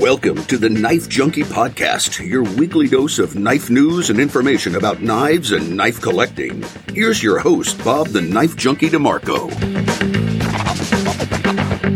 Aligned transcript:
Welcome 0.00 0.42
to 0.46 0.58
the 0.58 0.68
Knife 0.68 1.08
Junkie 1.08 1.44
Podcast, 1.44 2.18
your 2.26 2.42
weekly 2.42 2.88
dose 2.88 3.20
of 3.20 3.36
knife 3.36 3.70
news 3.70 4.10
and 4.10 4.18
information 4.18 4.74
about 4.74 5.02
knives 5.02 5.52
and 5.52 5.76
knife 5.76 6.00
collecting. 6.00 6.64
Here's 6.88 7.22
your 7.22 7.38
host, 7.38 7.82
Bob 7.84 8.08
the 8.08 8.20
Knife 8.20 8.56
Junkie 8.56 8.90
DeMarco. 8.90 9.48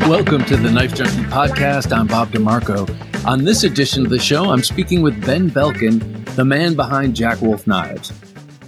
Welcome 0.08 0.44
to 0.44 0.56
the 0.56 0.70
Knife 0.70 0.94
Junkie 0.94 1.24
Podcast. 1.24 1.90
I'm 1.90 2.06
Bob 2.06 2.30
DeMarco. 2.30 3.26
On 3.26 3.42
this 3.42 3.64
edition 3.64 4.04
of 4.04 4.10
the 4.10 4.20
show, 4.20 4.50
I'm 4.50 4.62
speaking 4.62 5.02
with 5.02 5.26
Ben 5.26 5.50
Belkin, 5.50 6.24
the 6.36 6.44
man 6.44 6.76
behind 6.76 7.16
Jack 7.16 7.40
Wolf 7.42 7.66
Knives. 7.66 8.12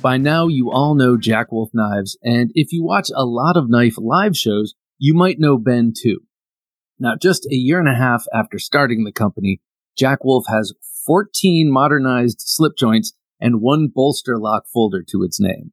By 0.03 0.17
now, 0.17 0.49
you 0.49 0.73
all 0.73 0.97
know 0.97 1.17
Jack 1.17 1.53
Wolf 1.53 1.71
Knives, 1.73 2.19
and 2.25 2.51
if 2.55 2.73
you 2.73 2.83
watch 2.83 3.11
a 3.15 3.25
lot 3.25 3.57
of 3.57 3.71
knife 3.71 3.95
live 3.97 4.37
shows, 4.37 4.75
you 4.99 5.15
might 5.15 5.39
know 5.39 5.57
Ben 5.57 5.93
too. 5.97 6.19
Now, 7.01 7.17
just 7.21 7.47
a 7.47 7.55
year 7.55 7.81
and 7.81 7.89
a 7.89 7.95
half 7.95 8.27
after 8.33 8.59
starting 8.59 9.05
the 9.05 9.13
company, 9.13 9.61
Jack 9.97 10.23
Wolf 10.23 10.45
has 10.49 10.75
14 11.07 11.73
modernized 11.73 12.43
slip 12.45 12.77
joints 12.77 13.15
and 13.41 13.63
one 13.63 13.89
bolster 13.93 14.39
lock 14.39 14.65
folder 14.73 15.03
to 15.09 15.23
its 15.23 15.41
name. 15.41 15.73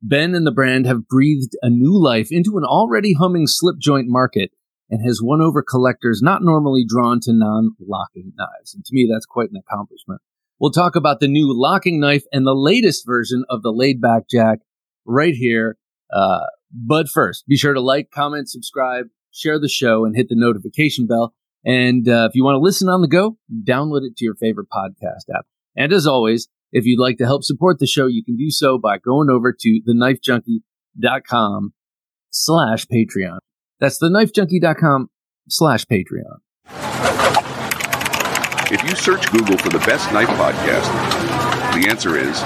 Ben 0.00 0.34
and 0.34 0.46
the 0.46 0.52
brand 0.52 0.86
have 0.86 1.08
breathed 1.08 1.56
a 1.60 1.68
new 1.68 2.00
life 2.00 2.28
into 2.30 2.56
an 2.56 2.64
already 2.64 3.14
humming 3.14 3.46
slip 3.46 3.76
joint 3.78 4.06
market 4.08 4.52
and 4.88 5.04
has 5.04 5.20
won 5.22 5.40
over 5.40 5.62
collectors 5.62 6.20
not 6.22 6.42
normally 6.42 6.84
drawn 6.86 7.20
to 7.20 7.32
non-locking 7.32 8.32
knives. 8.36 8.72
And 8.72 8.84
to 8.84 8.94
me, 8.94 9.08
that's 9.12 9.26
quite 9.26 9.50
an 9.50 9.56
accomplishment. 9.56 10.20
We'll 10.58 10.70
talk 10.70 10.94
about 10.94 11.20
the 11.20 11.28
new 11.28 11.52
locking 11.52 12.00
knife 12.00 12.24
and 12.32 12.46
the 12.46 12.54
latest 12.54 13.04
version 13.06 13.44
of 13.48 13.62
the 13.62 13.72
laid 13.72 14.00
back 14.00 14.28
jack 14.30 14.60
right 15.04 15.34
here. 15.34 15.76
Uh, 16.12 16.46
but 16.72 17.08
first, 17.08 17.46
be 17.46 17.56
sure 17.56 17.74
to 17.74 17.80
like, 17.80 18.10
comment, 18.10 18.48
subscribe, 18.48 19.06
share 19.32 19.58
the 19.58 19.68
show, 19.68 20.04
and 20.04 20.16
hit 20.16 20.28
the 20.28 20.36
notification 20.36 21.06
bell. 21.06 21.34
And 21.64 22.08
uh, 22.08 22.28
if 22.28 22.34
you 22.34 22.44
want 22.44 22.56
to 22.56 22.60
listen 22.60 22.88
on 22.88 23.02
the 23.02 23.08
go, 23.08 23.36
download 23.64 24.02
it 24.02 24.16
to 24.16 24.24
your 24.24 24.34
favorite 24.34 24.68
podcast 24.72 25.34
app. 25.34 25.46
And 25.76 25.92
as 25.92 26.06
always, 26.06 26.48
if 26.72 26.84
you'd 26.86 27.00
like 27.00 27.18
to 27.18 27.26
help 27.26 27.44
support 27.44 27.78
the 27.78 27.86
show, 27.86 28.06
you 28.06 28.24
can 28.24 28.36
do 28.36 28.50
so 28.50 28.78
by 28.78 28.98
going 28.98 29.28
over 29.30 29.52
to 29.52 29.80
theknifejunkie.com 29.86 31.72
slash 32.30 32.86
Patreon. 32.86 33.38
That's 33.78 34.02
theknifejunkie.com 34.02 35.08
slash 35.48 35.84
Patreon. 35.86 36.38
If 38.72 38.82
you 38.84 38.94
search 38.94 39.30
Google 39.32 39.58
for 39.58 39.68
the 39.68 39.80
best 39.80 40.12
knife 40.12 40.28
podcast, 40.28 40.86
the 41.74 41.88
answer 41.88 42.16
is 42.16 42.40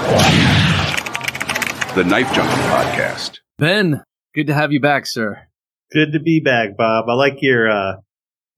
the 1.95 2.03
Knife 2.03 2.33
Junkie 2.33 2.61
Podcast. 2.69 3.39
Ben, 3.59 4.03
good 4.33 4.47
to 4.47 4.53
have 4.53 4.73
you 4.73 4.79
back, 4.79 5.05
sir. 5.05 5.47
Good 5.91 6.13
to 6.13 6.19
be 6.19 6.39
back, 6.39 6.77
Bob. 6.77 7.05
I 7.09 7.13
like 7.13 7.37
your 7.41 7.69
uh 7.69 7.95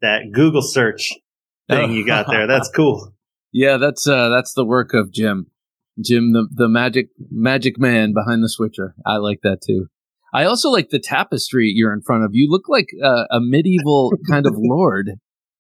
that 0.02 0.32
Google 0.34 0.62
search 0.62 1.14
thing 1.70 1.92
you 1.92 2.06
got 2.06 2.28
there. 2.28 2.48
That's 2.48 2.70
cool. 2.76 3.14
Yeah, 3.52 3.78
that's 3.78 4.08
uh 4.08 4.30
that's 4.30 4.54
the 4.54 4.66
work 4.66 4.94
of 4.94 5.12
Jim. 5.12 5.48
Jim 6.04 6.34
the 6.34 6.48
the 6.52 6.70
magic 6.70 7.10
magic 7.32 7.80
man 7.80 8.14
behind 8.14 8.44
the 8.44 8.50
switcher. 8.50 8.96
I 9.06 9.18
like 9.18 9.40
that 9.44 9.62
too. 9.66 9.88
I 10.34 10.44
also 10.44 10.70
like 10.70 10.90
the 10.90 11.00
tapestry 11.00 11.72
you're 11.74 11.94
in 11.94 12.02
front 12.02 12.24
of. 12.24 12.32
You 12.34 12.50
look 12.50 12.68
like 12.68 12.88
uh, 13.04 13.26
a 13.32 13.40
medieval 13.40 14.12
kind 14.30 14.46
of 14.46 14.54
lord. 14.58 15.12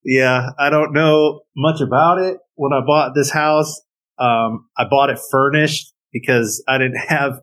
Yeah, 0.04 0.50
I 0.60 0.70
don't 0.70 0.94
know 0.94 1.42
much 1.56 1.82
about 1.82 2.20
it. 2.20 2.38
When 2.56 2.74
I 2.74 2.86
bought 2.86 3.14
this 3.16 3.32
house, 3.32 3.82
um, 4.20 4.68
I 4.78 4.86
bought 4.90 5.10
it 5.10 5.20
furnished 5.32 5.94
because 6.12 6.64
I 6.68 6.78
didn't 6.78 6.98
have 7.08 7.42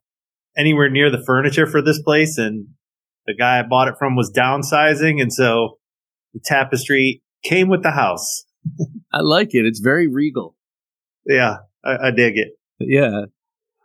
anywhere 0.56 0.90
near 0.90 1.10
the 1.10 1.22
furniture 1.24 1.66
for 1.66 1.82
this 1.82 2.00
place. 2.00 2.38
And 2.38 2.68
the 3.26 3.34
guy 3.34 3.58
I 3.58 3.62
bought 3.62 3.88
it 3.88 3.94
from 3.98 4.16
was 4.16 4.32
downsizing. 4.32 5.20
And 5.20 5.32
so 5.32 5.78
the 6.32 6.40
tapestry 6.44 7.22
came 7.42 7.68
with 7.68 7.82
the 7.82 7.90
house. 7.90 8.44
I 9.12 9.20
like 9.20 9.54
it. 9.54 9.66
It's 9.66 9.80
very 9.80 10.08
regal. 10.08 10.56
Yeah, 11.26 11.58
I, 11.84 12.08
I 12.08 12.10
dig 12.10 12.34
it. 12.36 12.58
Yeah. 12.78 13.26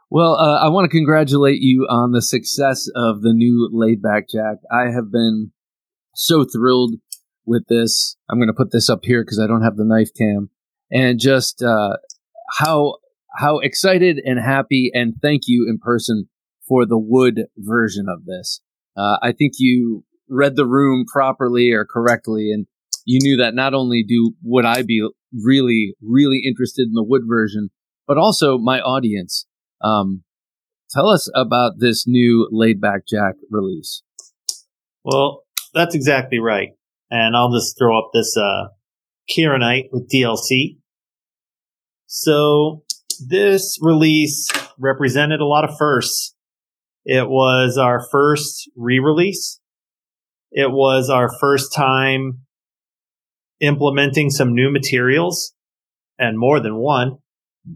Well, 0.09 0.35
uh, 0.35 0.59
I 0.59 0.69
want 0.69 0.85
to 0.85 0.97
congratulate 0.97 1.59
you 1.61 1.85
on 1.89 2.11
the 2.11 2.21
success 2.21 2.87
of 2.95 3.21
the 3.21 3.33
new 3.33 3.69
laid 3.71 4.01
back 4.01 4.27
jack. 4.29 4.57
I 4.71 4.91
have 4.91 5.11
been 5.11 5.51
so 6.15 6.43
thrilled 6.43 6.95
with 7.45 7.67
this. 7.69 8.17
I'm 8.29 8.39
going 8.39 8.47
to 8.47 8.53
put 8.53 8.71
this 8.71 8.89
up 8.89 9.01
here 9.03 9.23
because 9.23 9.39
I 9.39 9.47
don't 9.47 9.63
have 9.63 9.75
the 9.75 9.85
knife 9.85 10.09
cam, 10.17 10.49
and 10.91 11.19
just 11.19 11.61
uh, 11.61 11.97
how 12.57 12.95
how 13.37 13.59
excited 13.59 14.19
and 14.23 14.39
happy 14.39 14.89
and 14.93 15.13
thank 15.21 15.43
you 15.45 15.67
in 15.69 15.77
person 15.77 16.27
for 16.67 16.85
the 16.85 16.97
wood 16.97 17.45
version 17.57 18.07
of 18.09 18.25
this. 18.25 18.61
Uh, 18.97 19.17
I 19.21 19.31
think 19.31 19.53
you 19.57 20.03
read 20.29 20.55
the 20.55 20.65
room 20.65 21.05
properly 21.11 21.71
or 21.71 21.85
correctly, 21.85 22.51
and 22.51 22.67
you 23.05 23.19
knew 23.21 23.37
that 23.37 23.55
not 23.55 23.73
only 23.73 24.03
do 24.07 24.33
would 24.43 24.65
I 24.65 24.83
be 24.83 25.07
really 25.33 25.95
really 26.01 26.41
interested 26.45 26.87
in 26.87 26.93
the 26.93 27.03
wood 27.03 27.23
version, 27.27 27.69
but 28.07 28.17
also 28.17 28.57
my 28.57 28.79
audience. 28.81 29.45
Um, 29.81 30.23
tell 30.91 31.07
us 31.07 31.29
about 31.35 31.73
this 31.79 32.05
new 32.07 32.47
laid 32.51 32.81
back 32.81 33.01
jack 33.07 33.35
release. 33.49 34.03
Well, 35.03 35.43
that's 35.73 35.95
exactly 35.95 36.39
right 36.39 36.69
and 37.11 37.35
I'll 37.35 37.51
just 37.51 37.77
throw 37.77 37.97
up 37.97 38.11
this 38.13 38.35
uh, 38.37 38.69
Kirinite 39.29 39.89
with 39.91 40.09
DLC. 40.09 40.77
So 42.05 42.83
this 43.27 43.77
release 43.81 44.49
represented 44.77 45.41
a 45.41 45.45
lot 45.45 45.63
of 45.63 45.77
firsts. 45.77 46.35
It 47.05 47.29
was 47.29 47.77
our 47.77 48.05
first 48.11 48.69
re-release. 48.75 49.59
It 50.51 50.71
was 50.71 51.09
our 51.09 51.29
first 51.39 51.73
time 51.73 52.41
implementing 53.61 54.29
some 54.29 54.53
new 54.53 54.71
materials 54.71 55.53
and 56.17 56.37
more 56.37 56.59
than 56.59 56.75
one, 56.75 57.17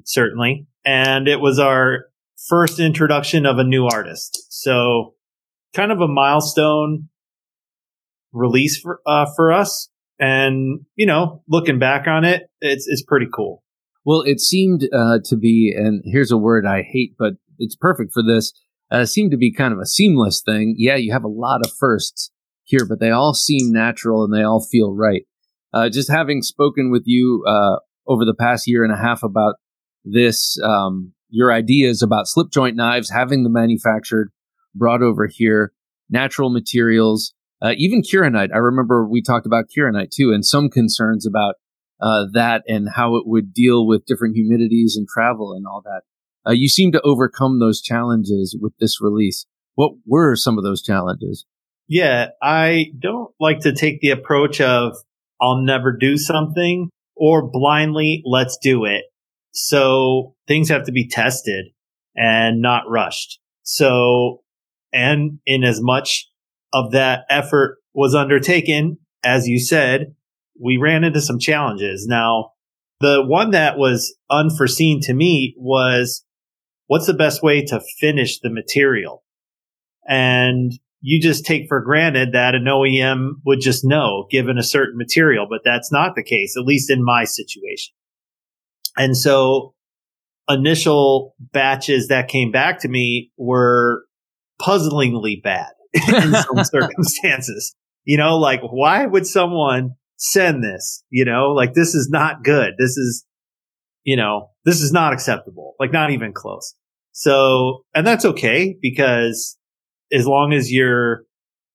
certainly. 0.06 0.68
And 0.86 1.28
it 1.28 1.40
was 1.40 1.60
our 1.60 2.06
first 2.48 2.80
introduction 2.80 3.46
of 3.46 3.58
a 3.58 3.64
new 3.64 3.86
artist. 3.86 4.46
So 4.50 5.16
kind 5.74 5.92
of 5.92 6.00
a 6.00 6.08
milestone 6.08 7.10
release 8.32 8.80
for 8.80 9.00
uh, 9.06 9.26
for 9.36 9.52
us. 9.52 9.90
And 10.20 10.82
you 10.96 11.06
know, 11.06 11.44
looking 11.48 11.80
back 11.80 12.08
on 12.08 12.26
it, 12.26 12.44
it's 12.62 12.86
it's 12.88 13.04
pretty 13.04 13.28
cool. 13.34 13.64
Well, 14.06 14.22
it 14.22 14.42
seemed 14.42 14.84
uh, 14.94 15.20
to 15.26 15.38
be, 15.38 15.74
and 15.76 16.04
here's 16.06 16.32
a 16.32 16.38
word 16.38 16.66
I 16.66 16.82
hate, 16.82 17.16
but 17.18 17.34
it's 17.58 17.76
perfect 17.76 18.12
for 18.14 18.22
this. 18.22 18.52
Uh, 18.94 19.06
to 19.06 19.38
be 19.38 19.52
kind 19.52 19.74
of 19.74 19.80
a 19.80 19.88
seamless 19.88 20.44
thing. 20.46 20.76
Yeah, 20.78 20.96
you 20.96 21.12
have 21.12 21.24
a 21.24 21.28
lot 21.28 21.62
of 21.66 21.72
firsts 21.80 22.32
here, 22.64 22.86
but 22.88 23.00
they 23.00 23.10
all 23.10 23.34
seem 23.34 23.74
natural 23.74 24.24
and 24.24 24.32
they 24.32 24.44
all 24.44 24.62
feel 24.62 24.96
right. 24.96 25.24
Uh, 25.74 25.90
just 25.90 26.12
having 26.12 26.44
spoken 26.44 26.92
with 26.92 27.02
you 27.06 27.44
uh, 27.48 27.78
over 28.08 28.24
the 28.24 28.36
past 28.36 28.68
year 28.68 28.84
and 28.84 28.94
a 28.94 28.98
half 28.98 29.24
about 29.24 29.56
this, 30.06 30.60
um, 30.64 31.14
your 31.30 31.52
ideas 31.52 32.04
about 32.04 32.28
slip 32.28 32.52
joint 32.52 32.76
knives, 32.76 33.10
having 33.10 33.42
them 33.42 33.54
manufactured, 33.54 34.32
brought 34.76 35.02
over 35.02 35.28
here, 35.28 35.74
natural 36.12 36.52
materials, 36.52 37.34
uh, 37.64 37.74
even 37.78 38.04
Kirinite. 38.04 38.54
I 38.54 38.58
remember 38.58 39.08
we 39.08 39.24
talked 39.24 39.48
about 39.48 39.66
Kirinite 39.76 40.12
too, 40.12 40.32
and 40.32 40.46
some 40.46 40.70
concerns 40.70 41.26
about 41.26 41.56
uh, 42.00 42.26
that 42.34 42.62
and 42.68 42.90
how 42.96 43.16
it 43.16 43.24
would 43.26 43.54
deal 43.54 43.88
with 43.88 44.06
different 44.06 44.36
humidities 44.36 44.92
and 44.96 45.08
travel 45.08 45.54
and 45.54 45.66
all 45.66 45.82
that. 45.84 46.02
Uh, 46.46 46.52
you 46.52 46.68
seem 46.68 46.92
to 46.92 47.02
overcome 47.02 47.60
those 47.60 47.82
challenges 47.82 48.58
with 48.60 48.74
this 48.80 49.02
release. 49.02 49.46
What 49.76 49.94
were 50.06 50.36
some 50.36 50.58
of 50.58 50.64
those 50.64 50.82
challenges? 50.82 51.46
Yeah, 51.88 52.30
I 52.42 52.88
don't 53.00 53.32
like 53.40 53.60
to 53.62 53.74
take 53.74 54.00
the 54.00 54.12
approach 54.12 54.62
of 54.62 54.96
I'll 55.42 55.62
never 55.62 55.96
do 55.96 56.18
something 56.18 56.90
or 57.16 57.50
blindly 57.50 58.22
let's 58.26 58.58
do 58.62 58.86
it. 58.86 59.04
So 59.52 60.36
things 60.48 60.70
have 60.70 60.86
to 60.86 60.92
be 60.92 61.08
tested 61.08 61.68
and 62.16 62.62
not 62.62 62.90
rushed. 62.90 63.40
So, 63.64 64.42
and 64.92 65.40
in 65.46 65.64
as 65.64 65.82
much 65.82 66.30
of 66.74 66.92
that 66.92 67.26
effort 67.30 67.78
was 67.94 68.16
undertaken, 68.16 68.98
as 69.24 69.48
you 69.48 69.60
said, 69.60 70.16
we 70.60 70.78
ran 70.78 71.04
into 71.04 71.22
some 71.22 71.40
challenges. 71.40 72.06
Now, 72.08 72.52
the 73.00 73.24
one 73.26 73.52
that 73.52 73.78
was 73.78 74.16
unforeseen 74.30 75.02
to 75.02 75.14
me 75.14 75.56
was 75.58 76.24
what's 76.94 77.08
the 77.08 77.14
best 77.16 77.42
way 77.42 77.64
to 77.66 77.82
finish 78.00 78.40
the 78.40 78.52
material? 78.52 79.24
And 80.08 80.72
you 81.02 81.20
just 81.20 81.44
take 81.44 81.66
for 81.68 81.82
granted 81.82 82.34
that 82.34 82.54
an 82.54 82.66
OEM 82.66 83.32
would 83.44 83.62
just 83.62 83.84
know 83.84 84.28
given 84.30 84.60
a 84.60 84.64
certain 84.64 84.96
material, 84.96 85.48
but 85.50 85.62
that's 85.66 85.92
not 85.92 86.14
the 86.16 86.24
case, 86.24 86.54
at 86.56 86.68
least 86.68 86.92
in 86.92 87.04
my 87.04 87.24
situation. 87.24 87.96
And 88.96 89.18
so 89.18 89.74
initial 90.48 91.34
batches 91.40 92.10
that 92.10 92.28
came 92.28 92.52
back 92.52 92.82
to 92.82 92.88
me 92.88 93.32
were 93.38 94.04
puzzlingly 94.62 95.42
bad. 95.44 95.72
in 96.08 96.32
some 96.32 96.64
circumstances. 96.64 97.76
You 98.04 98.18
know, 98.18 98.38
like 98.38 98.62
why 98.62 99.08
would 99.08 99.26
someone 99.26 99.96
send 100.18 100.64
this? 100.64 101.04
You 101.10 101.26
know, 101.26 101.54
like 101.54 101.74
this 101.74 101.96
is 101.96 102.10
not 102.12 102.44
good. 102.44 102.74
This 102.78 102.98
is, 102.98 103.26
you 104.04 104.16
know, 104.16 104.52
this 104.64 104.80
is 104.80 104.92
not 104.92 105.12
acceptable. 105.12 105.74
Like 105.80 105.92
not 105.92 106.12
even 106.12 106.34
close. 106.34 106.76
So, 107.14 107.86
and 107.94 108.06
that's 108.06 108.26
okay 108.26 108.76
because 108.82 109.58
as 110.12 110.28
long 110.28 110.52
as 110.52 110.72
you're 110.72 111.24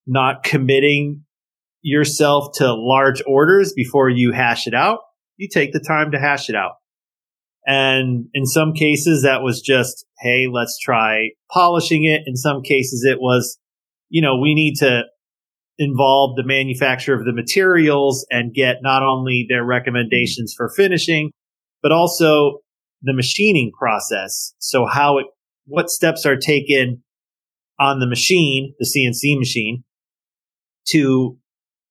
not 0.07 0.43
committing 0.43 1.23
yourself 1.81 2.53
to 2.57 2.75
large 2.75 3.23
orders 3.27 3.73
before 3.73 4.11
you 4.11 4.33
hash 4.33 4.67
it 4.67 4.75
out, 4.75 4.99
you 5.37 5.49
take 5.49 5.73
the 5.73 5.81
time 5.81 6.11
to 6.11 6.19
hash 6.19 6.49
it 6.49 6.57
out. 6.57 6.73
And 7.67 8.27
in 8.35 8.47
some 8.47 8.73
cases, 8.73 9.23
that 9.23 9.43
was 9.43 9.61
just, 9.61 10.05
hey, 10.19 10.47
let's 10.51 10.79
try 10.79 11.31
polishing 11.53 12.05
it. 12.05 12.23
In 12.27 12.35
some 12.35 12.63
cases, 12.63 13.05
it 13.09 13.19
was, 13.21 13.59
you 14.09 14.23
know, 14.23 14.39
we 14.39 14.55
need 14.55 14.77
to 14.77 15.03
involve 15.79 16.35
the 16.35 16.45
manufacturer 16.45 17.17
of 17.17 17.25
the 17.25 17.33
materials 17.33 18.27
and 18.31 18.55
get 18.55 18.79
not 18.83 19.03
only 19.03 19.47
their 19.49 19.65
recommendations 19.65 20.53
for 20.57 20.69
finishing, 20.75 21.31
but 21.83 21.93
also 21.93 22.59
the 23.03 23.15
machining 23.15 23.73
process. 23.79 24.55
So 24.59 24.87
how 24.87 25.19
it, 25.19 25.27
what 25.67 25.91
steps 25.91 26.27
are 26.27 26.37
taken 26.37 27.03
on 27.79 28.01
the 28.01 28.09
machine, 28.09 28.75
the 28.79 28.87
CNC 28.87 29.39
machine, 29.39 29.85
to 30.89 31.39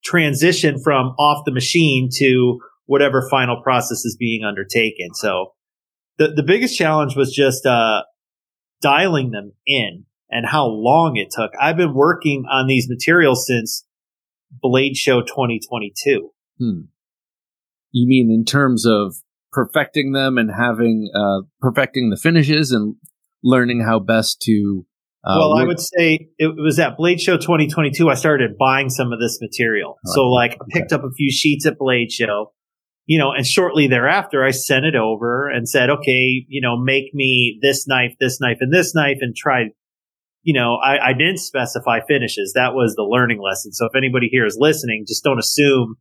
transition 0.04 0.82
from 0.84 1.08
off 1.20 1.44
the 1.46 1.54
machine 1.54 2.10
to 2.18 2.60
whatever 2.86 3.28
final 3.30 3.62
process 3.62 4.06
is 4.06 4.16
being 4.18 4.44
undertaken. 4.44 5.14
So 5.14 5.54
the, 6.18 6.30
the 6.30 6.44
biggest 6.44 6.78
challenge 6.78 7.16
was 7.16 7.34
just, 7.34 7.66
uh, 7.66 8.04
dialing 8.82 9.32
them 9.32 9.54
in 9.66 10.06
and 10.30 10.46
how 10.46 10.66
long 10.68 11.16
it 11.16 11.30
took. 11.32 11.52
I've 11.60 11.78
been 11.78 11.94
working 11.94 12.46
on 12.52 12.68
these 12.68 12.88
materials 12.90 13.46
since 13.48 13.86
Blade 14.52 14.96
Show 14.96 15.22
2022. 15.22 16.32
Hmm. 16.60 16.82
You 17.92 18.08
mean 18.08 18.32
in 18.32 18.46
terms 18.46 18.86
of 18.86 19.16
perfecting 19.58 20.12
them 20.12 20.38
and 20.38 20.52
having, 20.56 21.10
uh, 21.16 21.42
perfecting 21.60 22.12
the 22.12 22.18
finishes 22.18 22.72
and 22.72 22.96
learning 23.44 23.82
how 23.82 23.98
best 23.98 24.40
to 24.44 24.86
uh, 25.24 25.36
well, 25.40 25.58
I 25.58 25.66
would 25.66 25.80
say 25.80 26.30
it 26.38 26.56
was 26.56 26.80
at 26.80 26.96
Blade 26.96 27.20
Show 27.20 27.36
2022. 27.36 28.10
I 28.10 28.14
started 28.14 28.58
buying 28.58 28.90
some 28.90 29.12
of 29.12 29.20
this 29.20 29.40
material. 29.42 29.98
Oh, 30.08 30.12
so, 30.14 30.28
like, 30.30 30.54
I 30.54 30.66
picked 30.70 30.94
okay. 30.94 31.04
up 31.04 31.06
a 31.06 31.12
few 31.12 31.30
sheets 31.32 31.66
at 31.66 31.78
Blade 31.78 32.14
Show, 32.14 32.54
you 33.08 33.20
know, 33.20 33.32
and 33.36 33.46
shortly 33.46 33.88
thereafter, 33.88 34.46
I 34.46 34.52
sent 34.52 34.86
it 34.86 34.96
over 34.96 35.50
and 35.50 35.68
said, 35.68 35.90
okay, 35.90 36.46
you 36.48 36.62
know, 36.62 36.78
make 36.78 37.14
me 37.14 37.60
this 37.62 37.88
knife, 37.90 38.14
this 38.22 38.40
knife, 38.40 38.58
and 38.62 38.72
this 38.72 38.96
knife, 38.96 39.18
and 39.20 39.36
try. 39.36 39.66
You 40.44 40.54
know, 40.54 40.76
I, 40.76 41.10
I 41.10 41.14
didn't 41.14 41.40
specify 41.40 42.00
finishes. 42.08 42.54
That 42.56 42.74
was 42.74 42.96
the 42.96 43.04
learning 43.04 43.42
lesson. 43.42 43.74
So, 43.74 43.86
if 43.88 43.98
anybody 43.98 44.30
here 44.32 44.46
is 44.46 44.56
listening, 44.58 45.04
just 45.06 45.26
don't 45.26 45.40
assume 45.40 45.96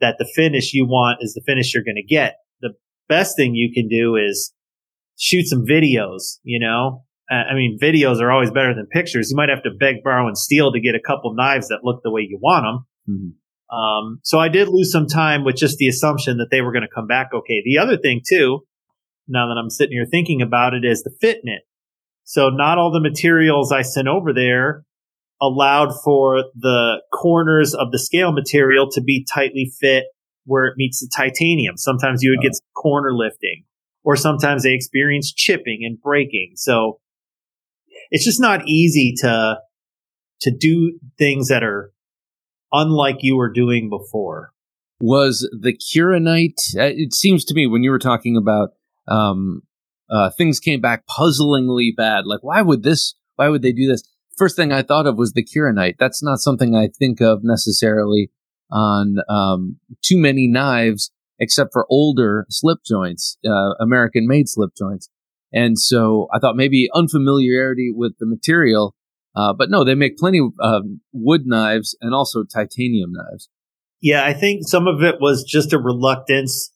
that 0.00 0.16
the 0.18 0.28
finish 0.34 0.74
you 0.74 0.84
want 0.84 1.18
is 1.20 1.34
the 1.34 1.42
finish 1.46 1.74
you're 1.74 1.84
going 1.84 1.94
to 1.94 2.02
get. 2.02 2.38
Best 3.08 3.36
thing 3.36 3.54
you 3.54 3.72
can 3.72 3.88
do 3.88 4.16
is 4.16 4.52
shoot 5.16 5.46
some 5.46 5.64
videos, 5.66 6.38
you 6.42 6.60
know, 6.60 7.04
I 7.30 7.54
mean, 7.54 7.78
videos 7.80 8.20
are 8.22 8.30
always 8.30 8.50
better 8.50 8.74
than 8.74 8.86
pictures. 8.86 9.30
You 9.30 9.36
might 9.36 9.50
have 9.50 9.62
to 9.64 9.70
beg, 9.78 9.96
borrow, 10.02 10.26
and 10.26 10.38
steal 10.38 10.72
to 10.72 10.80
get 10.80 10.94
a 10.94 11.00
couple 11.00 11.34
knives 11.34 11.68
that 11.68 11.80
look 11.82 12.00
the 12.02 12.10
way 12.10 12.22
you 12.22 12.38
want 12.40 12.64
them. 12.64 13.14
Mm-hmm. 13.16 13.76
Um, 13.76 14.20
so 14.22 14.38
I 14.38 14.48
did 14.48 14.68
lose 14.68 14.90
some 14.90 15.06
time 15.06 15.44
with 15.44 15.56
just 15.56 15.76
the 15.76 15.88
assumption 15.88 16.38
that 16.38 16.48
they 16.50 16.62
were 16.62 16.72
going 16.72 16.86
to 16.88 16.94
come 16.94 17.06
back 17.06 17.30
okay. 17.34 17.62
The 17.62 17.76
other 17.76 17.98
thing 17.98 18.22
too, 18.26 18.60
now 19.26 19.48
that 19.48 19.60
I'm 19.60 19.68
sitting 19.68 19.92
here 19.92 20.06
thinking 20.10 20.40
about 20.40 20.72
it, 20.72 20.86
is 20.86 21.02
the 21.02 21.14
fit 21.20 21.40
knit. 21.44 21.62
So 22.24 22.48
not 22.48 22.78
all 22.78 22.90
the 22.90 23.00
materials 23.00 23.72
I 23.72 23.82
sent 23.82 24.08
over 24.08 24.32
there 24.32 24.84
allowed 25.40 25.92
for 26.02 26.44
the 26.54 27.02
corners 27.12 27.74
of 27.74 27.92
the 27.92 27.98
scale 27.98 28.32
material 28.32 28.90
to 28.92 29.02
be 29.02 29.26
tightly 29.30 29.70
fit 29.78 30.04
where 30.48 30.66
it 30.66 30.74
meets 30.76 31.00
the 31.00 31.10
titanium. 31.14 31.76
Sometimes 31.76 32.22
you 32.22 32.30
would 32.30 32.42
get 32.42 32.56
oh. 32.56 32.80
corner 32.80 33.12
lifting 33.14 33.64
or 34.02 34.16
sometimes 34.16 34.62
they 34.62 34.72
experience 34.72 35.32
chipping 35.32 35.80
and 35.82 36.00
breaking. 36.00 36.52
So 36.56 37.00
it's 38.10 38.24
just 38.24 38.40
not 38.40 38.66
easy 38.66 39.14
to 39.18 39.58
to 40.40 40.50
do 40.50 40.98
things 41.18 41.48
that 41.48 41.62
are 41.62 41.92
unlike 42.72 43.18
you 43.20 43.36
were 43.36 43.52
doing 43.52 43.90
before. 43.90 44.52
Was 45.00 45.48
the 45.52 45.76
Kyanite? 45.76 46.76
Uh, 46.76 46.94
it 46.96 47.12
seems 47.12 47.44
to 47.46 47.54
me 47.54 47.66
when 47.66 47.82
you 47.82 47.90
were 47.90 47.98
talking 47.98 48.36
about 48.36 48.70
um, 49.06 49.62
uh, 50.10 50.30
things 50.30 50.58
came 50.58 50.80
back 50.80 51.06
puzzlingly 51.06 51.92
bad. 51.96 52.24
Like, 52.26 52.42
why 52.42 52.62
would 52.62 52.82
this? 52.82 53.14
Why 53.36 53.48
would 53.48 53.62
they 53.62 53.72
do 53.72 53.86
this? 53.86 54.02
First 54.36 54.56
thing 54.56 54.72
I 54.72 54.82
thought 54.82 55.06
of 55.06 55.18
was 55.18 55.32
the 55.32 55.44
Kyanite. 55.44 55.96
That's 55.98 56.22
not 56.22 56.38
something 56.38 56.74
I 56.74 56.88
think 56.88 57.20
of 57.20 57.40
necessarily 57.42 58.30
on 58.70 59.16
um, 59.28 59.78
too 60.02 60.18
many 60.18 60.46
knives, 60.48 61.10
except 61.38 61.70
for 61.72 61.86
older 61.88 62.46
slip 62.50 62.78
joints, 62.86 63.38
uh, 63.46 63.74
American 63.80 64.26
made 64.26 64.48
slip 64.48 64.70
joints. 64.76 65.08
And 65.52 65.78
so 65.78 66.28
I 66.34 66.38
thought 66.38 66.56
maybe 66.56 66.88
unfamiliarity 66.94 67.90
with 67.94 68.12
the 68.18 68.26
material, 68.26 68.94
uh, 69.34 69.54
but 69.56 69.70
no, 69.70 69.84
they 69.84 69.94
make 69.94 70.18
plenty 70.18 70.40
of 70.40 70.52
uh, 70.60 70.80
wood 71.12 71.42
knives 71.46 71.96
and 72.00 72.14
also 72.14 72.44
titanium 72.44 73.12
knives. 73.12 73.48
Yeah, 74.00 74.24
I 74.24 74.32
think 74.32 74.66
some 74.66 74.86
of 74.86 75.02
it 75.02 75.16
was 75.20 75.44
just 75.44 75.72
a 75.72 75.78
reluctance 75.78 76.72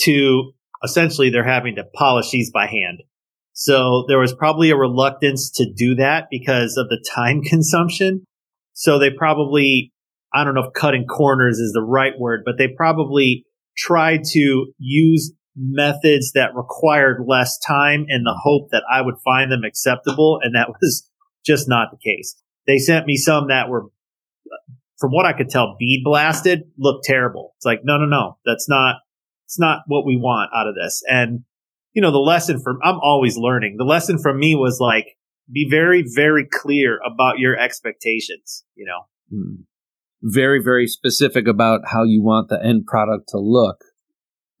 to 0.00 0.52
essentially 0.82 1.30
they're 1.30 1.44
having 1.44 1.74
to 1.76 1.84
polish 1.84 2.30
these 2.30 2.50
by 2.50 2.66
hand. 2.66 3.02
So 3.52 4.04
there 4.06 4.20
was 4.20 4.32
probably 4.32 4.70
a 4.70 4.76
reluctance 4.76 5.50
to 5.56 5.66
do 5.76 5.96
that 5.96 6.28
because 6.30 6.76
of 6.76 6.88
the 6.88 7.04
time 7.14 7.42
consumption. 7.42 8.24
So 8.72 8.98
they 8.98 9.10
probably, 9.10 9.92
I 10.32 10.44
don't 10.44 10.54
know 10.54 10.64
if 10.64 10.72
cutting 10.74 11.06
corners 11.06 11.58
is 11.58 11.72
the 11.72 11.82
right 11.82 12.12
word, 12.18 12.42
but 12.44 12.58
they 12.58 12.68
probably 12.68 13.46
tried 13.76 14.24
to 14.32 14.66
use 14.78 15.32
methods 15.56 16.32
that 16.32 16.54
required 16.54 17.24
less 17.26 17.58
time 17.58 18.04
in 18.08 18.22
the 18.22 18.38
hope 18.42 18.70
that 18.70 18.84
I 18.90 19.02
would 19.02 19.16
find 19.24 19.50
them 19.50 19.64
acceptable. 19.64 20.38
And 20.42 20.54
that 20.54 20.68
was 20.80 21.08
just 21.44 21.68
not 21.68 21.88
the 21.90 21.98
case. 21.98 22.40
They 22.66 22.78
sent 22.78 23.06
me 23.06 23.16
some 23.16 23.48
that 23.48 23.68
were, 23.68 23.86
from 24.98 25.10
what 25.10 25.26
I 25.26 25.32
could 25.32 25.48
tell, 25.48 25.76
bead 25.78 26.02
blasted, 26.04 26.64
looked 26.76 27.04
terrible. 27.04 27.54
It's 27.56 27.66
like, 27.66 27.80
no, 27.82 27.96
no, 27.96 28.06
no, 28.06 28.38
that's 28.44 28.68
not, 28.68 28.96
it's 29.46 29.58
not 29.58 29.80
what 29.86 30.04
we 30.04 30.16
want 30.16 30.50
out 30.54 30.68
of 30.68 30.74
this. 30.74 31.02
And, 31.08 31.44
you 31.94 32.02
know, 32.02 32.10
the 32.10 32.18
lesson 32.18 32.60
from, 32.62 32.78
I'm 32.82 32.98
always 33.00 33.38
learning. 33.38 33.76
The 33.78 33.84
lesson 33.84 34.18
from 34.18 34.38
me 34.38 34.54
was 34.54 34.78
like, 34.80 35.06
be 35.50 35.66
very, 35.70 36.04
very 36.14 36.46
clear 36.46 36.98
about 37.04 37.38
your 37.38 37.58
expectations, 37.58 38.64
you 38.74 38.84
know? 38.84 39.06
Hmm. 39.30 39.62
Very, 40.22 40.62
very 40.62 40.86
specific 40.86 41.46
about 41.46 41.82
how 41.86 42.04
you 42.04 42.22
want 42.22 42.48
the 42.48 42.62
end 42.62 42.86
product 42.86 43.28
to 43.30 43.38
look. 43.38 43.84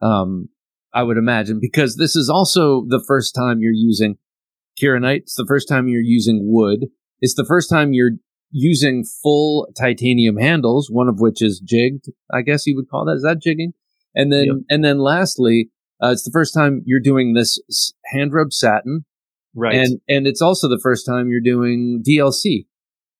Um, 0.00 0.48
I 0.94 1.02
would 1.02 1.16
imagine, 1.16 1.58
because 1.60 1.96
this 1.96 2.16
is 2.16 2.28
also 2.28 2.84
the 2.88 3.02
first 3.06 3.34
time 3.34 3.60
you're 3.60 3.72
using 3.72 4.16
Kyanite. 4.80 5.22
It's 5.22 5.34
the 5.34 5.46
first 5.46 5.68
time 5.68 5.88
you're 5.88 6.00
using 6.00 6.40
wood. 6.44 6.86
It's 7.20 7.34
the 7.34 7.44
first 7.44 7.68
time 7.68 7.92
you're 7.92 8.12
using 8.50 9.04
full 9.22 9.68
titanium 9.78 10.36
handles, 10.36 10.88
one 10.90 11.08
of 11.08 11.20
which 11.20 11.42
is 11.42 11.60
jigged. 11.60 12.06
I 12.32 12.42
guess 12.42 12.66
you 12.66 12.76
would 12.76 12.88
call 12.88 13.04
that. 13.04 13.16
Is 13.16 13.22
that 13.22 13.42
jigging? 13.42 13.72
And 14.14 14.32
then, 14.32 14.44
yep. 14.46 14.56
and 14.70 14.84
then 14.84 14.98
lastly, 14.98 15.70
uh, 16.02 16.10
it's 16.10 16.24
the 16.24 16.30
first 16.32 16.54
time 16.54 16.82
you're 16.86 17.00
doing 17.00 17.34
this 17.34 17.58
hand 18.06 18.32
rub 18.32 18.52
satin. 18.52 19.04
Right. 19.54 19.74
And, 19.74 20.00
and 20.08 20.26
it's 20.26 20.42
also 20.42 20.68
the 20.68 20.80
first 20.82 21.04
time 21.06 21.28
you're 21.28 21.40
doing 21.40 22.02
DLC. 22.06 22.66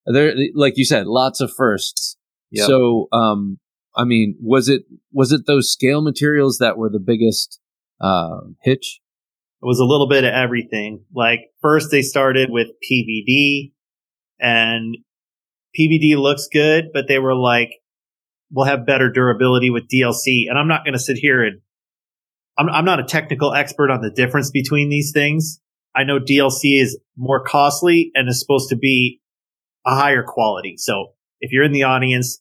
There, 0.07 0.35
like 0.55 0.75
you 0.77 0.85
said, 0.85 1.07
lots 1.07 1.41
of 1.41 1.53
firsts. 1.53 2.17
Yep. 2.51 2.67
So, 2.67 3.09
um, 3.13 3.59
I 3.97 4.05
mean, 4.05 4.37
was 4.41 4.69
it 4.69 4.83
was 5.13 5.33
it 5.33 5.47
those 5.47 5.73
scale 5.73 6.03
materials 6.03 6.59
that 6.59 6.77
were 6.77 6.91
the 6.91 7.01
biggest 7.01 7.61
uh, 8.01 8.41
hitch? 8.63 9.01
It 9.61 9.67
was 9.67 9.81
a 9.81 9.85
little 9.85 10.09
bit 10.09 10.25
of 10.25 10.33
everything. 10.33 11.05
Like 11.13 11.41
first 11.61 11.91
they 11.91 12.03
started 12.03 12.49
with 12.51 12.69
PVD 12.89 13.73
and 14.39 14.97
PVD 15.79 16.17
looks 16.17 16.49
good, 16.53 16.91
but 16.93 17.09
they 17.09 17.19
were 17.19 17.35
like, 17.35 17.71
we'll 18.51 18.67
have 18.67 18.87
better 18.87 19.11
durability 19.11 19.71
with 19.71 19.89
DLC. 19.89 20.45
And 20.49 20.57
I'm 20.57 20.69
not 20.69 20.85
going 20.85 20.95
to 20.95 21.01
sit 21.01 21.17
here 21.17 21.43
and 21.43 21.61
I'm, 22.57 22.69
I'm 22.69 22.85
not 22.85 23.01
a 23.01 23.05
technical 23.05 23.53
expert 23.53 23.91
on 23.91 24.01
the 24.01 24.11
difference 24.11 24.51
between 24.51 24.91
these 24.91 25.11
things. 25.13 25.61
I 25.95 26.05
know 26.05 26.19
DLC 26.21 26.81
is 26.81 26.99
more 27.17 27.43
costly 27.43 28.13
and 28.15 28.29
is 28.29 28.41
supposed 28.41 28.69
to 28.71 28.77
be 28.77 29.21
a 29.85 29.95
higher 29.95 30.23
quality. 30.23 30.77
So 30.77 31.15
if 31.41 31.53
you're 31.53 31.65
in 31.65 31.73
the 31.73 31.85
audience, 31.85 32.41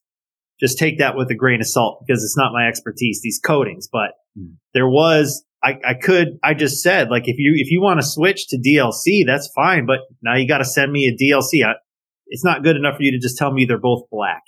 just 0.60 0.77
take 0.77 1.00
that 1.00 1.16
with 1.16 1.30
a 1.30 1.36
grain 1.36 1.62
of 1.62 1.68
salt 1.68 2.04
because 2.06 2.24
it's 2.24 2.38
not 2.38 2.54
my 2.54 2.68
expertise, 2.68 3.22
these 3.22 3.39
coatings. 3.44 3.88
But 3.92 4.12
mm. 4.38 4.56
there 4.74 4.88
was, 4.88 5.44
I, 5.63 5.80
I 5.86 5.94
could, 5.94 6.39
I 6.44 6.54
just 6.54 6.82
said, 6.82 7.10
like, 7.10 7.27
if 7.27 7.38
you, 7.38 7.54
if 7.56 7.72
you 7.72 7.82
want 7.82 8.00
to 8.00 8.06
switch 8.06 8.48
to 8.48 8.58
DLC, 8.58 9.25
that's 9.25 9.51
fine. 9.56 9.86
But 9.86 10.00
now 10.22 10.36
you 10.36 10.48
got 10.48 10.60
to 10.60 10.66
send 10.66 10.92
me 10.92 11.08
a 11.08 11.16
DLC. 11.16 11.66
I, 11.66 11.74
it's 12.27 12.44
not 12.46 12.63
good 12.63 12.75
enough 12.75 12.98
for 12.98 13.04
you 13.04 13.12
to 13.12 13.20
just 13.20 13.38
tell 13.38 13.51
me 13.51 13.66
they're 13.66 13.77
both 13.77 14.10
black 14.12 14.44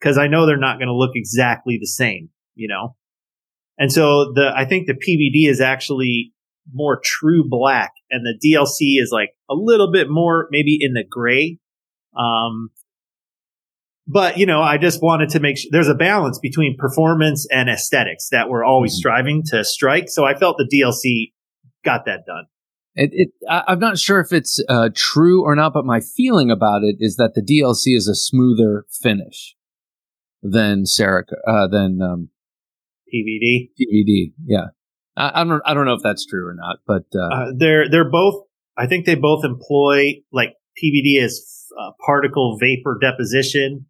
because 0.00 0.18
I 0.18 0.28
know 0.28 0.46
they're 0.46 0.56
not 0.56 0.78
going 0.78 0.88
to 0.88 0.94
look 0.94 1.12
exactly 1.14 1.78
the 1.80 1.86
same, 1.86 2.30
you 2.54 2.68
know? 2.68 2.96
And 3.78 3.92
so 3.92 4.32
the, 4.32 4.52
I 4.54 4.64
think 4.64 4.86
the 4.86 4.94
PVD 4.94 5.48
is 5.50 5.60
actually 5.60 6.32
more 6.72 7.00
true 7.02 7.44
black 7.46 7.92
and 8.10 8.24
the 8.24 8.34
DLC 8.34 9.02
is 9.02 9.10
like 9.12 9.30
a 9.48 9.54
little 9.54 9.90
bit 9.90 10.08
more 10.10 10.48
maybe 10.50 10.78
in 10.80 10.92
the 10.92 11.04
gray. 11.08 11.58
Um, 12.16 12.70
but 14.08 14.38
you 14.38 14.46
know, 14.46 14.62
I 14.62 14.78
just 14.78 15.02
wanted 15.02 15.28
to 15.30 15.40
make 15.40 15.58
sure 15.58 15.68
there's 15.70 15.88
a 15.88 15.94
balance 15.94 16.38
between 16.38 16.76
performance 16.78 17.46
and 17.50 17.68
aesthetics 17.68 18.30
that 18.30 18.48
we're 18.48 18.64
always 18.64 18.92
mm-hmm. 18.92 19.00
striving 19.00 19.42
to 19.50 19.64
strike. 19.64 20.08
So 20.08 20.24
I 20.24 20.34
felt 20.34 20.56
the 20.56 20.64
DLC 20.64 21.32
got 21.84 22.06
that 22.06 22.24
done. 22.26 22.46
It, 22.94 23.10
it 23.12 23.28
I, 23.48 23.72
am 23.72 23.78
not 23.78 23.98
sure 23.98 24.18
if 24.18 24.32
it's 24.32 24.60
uh, 24.68 24.88
true 24.94 25.44
or 25.44 25.54
not, 25.54 25.74
but 25.74 25.84
my 25.84 26.00
feeling 26.00 26.50
about 26.50 26.82
it 26.82 26.96
is 26.98 27.16
that 27.16 27.34
the 27.34 27.42
DLC 27.42 27.94
is 27.94 28.08
a 28.08 28.14
smoother 28.14 28.86
finish 28.90 29.54
than 30.42 30.86
Sarah, 30.86 31.24
uh, 31.46 31.68
than 31.68 32.00
um, 32.02 32.30
PVD. 33.14 33.70
PVD. 33.78 34.32
Yeah. 34.46 34.68
I, 35.16 35.42
I 35.42 35.44
don't. 35.44 35.62
I 35.66 35.74
don't 35.74 35.84
know 35.84 35.94
if 35.94 36.02
that's 36.02 36.24
true 36.24 36.46
or 36.46 36.54
not, 36.54 36.78
but 36.86 37.04
uh, 37.14 37.34
Uh, 37.34 37.52
they're 37.56 37.90
they're 37.90 38.10
both. 38.10 38.46
I 38.76 38.86
think 38.86 39.04
they 39.04 39.16
both 39.16 39.44
employ 39.44 40.22
like 40.32 40.54
PVD 40.82 41.22
as 41.22 41.66
uh, 41.78 41.90
particle 42.04 42.56
vapor 42.58 42.98
deposition. 43.00 43.86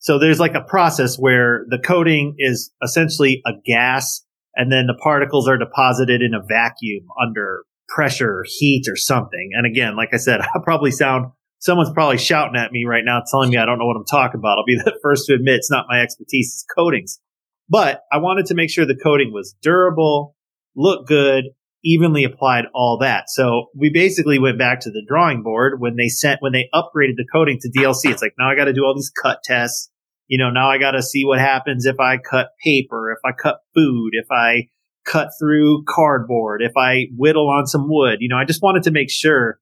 So 0.00 0.18
there's 0.18 0.40
like 0.40 0.54
a 0.54 0.62
process 0.62 1.16
where 1.16 1.64
the 1.68 1.78
coating 1.78 2.34
is 2.38 2.72
essentially 2.82 3.42
a 3.46 3.52
gas, 3.64 4.24
and 4.56 4.72
then 4.72 4.86
the 4.86 4.98
particles 5.02 5.46
are 5.46 5.58
deposited 5.58 6.22
in 6.22 6.34
a 6.34 6.42
vacuum 6.42 7.06
under 7.20 7.64
pressure, 7.88 8.38
or 8.38 8.44
heat, 8.46 8.86
or 8.88 8.96
something. 8.96 9.50
And 9.52 9.66
again, 9.66 9.96
like 9.96 10.10
I 10.12 10.16
said, 10.16 10.40
I 10.54 10.58
probably 10.64 10.90
sound 10.90 11.32
someone's 11.58 11.92
probably 11.92 12.16
shouting 12.16 12.56
at 12.56 12.72
me 12.72 12.86
right 12.86 13.04
now, 13.04 13.22
telling 13.30 13.50
me 13.50 13.58
I 13.58 13.66
don't 13.66 13.78
know 13.78 13.86
what 13.86 13.96
I'm 13.96 14.06
talking 14.06 14.38
about. 14.38 14.58
I'll 14.58 14.64
be 14.64 14.76
the 14.84 14.98
first 15.02 15.26
to 15.26 15.34
admit 15.34 15.56
it's 15.56 15.70
not 15.70 15.86
my 15.88 16.00
expertise. 16.00 16.54
It's 16.54 16.64
coatings, 16.74 17.20
but 17.68 18.02
I 18.10 18.18
wanted 18.18 18.46
to 18.46 18.54
make 18.54 18.70
sure 18.70 18.86
the 18.86 18.96
coating 18.96 19.32
was 19.32 19.54
durable, 19.60 20.34
looked 20.74 21.08
good, 21.08 21.44
evenly 21.84 22.24
applied 22.24 22.64
all 22.74 22.98
that. 22.98 23.24
So 23.28 23.66
we 23.76 23.90
basically 23.90 24.38
went 24.38 24.58
back 24.58 24.80
to 24.80 24.90
the 24.90 25.02
drawing 25.06 25.42
board 25.42 25.80
when 25.80 25.96
they 25.96 26.08
sent, 26.08 26.40
when 26.40 26.52
they 26.52 26.68
upgraded 26.74 27.16
the 27.16 27.26
coating 27.32 27.58
to 27.60 27.70
DLC. 27.70 28.10
It's 28.10 28.22
like, 28.22 28.34
now 28.38 28.50
I 28.50 28.56
got 28.56 28.66
to 28.66 28.72
do 28.72 28.84
all 28.84 28.94
these 28.94 29.10
cut 29.10 29.38
tests. 29.44 29.89
You 30.30 30.38
know, 30.38 30.50
now 30.50 30.70
I 30.70 30.78
got 30.78 30.92
to 30.92 31.02
see 31.02 31.24
what 31.24 31.40
happens 31.40 31.86
if 31.86 31.98
I 31.98 32.16
cut 32.16 32.50
paper, 32.64 33.10
if 33.10 33.18
I 33.24 33.32
cut 33.36 33.58
food, 33.74 34.10
if 34.12 34.26
I 34.30 34.68
cut 35.04 35.30
through 35.40 35.82
cardboard, 35.88 36.62
if 36.62 36.70
I 36.76 37.06
whittle 37.16 37.50
on 37.50 37.66
some 37.66 37.88
wood. 37.88 38.18
You 38.20 38.28
know, 38.28 38.36
I 38.36 38.44
just 38.44 38.62
wanted 38.62 38.84
to 38.84 38.92
make 38.92 39.10
sure 39.10 39.58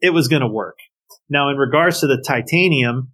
it 0.00 0.10
was 0.10 0.28
going 0.28 0.42
to 0.42 0.48
work. 0.48 0.76
Now, 1.28 1.50
in 1.50 1.56
regards 1.56 1.98
to 2.00 2.06
the 2.06 2.22
titanium, 2.24 3.10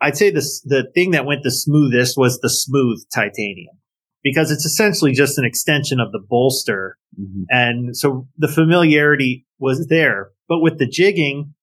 I'd 0.00 0.16
say 0.16 0.30
this, 0.30 0.60
the 0.62 0.90
thing 0.92 1.12
that 1.12 1.24
went 1.24 1.44
the 1.44 1.52
smoothest 1.52 2.16
was 2.18 2.40
the 2.40 2.50
smooth 2.50 2.98
titanium 3.14 3.78
because 4.24 4.50
it's 4.50 4.64
essentially 4.64 5.12
just 5.12 5.38
an 5.38 5.44
extension 5.44 6.00
of 6.00 6.10
the 6.10 6.18
bolster 6.18 6.98
mhm. 7.16 7.44
and 7.48 7.96
so 7.96 8.26
the 8.36 8.48
familiarity 8.48 9.46
was 9.60 9.86
there. 9.86 10.30
But 10.48 10.62
with 10.62 10.78
the 10.80 10.88
jigging, 10.88 11.54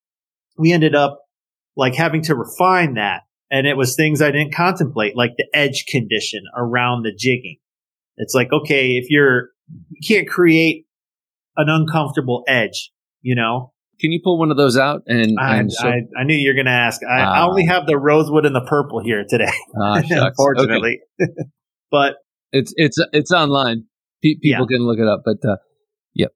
we 0.57 0.71
ended 0.71 0.95
up 0.95 1.19
like 1.75 1.95
having 1.95 2.21
to 2.24 2.35
refine 2.35 2.93
that. 2.93 3.24
And 3.51 3.67
it 3.67 3.77
was 3.77 3.95
things 3.95 4.21
I 4.21 4.31
didn't 4.31 4.53
contemplate, 4.53 5.15
like 5.15 5.31
the 5.37 5.47
edge 5.53 5.85
condition 5.87 6.41
around 6.57 7.03
the 7.03 7.11
jigging. 7.15 7.57
It's 8.17 8.33
like, 8.33 8.51
okay, 8.51 8.91
if 8.93 9.05
you're, 9.09 9.49
you 9.89 9.99
can't 10.07 10.27
create 10.27 10.85
an 11.57 11.67
uncomfortable 11.69 12.43
edge, 12.47 12.91
you 13.21 13.35
know? 13.35 13.71
can 13.97 14.11
you 14.11 14.19
pull 14.21 14.37
one 14.37 14.51
of 14.51 14.57
those 14.57 14.77
out 14.77 15.03
and, 15.07 15.37
I, 15.39 15.55
and 15.57 15.71
show- 15.71 15.87
I, 15.87 16.01
I 16.19 16.23
knew 16.25 16.35
you 16.35 16.49
were 16.49 16.53
going 16.53 16.65
to 16.65 16.71
ask. 16.71 16.99
I, 17.09 17.21
I 17.21 17.39
Ah. 17.39 17.47
only 17.47 17.65
have 17.65 17.85
the 17.87 17.97
rosewood 17.97 18.45
and 18.45 18.53
the 18.53 18.65
purple 18.67 18.99
here 19.01 19.23
today. 19.27 19.51
Okay. 19.81 20.15
unfortunately. 20.17 20.99
but 21.91 22.15
It's 22.51 22.73
it's 22.75 22.97
it's 23.13 23.31
online. 23.31 23.85
Pe- 24.21 24.35
people 24.41 24.67
can 24.67 24.79
look 24.85 24.99
it 24.99 25.07
up, 25.07 25.21
but 25.23 25.37
uh, 25.47 25.55
yep. 26.13 26.31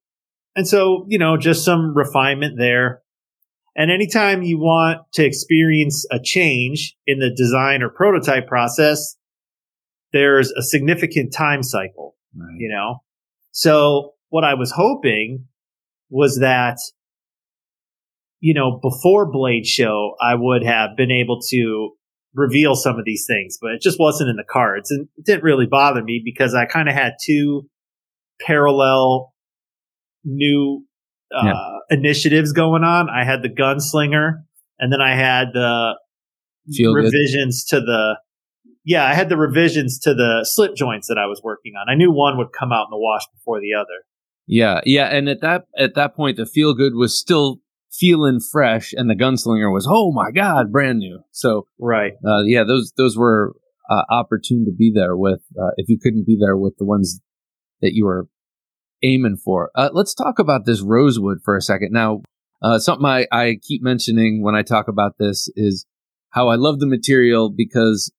And 0.55 0.65
so, 0.67 1.05
you 1.09 1.17
know, 1.19 1.35
just 1.35 1.65
some 1.65 1.93
refinement 1.97 2.55
there. 2.57 3.01
And 3.79 3.89
anytime 3.89 4.43
you 4.43 4.59
want 4.59 5.09
to 5.13 5.23
experience 5.23 6.05
a 6.11 6.19
change 6.21 6.97
in 7.07 7.19
the 7.19 7.33
design 7.33 7.81
or 7.81 7.89
prototype 7.89 8.45
process, 8.45 9.15
there's 10.11 10.51
a 10.51 10.61
significant 10.61 11.31
time 11.31 11.63
cycle, 11.63 12.17
you 12.57 12.69
know? 12.69 12.97
So 13.51 14.15
what 14.27 14.43
I 14.43 14.55
was 14.55 14.73
hoping 14.75 15.45
was 16.09 16.39
that, 16.41 16.77
you 18.41 18.53
know, 18.53 18.81
before 18.81 19.31
Blade 19.31 19.65
Show, 19.65 20.15
I 20.21 20.35
would 20.35 20.65
have 20.65 20.97
been 20.97 21.11
able 21.11 21.39
to 21.49 21.91
reveal 22.33 22.75
some 22.75 22.99
of 22.99 23.05
these 23.05 23.23
things, 23.25 23.57
but 23.61 23.71
it 23.71 23.81
just 23.81 23.97
wasn't 23.97 24.29
in 24.29 24.35
the 24.35 24.43
cards. 24.43 24.91
And 24.91 25.07
it 25.15 25.25
didn't 25.25 25.43
really 25.45 25.67
bother 25.67 26.03
me 26.03 26.21
because 26.21 26.53
I 26.53 26.65
kind 26.65 26.89
of 26.89 26.95
had 26.95 27.13
two 27.25 27.69
parallel 28.45 29.33
new 30.25 30.85
uh, 31.35 31.45
Yeah. 31.45 31.77
initiatives 31.97 32.51
going 32.53 32.83
on. 32.83 33.09
I 33.09 33.23
had 33.23 33.41
the 33.43 33.49
gunslinger 33.49 34.43
and 34.79 34.91
then 34.93 35.01
I 35.01 35.15
had 35.15 35.49
the 35.53 35.93
Feel 36.73 36.93
good. 36.93 37.05
revisions 37.05 37.65
to 37.65 37.79
the 37.79 38.17
yeah, 38.85 39.05
I 39.05 39.13
had 39.13 39.29
the 39.29 39.37
revisions 39.37 39.99
to 39.99 40.13
the 40.13 40.45
slip 40.49 40.75
joints 40.75 41.07
that 41.09 41.17
I 41.17 41.25
was 41.27 41.41
working 41.43 41.73
on. 41.79 41.89
I 41.89 41.95
knew 41.95 42.11
one 42.11 42.37
would 42.37 42.51
come 42.57 42.71
out 42.71 42.85
in 42.85 42.91
the 42.91 42.97
wash 42.97 43.23
before 43.35 43.59
the 43.59 43.73
other. 43.79 44.05
yeah, 44.47 44.79
yeah. 44.85 45.05
And 45.07 45.27
at 45.29 45.41
that 45.41 45.65
at 45.77 45.95
that 45.95 46.15
point, 46.15 46.37
the 46.37 46.45
feel 46.45 46.73
good 46.73 46.93
was 46.95 47.19
still 47.19 47.59
feeling 47.91 48.39
fresh, 48.39 48.93
and 48.93 49.09
the 49.09 49.15
gunslinger 49.15 49.71
was 49.73 49.87
oh 49.89 50.11
my 50.11 50.31
god, 50.31 50.71
brand 50.71 50.99
new. 50.99 51.19
So 51.31 51.67
Right. 51.79 52.13
uh, 52.25 52.43
yeah, 52.45 52.63
those 52.63 52.93
those 52.97 53.17
were 53.17 53.53
uh, 53.89 54.03
opportune 54.09 54.65
to 54.65 54.71
be 54.71 54.91
there 54.93 55.15
with. 55.17 55.41
Uh, 55.59 55.71
if 55.77 55.89
you 55.89 55.99
couldn't 56.01 56.25
be 56.25 56.37
there 56.39 56.55
with 56.57 56.75
the 56.77 56.85
ones 56.85 57.19
that 57.81 57.91
you 57.93 58.05
were 58.05 58.27
aiming 59.03 59.37
for, 59.37 59.71
uh, 59.75 59.89
let's 59.93 60.13
talk 60.13 60.39
about 60.39 60.65
this 60.65 60.81
rosewood 60.81 61.39
for 61.43 61.55
a 61.55 61.61
second. 61.61 61.91
Now, 61.91 62.21
uh, 62.61 62.79
something 62.79 63.05
I, 63.05 63.27
I 63.31 63.57
keep 63.61 63.81
mentioning 63.81 64.43
when 64.43 64.55
I 64.55 64.63
talk 64.63 64.87
about 64.87 65.13
this 65.17 65.49
is 65.55 65.85
how 66.31 66.49
I 66.49 66.55
love 66.55 66.79
the 66.79 66.87
material 66.87 67.49
because 67.55 68.11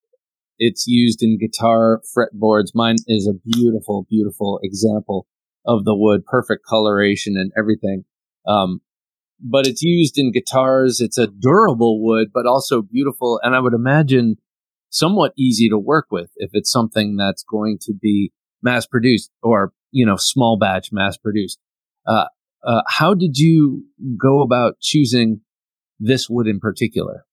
it's 0.59 0.87
used 0.87 1.23
in 1.23 1.39
guitar 1.39 2.01
fretboards. 2.17 2.69
Mine 2.75 2.97
is 3.07 3.27
a 3.27 3.35
beautiful, 3.35 4.07
beautiful 4.09 4.61
example 4.63 5.27
of 5.67 5.85
the 5.85 5.95
wood, 5.95 6.25
perfect 6.27 6.65
coloration 6.67 7.37
and 7.37 7.53
everything. 7.57 8.05
Um, 8.47 8.81
but 9.43 9.67
it's 9.67 9.83
used 9.83 10.19
in 10.19 10.33
guitars. 10.33 11.01
It's 11.01 11.19
a 11.19 11.27
durable 11.27 12.03
wood, 12.03 12.29
but 12.33 12.47
also 12.47 12.83
beautiful. 12.83 13.41
And 13.43 13.55
I 13.55 13.61
would 13.61 13.75
imagine 13.75 14.37
somewhat 14.91 15.33
easy 15.39 15.69
to 15.69 15.79
work 15.79 16.07
with 16.11 16.31
if 16.37 16.51
it's 16.53 16.71
something 16.71 17.17
that's 17.17 17.43
going 17.43 17.79
to 17.83 17.95
be 17.95 18.33
mass 18.63 18.87
produced 18.87 19.31
or, 19.43 19.73
you 19.91 20.07
know, 20.07 20.17
small 20.17 20.59
batch 20.59 20.89
mass 20.93 21.17
produced. 21.17 21.59
Uh, 22.07 22.27
uh, 22.65 22.83
how 22.89 23.15
did 23.15 23.39
you 23.39 23.85
go 24.21 24.43
about 24.43 24.75
choosing 24.81 25.41
this 25.99 26.29
wood 26.29 26.47
in 26.47 26.61
particular? 26.61 27.25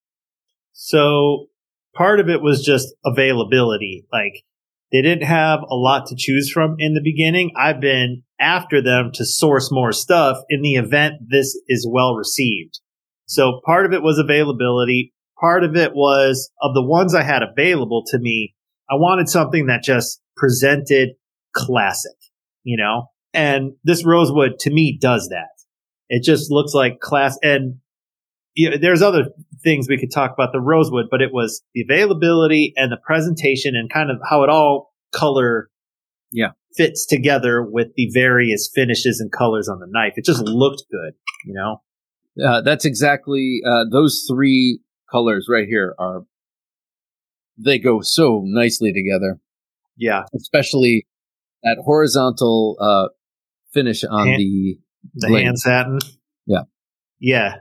So 0.74 1.48
part 1.96 2.20
of 2.20 2.30
it 2.30 2.42
was 2.42 2.64
just 2.64 2.94
availability. 3.06 4.06
Like 4.12 4.44
they 4.92 5.02
didn't 5.02 5.24
have 5.26 5.60
a 5.62 5.76
lot 5.76 6.06
to 6.08 6.16
choose 6.18 6.52
from 6.52 6.76
in 6.80 6.94
the 6.94 7.02
beginning. 7.04 7.52
I've 7.58 7.82
been 7.82 8.24
after 8.40 8.82
them 8.82 9.12
to 9.16 9.26
source 9.26 9.72
more 9.72 9.92
stuff 9.92 10.38
in 10.50 10.62
the 10.62 10.76
event 10.76 11.16
this 11.30 11.60
is 11.68 11.90
well 11.92 12.16
received. 12.16 12.80
So 13.26 13.60
part 13.66 13.86
of 13.86 13.94
it 13.94 14.02
was 14.02 14.20
availability. 14.20 15.14
Part 15.40 15.64
of 15.64 15.76
it 15.76 15.94
was 15.94 16.50
of 16.62 16.74
the 16.74 16.84
ones 16.84 17.14
I 17.14 17.24
had 17.24 17.44
available 17.44 18.04
to 18.08 18.20
me. 18.20 18.56
I 18.90 18.96
wanted 18.96 19.28
something 19.28 19.68
that 19.68 19.84
just 19.84 20.22
presented 20.38 21.10
classic, 21.54 22.16
you 22.68 22.76
know, 22.76 23.06
and 23.34 23.72
this 23.86 24.04
rosewood 24.06 24.60
to 24.60 24.70
me 24.70 24.98
does 25.00 25.30
that. 25.30 25.48
It 26.10 26.22
just 26.24 26.52
looks 26.52 26.74
like 26.74 27.00
class 27.00 27.38
and 27.42 27.76
yeah, 28.56 28.72
there's 28.82 29.02
other 29.02 29.30
things 29.64 29.88
we 29.88 29.98
could 29.98 30.12
talk 30.12 30.34
about 30.34 30.52
the 30.52 30.60
rosewood, 30.60 31.06
but 31.10 31.22
it 31.22 31.32
was 31.32 31.62
the 31.74 31.82
availability 31.88 32.74
and 32.76 32.92
the 32.92 32.98
presentation 32.98 33.74
and 33.76 33.90
kind 33.90 34.10
of 34.12 34.18
how 34.30 34.44
it 34.44 34.50
all 34.50 34.92
color 35.14 35.70
Yeah. 36.32 36.52
fits 36.76 37.06
together 37.06 37.64
with 37.64 37.88
the 37.96 38.10
various 38.14 38.70
finishes 38.74 39.20
and 39.22 39.32
colors 39.32 39.70
on 39.70 39.80
the 39.80 39.88
knife. 39.90 40.14
It 40.18 40.26
just 40.26 40.42
looked 40.44 40.84
good, 40.92 41.14
you 41.46 41.54
know? 41.54 41.82
Uh, 42.44 42.62
that's 42.62 42.84
exactly 42.86 43.62
uh, 43.66 43.86
those 43.92 44.26
three 44.30 44.80
colors 45.12 45.48
right 45.50 45.68
here 45.68 45.96
are 46.00 46.26
they 47.58 47.80
go 47.80 48.02
so 48.02 48.42
nicely 48.46 48.92
together, 48.92 49.40
Yeah. 49.98 50.24
especially 50.36 51.06
that 51.76 51.82
horizontal 51.84 52.78
uh, 52.80 53.08
finish 53.74 54.04
on 54.04 54.28
Hand- 54.28 54.40
the 54.40 54.80
The 55.16 55.28
blade. 55.28 55.44
hand 55.46 55.60
satin. 55.60 56.00
Yeah. 56.46 56.62
Yeah. 57.20 57.56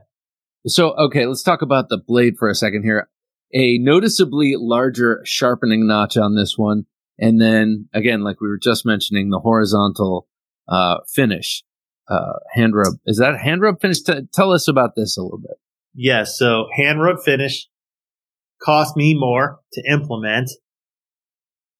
So, 0.67 0.95
okay, 0.97 1.27
let's 1.27 1.43
talk 1.43 1.63
about 1.63 1.89
the 1.89 1.99
blade 1.99 2.35
for 2.39 2.49
a 2.49 2.55
second 2.55 2.83
here. 2.83 3.09
A 3.55 3.79
noticeably 3.79 4.55
larger 4.57 5.21
sharpening 5.25 5.87
notch 5.87 6.17
on 6.17 6.35
this 6.35 6.55
one. 6.59 6.87
And 7.19 7.41
then 7.41 7.89
again, 7.95 8.23
like 8.25 8.41
we 8.41 8.49
were 8.49 8.59
just 8.59 8.85
mentioning, 8.85 9.31
the 9.31 9.39
horizontal 9.39 10.29
uh, 10.69 10.97
finish, 11.09 11.63
uh, 12.11 12.35
hand 12.53 12.75
rub. 12.75 12.95
Is 13.07 13.19
that 13.19 13.39
hand 13.39 13.63
rub 13.63 13.81
finish? 13.81 14.03
T- 14.03 14.23
tell 14.35 14.53
us 14.53 14.67
about 14.69 14.97
this 14.97 15.17
a 15.17 15.23
little 15.23 15.39
bit. 15.39 15.57
Yes. 15.95 16.37
so 16.39 16.67
hand 16.77 17.01
rub 17.01 17.21
finish 17.25 17.69
cost 18.63 18.97
me 18.97 19.15
more 19.19 19.61
to 19.73 19.83
implement. 19.91 20.51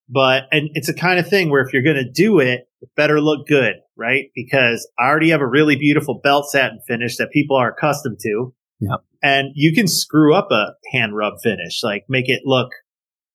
But, 0.09 0.43
and 0.51 0.69
it's 0.73 0.89
a 0.89 0.93
kind 0.93 1.19
of 1.19 1.27
thing 1.27 1.49
where 1.49 1.61
if 1.61 1.73
you're 1.73 1.83
going 1.83 1.97
to 1.97 2.09
do 2.09 2.39
it, 2.39 2.67
it 2.81 2.89
better 2.95 3.19
look 3.19 3.47
good, 3.47 3.75
right? 3.97 4.25
Because 4.35 4.87
I 4.97 5.07
already 5.07 5.29
have 5.29 5.41
a 5.41 5.47
really 5.47 5.75
beautiful 5.75 6.19
belt 6.23 6.49
satin 6.49 6.79
finish 6.87 7.17
that 7.17 7.31
people 7.31 7.57
are 7.57 7.71
accustomed 7.71 8.19
to. 8.21 8.53
Yep. 8.79 8.99
And 9.21 9.49
you 9.55 9.73
can 9.73 9.87
screw 9.87 10.33
up 10.33 10.49
a 10.51 10.75
hand 10.93 11.15
rub 11.15 11.33
finish, 11.43 11.81
like 11.83 12.05
make 12.07 12.29
it 12.29 12.43
look 12.45 12.69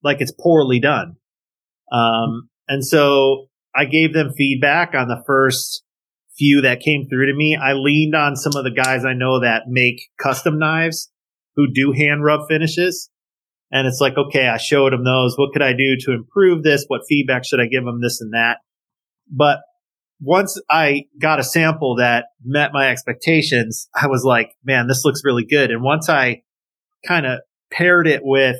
like 0.02 0.20
it's 0.20 0.32
poorly 0.32 0.80
done. 0.80 1.16
Um, 1.90 2.48
and 2.68 2.84
so 2.84 3.48
I 3.74 3.84
gave 3.84 4.12
them 4.14 4.32
feedback 4.36 4.94
on 4.94 5.08
the 5.08 5.22
first 5.26 5.82
few 6.38 6.62
that 6.62 6.80
came 6.80 7.06
through 7.08 7.26
to 7.26 7.34
me. 7.34 7.58
I 7.60 7.72
leaned 7.74 8.14
on 8.14 8.36
some 8.36 8.56
of 8.56 8.64
the 8.64 8.70
guys 8.70 9.04
I 9.04 9.12
know 9.12 9.40
that 9.40 9.64
make 9.68 10.08
custom 10.18 10.58
knives 10.58 11.10
who 11.56 11.66
do 11.72 11.92
hand 11.92 12.24
rub 12.24 12.48
finishes. 12.48 13.10
And 13.72 13.86
it's 13.86 14.00
like, 14.00 14.18
okay, 14.18 14.46
I 14.48 14.58
showed 14.58 14.92
them 14.92 15.02
those. 15.02 15.34
What 15.36 15.52
could 15.52 15.62
I 15.62 15.72
do 15.72 15.96
to 16.00 16.12
improve 16.12 16.62
this? 16.62 16.84
What 16.88 17.00
feedback 17.08 17.44
should 17.44 17.60
I 17.60 17.66
give 17.66 17.84
them? 17.84 18.00
This 18.02 18.20
and 18.20 18.34
that. 18.34 18.58
But 19.30 19.60
once 20.20 20.60
I 20.70 21.04
got 21.18 21.40
a 21.40 21.44
sample 21.44 21.96
that 21.96 22.26
met 22.44 22.70
my 22.74 22.90
expectations, 22.90 23.88
I 23.94 24.06
was 24.08 24.24
like, 24.24 24.52
man, 24.62 24.86
this 24.86 25.04
looks 25.04 25.24
really 25.24 25.44
good. 25.44 25.70
And 25.70 25.82
once 25.82 26.08
I 26.08 26.42
kind 27.06 27.26
of 27.26 27.40
paired 27.72 28.06
it 28.06 28.20
with 28.22 28.56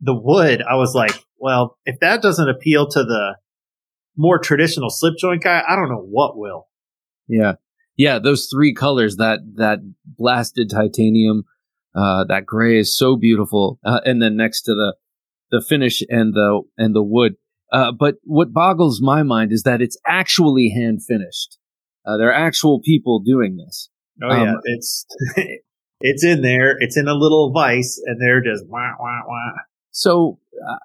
the 0.00 0.18
wood, 0.18 0.62
I 0.62 0.76
was 0.76 0.94
like, 0.94 1.12
well, 1.38 1.76
if 1.84 2.00
that 2.00 2.22
doesn't 2.22 2.48
appeal 2.48 2.88
to 2.88 3.04
the 3.04 3.36
more 4.16 4.38
traditional 4.38 4.88
slip 4.88 5.14
joint 5.18 5.44
guy, 5.44 5.62
I 5.68 5.76
don't 5.76 5.90
know 5.90 6.04
what 6.08 6.38
will. 6.38 6.66
Yeah. 7.28 7.52
Yeah. 7.96 8.18
Those 8.18 8.48
three 8.52 8.74
colors, 8.74 9.16
that, 9.16 9.40
that 9.56 9.80
blasted 10.04 10.70
titanium, 10.70 11.44
uh, 11.96 12.24
that 12.24 12.44
gray 12.46 12.78
is 12.78 12.96
so 12.96 13.16
beautiful. 13.16 13.78
Uh, 13.84 14.00
and 14.04 14.20
then 14.20 14.36
next 14.36 14.62
to 14.62 14.72
the, 14.72 14.94
the 15.50 15.64
finish 15.66 16.02
and 16.08 16.34
the, 16.34 16.62
and 16.76 16.94
the 16.94 17.02
wood. 17.02 17.34
Uh, 17.72 17.92
but 17.92 18.16
what 18.22 18.52
boggles 18.52 19.00
my 19.02 19.22
mind 19.22 19.52
is 19.52 19.62
that 19.62 19.80
it's 19.80 19.96
actually 20.06 20.72
hand 20.74 21.00
finished. 21.06 21.58
Uh, 22.06 22.16
there 22.16 22.28
are 22.28 22.46
actual 22.46 22.80
people 22.80 23.20
doing 23.20 23.56
this. 23.56 23.90
Oh 24.22 24.32
yeah, 24.32 24.52
um, 24.52 24.60
it's 24.64 25.04
it's 26.00 26.24
in 26.24 26.42
there. 26.42 26.76
It's 26.78 26.96
in 26.96 27.08
a 27.08 27.14
little 27.14 27.52
vise, 27.52 28.00
and 28.06 28.20
they're 28.20 28.40
just 28.40 28.64
wah 28.68 28.92
wah 28.98 29.22
wah. 29.26 29.52
So, 29.90 30.38
uh, 30.56 30.76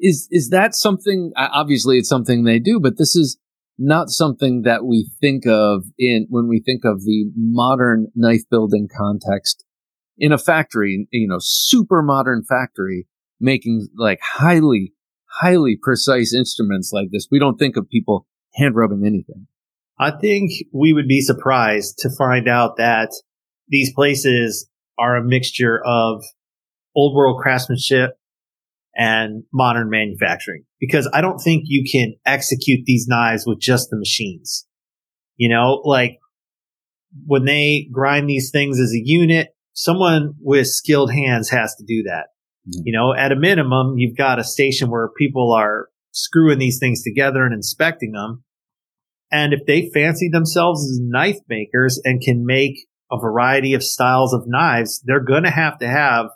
is 0.00 0.28
is 0.30 0.50
that 0.50 0.74
something? 0.74 1.32
Obviously, 1.36 1.98
it's 1.98 2.08
something 2.08 2.44
they 2.44 2.58
do, 2.58 2.80
but 2.80 2.98
this 2.98 3.14
is 3.14 3.38
not 3.78 4.08
something 4.08 4.62
that 4.62 4.84
we 4.84 5.08
think 5.20 5.46
of 5.46 5.84
in 5.98 6.26
when 6.28 6.48
we 6.48 6.60
think 6.60 6.84
of 6.84 7.04
the 7.04 7.30
modern 7.36 8.08
knife 8.14 8.42
building 8.50 8.88
context 8.94 9.64
in 10.18 10.32
a 10.32 10.38
factory. 10.38 11.06
You 11.10 11.28
know, 11.28 11.38
super 11.40 12.02
modern 12.02 12.44
factory 12.48 13.06
making 13.40 13.88
like 13.96 14.20
highly 14.22 14.92
highly 15.40 15.78
precise 15.80 16.34
instruments 16.34 16.90
like 16.92 17.08
this. 17.12 17.28
We 17.30 17.38
don't 17.38 17.58
think 17.58 17.76
of 17.76 17.88
people 17.88 18.26
hand 18.54 18.74
rubbing 18.74 19.04
anything. 19.04 19.46
I 19.98 20.10
think 20.10 20.50
we 20.72 20.92
would 20.92 21.08
be 21.08 21.20
surprised 21.20 21.98
to 21.98 22.10
find 22.16 22.48
out 22.48 22.76
that 22.76 23.10
these 23.68 23.92
places 23.94 24.68
are 24.98 25.16
a 25.16 25.24
mixture 25.24 25.80
of 25.84 26.22
old 26.94 27.14
world 27.14 27.40
craftsmanship 27.42 28.10
and 28.94 29.44
modern 29.52 29.90
manufacturing 29.90 30.64
because 30.80 31.08
I 31.12 31.20
don't 31.20 31.38
think 31.38 31.64
you 31.66 31.84
can 31.90 32.14
execute 32.24 32.80
these 32.86 33.06
knives 33.08 33.44
with 33.46 33.60
just 33.60 33.90
the 33.90 33.98
machines. 33.98 34.66
You 35.36 35.50
know, 35.50 35.82
like 35.84 36.18
when 37.26 37.44
they 37.44 37.88
grind 37.92 38.28
these 38.28 38.50
things 38.50 38.80
as 38.80 38.92
a 38.92 39.02
unit, 39.02 39.48
someone 39.76 40.34
with 40.40 40.66
skilled 40.66 41.12
hands 41.12 41.50
has 41.50 41.76
to 41.76 41.84
do 41.84 42.02
that. 42.04 42.28
Mm-hmm. 42.66 42.82
You 42.86 42.92
know, 42.92 43.14
at 43.14 43.30
a 43.30 43.36
minimum, 43.36 43.98
you've 43.98 44.16
got 44.16 44.40
a 44.40 44.44
station 44.44 44.90
where 44.90 45.10
people 45.16 45.52
are 45.52 45.88
screwing 46.10 46.58
these 46.58 46.78
things 46.80 47.02
together 47.02 47.44
and 47.44 47.54
inspecting 47.54 48.12
them. 48.12 48.42
And 49.30 49.52
if 49.52 49.60
they 49.66 49.90
fancy 49.92 50.28
themselves 50.30 50.82
as 50.82 50.98
knife 51.00 51.38
makers 51.48 52.00
and 52.04 52.20
can 52.20 52.46
make 52.46 52.86
a 53.12 53.18
variety 53.18 53.74
of 53.74 53.84
styles 53.84 54.32
of 54.32 54.44
knives, 54.46 55.02
they're 55.04 55.20
going 55.20 55.44
to 55.44 55.50
have 55.50 55.78
to 55.78 55.88
have 55.88 56.26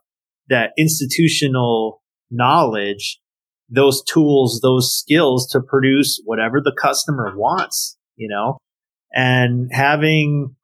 that 0.49 0.73
institutional 0.77 2.03
knowledge, 2.31 3.21
those 3.69 4.03
tools, 4.03 4.61
those 4.61 4.95
skills 4.95 5.49
to 5.53 5.61
produce 5.61 6.21
whatever 6.25 6.61
the 6.61 6.77
customer 6.79 7.33
wants, 7.37 7.97
you 8.17 8.29
know, 8.29 8.59
and 9.15 9.71
having 9.73 10.57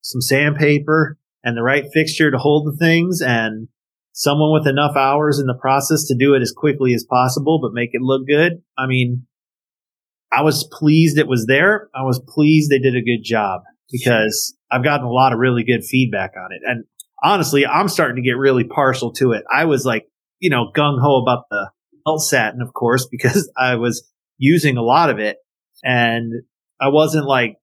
some 0.00 0.20
sandpaper 0.20 1.18
and 1.44 1.56
the 1.56 1.62
right 1.62 1.84
fixture 1.92 2.30
to 2.30 2.38
hold 2.38 2.66
the 2.66 2.76
things 2.76 3.20
and 3.20 3.68
someone 4.12 4.52
with 4.52 4.66
enough 4.66 4.96
hours 4.96 5.38
in 5.38 5.46
the 5.46 5.58
process 5.60 6.06
to 6.06 6.16
do 6.16 6.34
it 6.34 6.40
as 6.40 6.52
quickly 6.56 6.94
as 6.94 7.04
possible, 7.04 7.60
but 7.60 7.74
make 7.74 7.90
it 7.92 8.00
look 8.00 8.26
good. 8.26 8.62
I 8.78 8.86
mean, 8.86 9.26
I 10.32 10.42
was 10.42 10.68
pleased 10.72 11.18
it 11.18 11.28
was 11.28 11.46
there. 11.46 11.90
I 11.94 12.02
was 12.02 12.20
pleased 12.26 12.70
they 12.70 12.78
did 12.78 12.96
a 12.96 13.02
good 13.02 13.22
job 13.22 13.62
because 13.90 14.56
I've 14.70 14.82
gotten 14.82 15.06
a 15.06 15.10
lot 15.10 15.32
of 15.32 15.38
really 15.38 15.64
good 15.64 15.84
feedback 15.84 16.32
on 16.36 16.52
it. 16.52 16.62
And 16.64 16.84
honestly, 17.22 17.66
I'm 17.66 17.88
starting 17.88 18.16
to 18.16 18.28
get 18.28 18.38
really 18.38 18.64
partial 18.64 19.12
to 19.14 19.32
it. 19.32 19.44
I 19.52 19.66
was 19.66 19.84
like, 19.84 20.06
you 20.40 20.50
know, 20.50 20.70
gung 20.74 21.00
ho 21.00 21.22
about 21.22 21.44
the 21.50 21.70
LSAT, 22.06 22.60
of 22.60 22.72
course, 22.72 23.06
because 23.10 23.50
I 23.56 23.76
was 23.76 24.08
using 24.38 24.76
a 24.76 24.82
lot 24.82 25.10
of 25.10 25.18
it 25.18 25.36
and 25.82 26.32
I 26.80 26.88
wasn't 26.88 27.26
like 27.26 27.56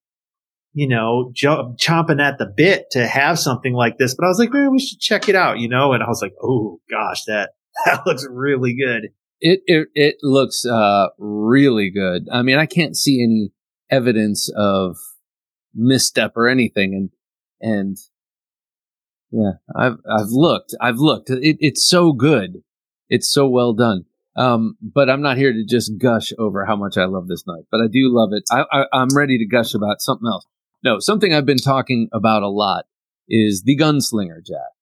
you 0.74 0.88
know, 0.88 1.30
j- 1.34 1.48
chomping 1.48 2.20
at 2.20 2.38
the 2.38 2.46
bit 2.46 2.86
to 2.92 3.06
have 3.06 3.38
something 3.38 3.74
like 3.74 3.98
this. 3.98 4.14
But 4.14 4.24
I 4.24 4.28
was 4.28 4.38
like, 4.38 4.52
man, 4.52 4.72
we 4.72 4.80
should 4.80 5.00
check 5.00 5.28
it 5.28 5.34
out, 5.34 5.58
you 5.58 5.68
know? 5.68 5.92
And 5.92 6.02
I 6.02 6.08
was 6.08 6.22
like, 6.22 6.34
oh 6.42 6.80
gosh, 6.90 7.24
that, 7.24 7.50
that 7.84 8.06
looks 8.06 8.26
really 8.28 8.74
good. 8.74 9.10
It, 9.40 9.60
it, 9.66 9.88
it 9.94 10.16
looks, 10.22 10.64
uh, 10.64 11.08
really 11.18 11.90
good. 11.90 12.28
I 12.32 12.42
mean, 12.42 12.58
I 12.58 12.66
can't 12.66 12.96
see 12.96 13.22
any 13.22 13.52
evidence 13.90 14.50
of 14.56 14.96
misstep 15.74 16.32
or 16.36 16.48
anything. 16.48 17.10
And, 17.60 17.70
and 17.72 17.96
yeah, 19.30 19.52
I've, 19.76 19.98
I've 20.08 20.28
looked, 20.28 20.74
I've 20.80 20.98
looked. 20.98 21.28
It, 21.28 21.56
it's 21.60 21.86
so 21.86 22.12
good. 22.12 22.62
It's 23.08 23.30
so 23.30 23.48
well 23.48 23.74
done. 23.74 24.04
Um, 24.36 24.78
but 24.80 25.10
I'm 25.10 25.20
not 25.20 25.36
here 25.36 25.52
to 25.52 25.64
just 25.68 25.98
gush 25.98 26.32
over 26.38 26.64
how 26.64 26.76
much 26.76 26.96
I 26.96 27.04
love 27.04 27.28
this 27.28 27.44
knife, 27.46 27.64
but 27.70 27.80
I 27.82 27.88
do 27.92 28.08
love 28.10 28.30
it. 28.32 28.44
I, 28.50 28.64
I, 28.72 28.84
I'm 28.94 29.14
ready 29.14 29.36
to 29.36 29.46
gush 29.46 29.74
about 29.74 30.00
something 30.00 30.26
else. 30.26 30.46
No, 30.84 30.98
something 30.98 31.32
I've 31.32 31.46
been 31.46 31.58
talking 31.58 32.08
about 32.12 32.42
a 32.42 32.48
lot 32.48 32.86
is 33.28 33.62
the 33.64 33.76
gunslinger 33.76 34.44
jack. 34.44 34.72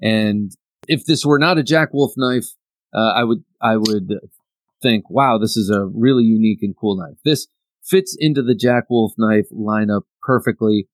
And 0.00 0.52
if 0.88 1.04
this 1.04 1.24
were 1.24 1.38
not 1.38 1.58
a 1.58 1.62
Jack 1.62 1.90
Wolf 1.92 2.12
knife, 2.16 2.46
uh, 2.94 3.12
I 3.14 3.24
would 3.24 3.44
I 3.60 3.76
would 3.76 4.12
think, 4.82 5.08
wow, 5.08 5.38
this 5.38 5.56
is 5.56 5.70
a 5.70 5.86
really 5.86 6.24
unique 6.24 6.62
and 6.62 6.76
cool 6.76 6.96
knife. 6.96 7.18
This 7.24 7.46
fits 7.82 8.16
into 8.18 8.42
the 8.42 8.54
Jack 8.54 8.84
Wolf 8.90 9.12
knife 9.16 9.46
lineup 9.52 10.02
perfectly. 10.22 10.88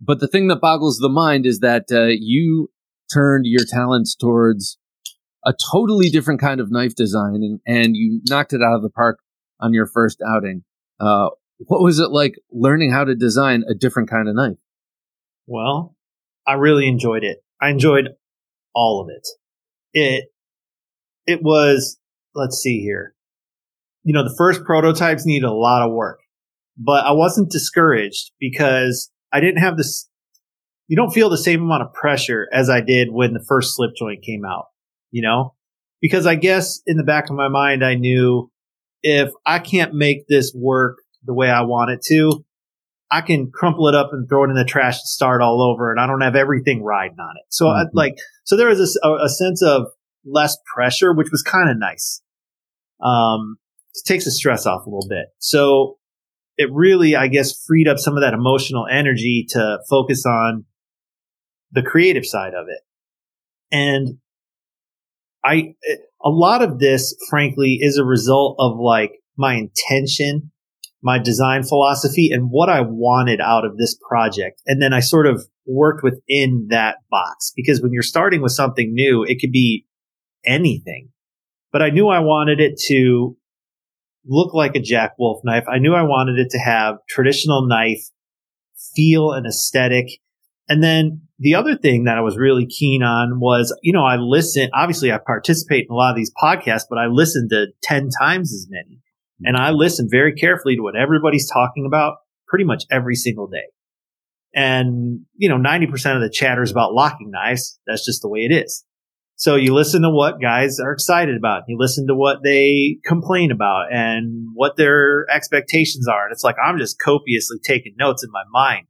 But 0.00 0.20
the 0.20 0.28
thing 0.28 0.48
that 0.48 0.60
boggles 0.60 0.98
the 0.98 1.08
mind 1.08 1.46
is 1.46 1.60
that 1.60 1.86
uh, 1.90 2.06
you 2.18 2.70
turned 3.12 3.46
your 3.46 3.64
talents 3.68 4.14
towards 4.14 4.78
a 5.44 5.52
totally 5.72 6.08
different 6.08 6.40
kind 6.40 6.60
of 6.60 6.70
knife 6.70 6.94
design 6.94 7.36
and, 7.36 7.60
and 7.66 7.96
you 7.96 8.20
knocked 8.28 8.52
it 8.52 8.62
out 8.62 8.74
of 8.74 8.82
the 8.82 8.90
park 8.90 9.18
on 9.60 9.72
your 9.72 9.86
first 9.86 10.22
outing. 10.26 10.64
Uh, 10.98 11.30
what 11.58 11.82
was 11.82 11.98
it 11.98 12.10
like 12.10 12.34
learning 12.50 12.92
how 12.92 13.04
to 13.04 13.14
design 13.14 13.64
a 13.68 13.74
different 13.74 14.10
kind 14.10 14.28
of 14.28 14.34
knife? 14.34 14.56
Well, 15.46 15.94
I 16.46 16.54
really 16.54 16.88
enjoyed 16.88 17.24
it. 17.24 17.38
I 17.60 17.70
enjoyed 17.70 18.10
all 18.74 19.00
of 19.00 19.08
it. 19.14 19.26
It, 19.92 20.24
it 21.26 21.42
was, 21.42 21.98
let's 22.34 22.56
see 22.56 22.80
here. 22.80 23.14
You 24.02 24.12
know, 24.12 24.24
the 24.24 24.34
first 24.36 24.64
prototypes 24.64 25.24
needed 25.24 25.46
a 25.46 25.52
lot 25.52 25.86
of 25.86 25.92
work, 25.92 26.20
but 26.76 27.04
I 27.06 27.12
wasn't 27.12 27.50
discouraged 27.50 28.32
because 28.38 29.10
I 29.32 29.40
didn't 29.40 29.62
have 29.62 29.76
this, 29.76 30.08
you 30.88 30.96
don't 30.96 31.12
feel 31.12 31.30
the 31.30 31.38
same 31.38 31.62
amount 31.62 31.82
of 31.82 31.94
pressure 31.94 32.48
as 32.52 32.68
I 32.68 32.80
did 32.80 33.08
when 33.10 33.32
the 33.32 33.44
first 33.48 33.74
slip 33.74 33.92
joint 33.96 34.22
came 34.22 34.44
out, 34.44 34.66
you 35.10 35.22
know, 35.22 35.54
because 36.02 36.26
I 36.26 36.34
guess 36.34 36.82
in 36.86 36.98
the 36.98 37.04
back 37.04 37.30
of 37.30 37.36
my 37.36 37.48
mind, 37.48 37.84
I 37.84 37.94
knew 37.94 38.50
if 39.02 39.30
I 39.46 39.58
can't 39.58 39.94
make 39.94 40.26
this 40.28 40.52
work 40.54 40.98
the 41.24 41.34
way 41.34 41.48
I 41.48 41.62
want 41.62 41.90
it 41.90 42.02
to, 42.08 42.44
I 43.10 43.20
can 43.20 43.50
crumple 43.52 43.88
it 43.88 43.94
up 43.94 44.10
and 44.12 44.28
throw 44.28 44.44
it 44.44 44.50
in 44.50 44.56
the 44.56 44.64
trash 44.64 44.94
and 44.94 45.06
start 45.06 45.40
all 45.40 45.62
over, 45.62 45.90
and 45.90 46.00
I 46.00 46.06
don't 46.06 46.22
have 46.22 46.36
everything 46.36 46.82
riding 46.82 47.18
on 47.18 47.36
it. 47.36 47.44
So, 47.48 47.66
mm-hmm. 47.66 47.86
I, 47.86 47.90
like, 47.92 48.14
so 48.44 48.56
there 48.56 48.68
was 48.68 48.98
a, 49.02 49.08
a, 49.08 49.28
sense 49.28 49.62
of 49.62 49.86
less 50.24 50.56
pressure, 50.74 51.14
which 51.14 51.28
was 51.30 51.42
kind 51.42 51.70
of 51.70 51.78
nice. 51.78 52.22
Um, 53.02 53.56
it 53.94 54.06
takes 54.06 54.24
the 54.24 54.30
stress 54.30 54.66
off 54.66 54.86
a 54.86 54.90
little 54.90 55.08
bit. 55.08 55.26
So 55.38 55.98
it 56.56 56.68
really, 56.72 57.14
I 57.14 57.28
guess, 57.28 57.64
freed 57.66 57.88
up 57.88 57.98
some 57.98 58.16
of 58.16 58.22
that 58.22 58.34
emotional 58.34 58.86
energy 58.90 59.46
to 59.50 59.78
focus 59.88 60.24
on 60.26 60.64
the 61.72 61.82
creative 61.82 62.24
side 62.24 62.54
of 62.54 62.66
it. 62.68 62.80
And 63.70 64.18
I, 65.44 65.74
a 66.24 66.30
lot 66.30 66.62
of 66.62 66.78
this, 66.78 67.14
frankly, 67.28 67.78
is 67.80 67.98
a 67.98 68.04
result 68.04 68.56
of 68.58 68.78
like 68.78 69.12
my 69.36 69.54
intention 69.54 70.52
my 71.04 71.18
design 71.18 71.62
philosophy 71.62 72.30
and 72.32 72.48
what 72.50 72.70
I 72.70 72.80
wanted 72.80 73.40
out 73.40 73.66
of 73.66 73.76
this 73.76 73.96
project. 74.08 74.62
And 74.66 74.80
then 74.80 74.94
I 74.94 75.00
sort 75.00 75.26
of 75.26 75.46
worked 75.66 76.02
within 76.02 76.68
that 76.70 76.96
box 77.10 77.52
because 77.54 77.82
when 77.82 77.92
you're 77.92 78.02
starting 78.02 78.40
with 78.40 78.52
something 78.52 78.92
new, 78.92 79.22
it 79.22 79.38
could 79.38 79.52
be 79.52 79.86
anything. 80.46 81.10
But 81.70 81.82
I 81.82 81.90
knew 81.90 82.08
I 82.08 82.20
wanted 82.20 82.58
it 82.58 82.80
to 82.88 83.36
look 84.26 84.54
like 84.54 84.74
a 84.76 84.80
Jack 84.80 85.12
Wolf 85.18 85.40
knife. 85.44 85.64
I 85.68 85.78
knew 85.78 85.94
I 85.94 86.02
wanted 86.02 86.38
it 86.38 86.50
to 86.52 86.58
have 86.58 86.96
traditional 87.06 87.68
knife 87.68 88.08
feel 88.96 89.32
and 89.32 89.46
aesthetic. 89.46 90.06
And 90.70 90.82
then 90.82 91.22
the 91.38 91.54
other 91.54 91.76
thing 91.76 92.04
that 92.04 92.16
I 92.16 92.22
was 92.22 92.38
really 92.38 92.64
keen 92.64 93.02
on 93.02 93.40
was, 93.40 93.76
you 93.82 93.92
know, 93.92 94.04
I 94.04 94.16
listen, 94.16 94.70
obviously 94.72 95.12
I 95.12 95.18
participate 95.18 95.86
in 95.86 95.92
a 95.92 95.96
lot 95.96 96.12
of 96.12 96.16
these 96.16 96.32
podcasts, 96.42 96.84
but 96.88 96.98
I 96.98 97.06
listened 97.06 97.50
to 97.50 97.66
10 97.82 98.08
times 98.18 98.54
as 98.54 98.66
many. 98.70 99.00
And 99.42 99.56
I 99.56 99.70
listen 99.70 100.08
very 100.10 100.34
carefully 100.34 100.76
to 100.76 100.82
what 100.82 100.96
everybody's 100.96 101.50
talking 101.50 101.84
about 101.86 102.16
pretty 102.46 102.64
much 102.64 102.84
every 102.90 103.16
single 103.16 103.48
day. 103.48 103.66
And, 104.54 105.22
you 105.34 105.48
know, 105.48 105.56
90% 105.56 106.14
of 106.14 106.22
the 106.22 106.30
chatter 106.32 106.62
is 106.62 106.70
about 106.70 106.92
locking 106.92 107.30
knives. 107.30 107.78
That's 107.86 108.04
just 108.04 108.22
the 108.22 108.28
way 108.28 108.40
it 108.40 108.52
is. 108.52 108.84
So 109.36 109.56
you 109.56 109.74
listen 109.74 110.02
to 110.02 110.10
what 110.10 110.40
guys 110.40 110.78
are 110.78 110.92
excited 110.92 111.36
about. 111.36 111.62
You 111.66 111.76
listen 111.78 112.06
to 112.06 112.14
what 112.14 112.38
they 112.44 112.98
complain 113.04 113.50
about 113.50 113.86
and 113.92 114.46
what 114.54 114.76
their 114.76 115.26
expectations 115.28 116.06
are. 116.06 116.24
And 116.24 116.32
it's 116.32 116.44
like, 116.44 116.54
I'm 116.64 116.78
just 116.78 117.00
copiously 117.04 117.58
taking 117.62 117.94
notes 117.98 118.22
in 118.22 118.30
my 118.30 118.44
mind, 118.52 118.86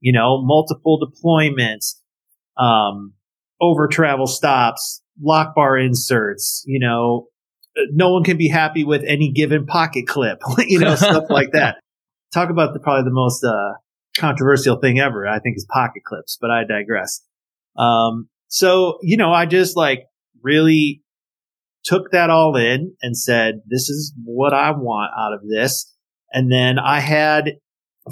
you 0.00 0.12
know, 0.12 0.42
multiple 0.44 1.00
deployments, 1.00 1.94
um, 2.58 3.14
over 3.60 3.88
travel 3.88 4.26
stops, 4.26 5.02
lock 5.22 5.54
bar 5.54 5.78
inserts, 5.78 6.64
you 6.66 6.78
know, 6.78 7.28
no 7.90 8.12
one 8.12 8.24
can 8.24 8.36
be 8.36 8.48
happy 8.48 8.84
with 8.84 9.02
any 9.06 9.32
given 9.32 9.66
pocket 9.66 10.06
clip, 10.06 10.40
you 10.58 10.78
know, 10.78 10.94
stuff 10.94 11.24
like 11.30 11.52
that. 11.52 11.76
Talk 12.32 12.50
about 12.50 12.74
the, 12.74 12.80
probably 12.80 13.04
the 13.04 13.14
most, 13.14 13.44
uh, 13.44 13.74
controversial 14.18 14.76
thing 14.76 14.98
ever, 14.98 15.26
I 15.26 15.38
think 15.38 15.56
is 15.56 15.66
pocket 15.70 16.02
clips, 16.04 16.38
but 16.40 16.50
I 16.50 16.64
digress. 16.64 17.22
Um, 17.76 18.28
so, 18.48 18.98
you 19.02 19.16
know, 19.16 19.32
I 19.32 19.46
just 19.46 19.76
like 19.76 20.06
really 20.42 21.02
took 21.84 22.10
that 22.10 22.30
all 22.30 22.56
in 22.56 22.94
and 23.00 23.16
said, 23.16 23.62
this 23.66 23.88
is 23.88 24.12
what 24.24 24.52
I 24.52 24.72
want 24.72 25.12
out 25.18 25.32
of 25.32 25.48
this. 25.48 25.94
And 26.32 26.50
then 26.52 26.78
I 26.78 27.00
had, 27.00 27.52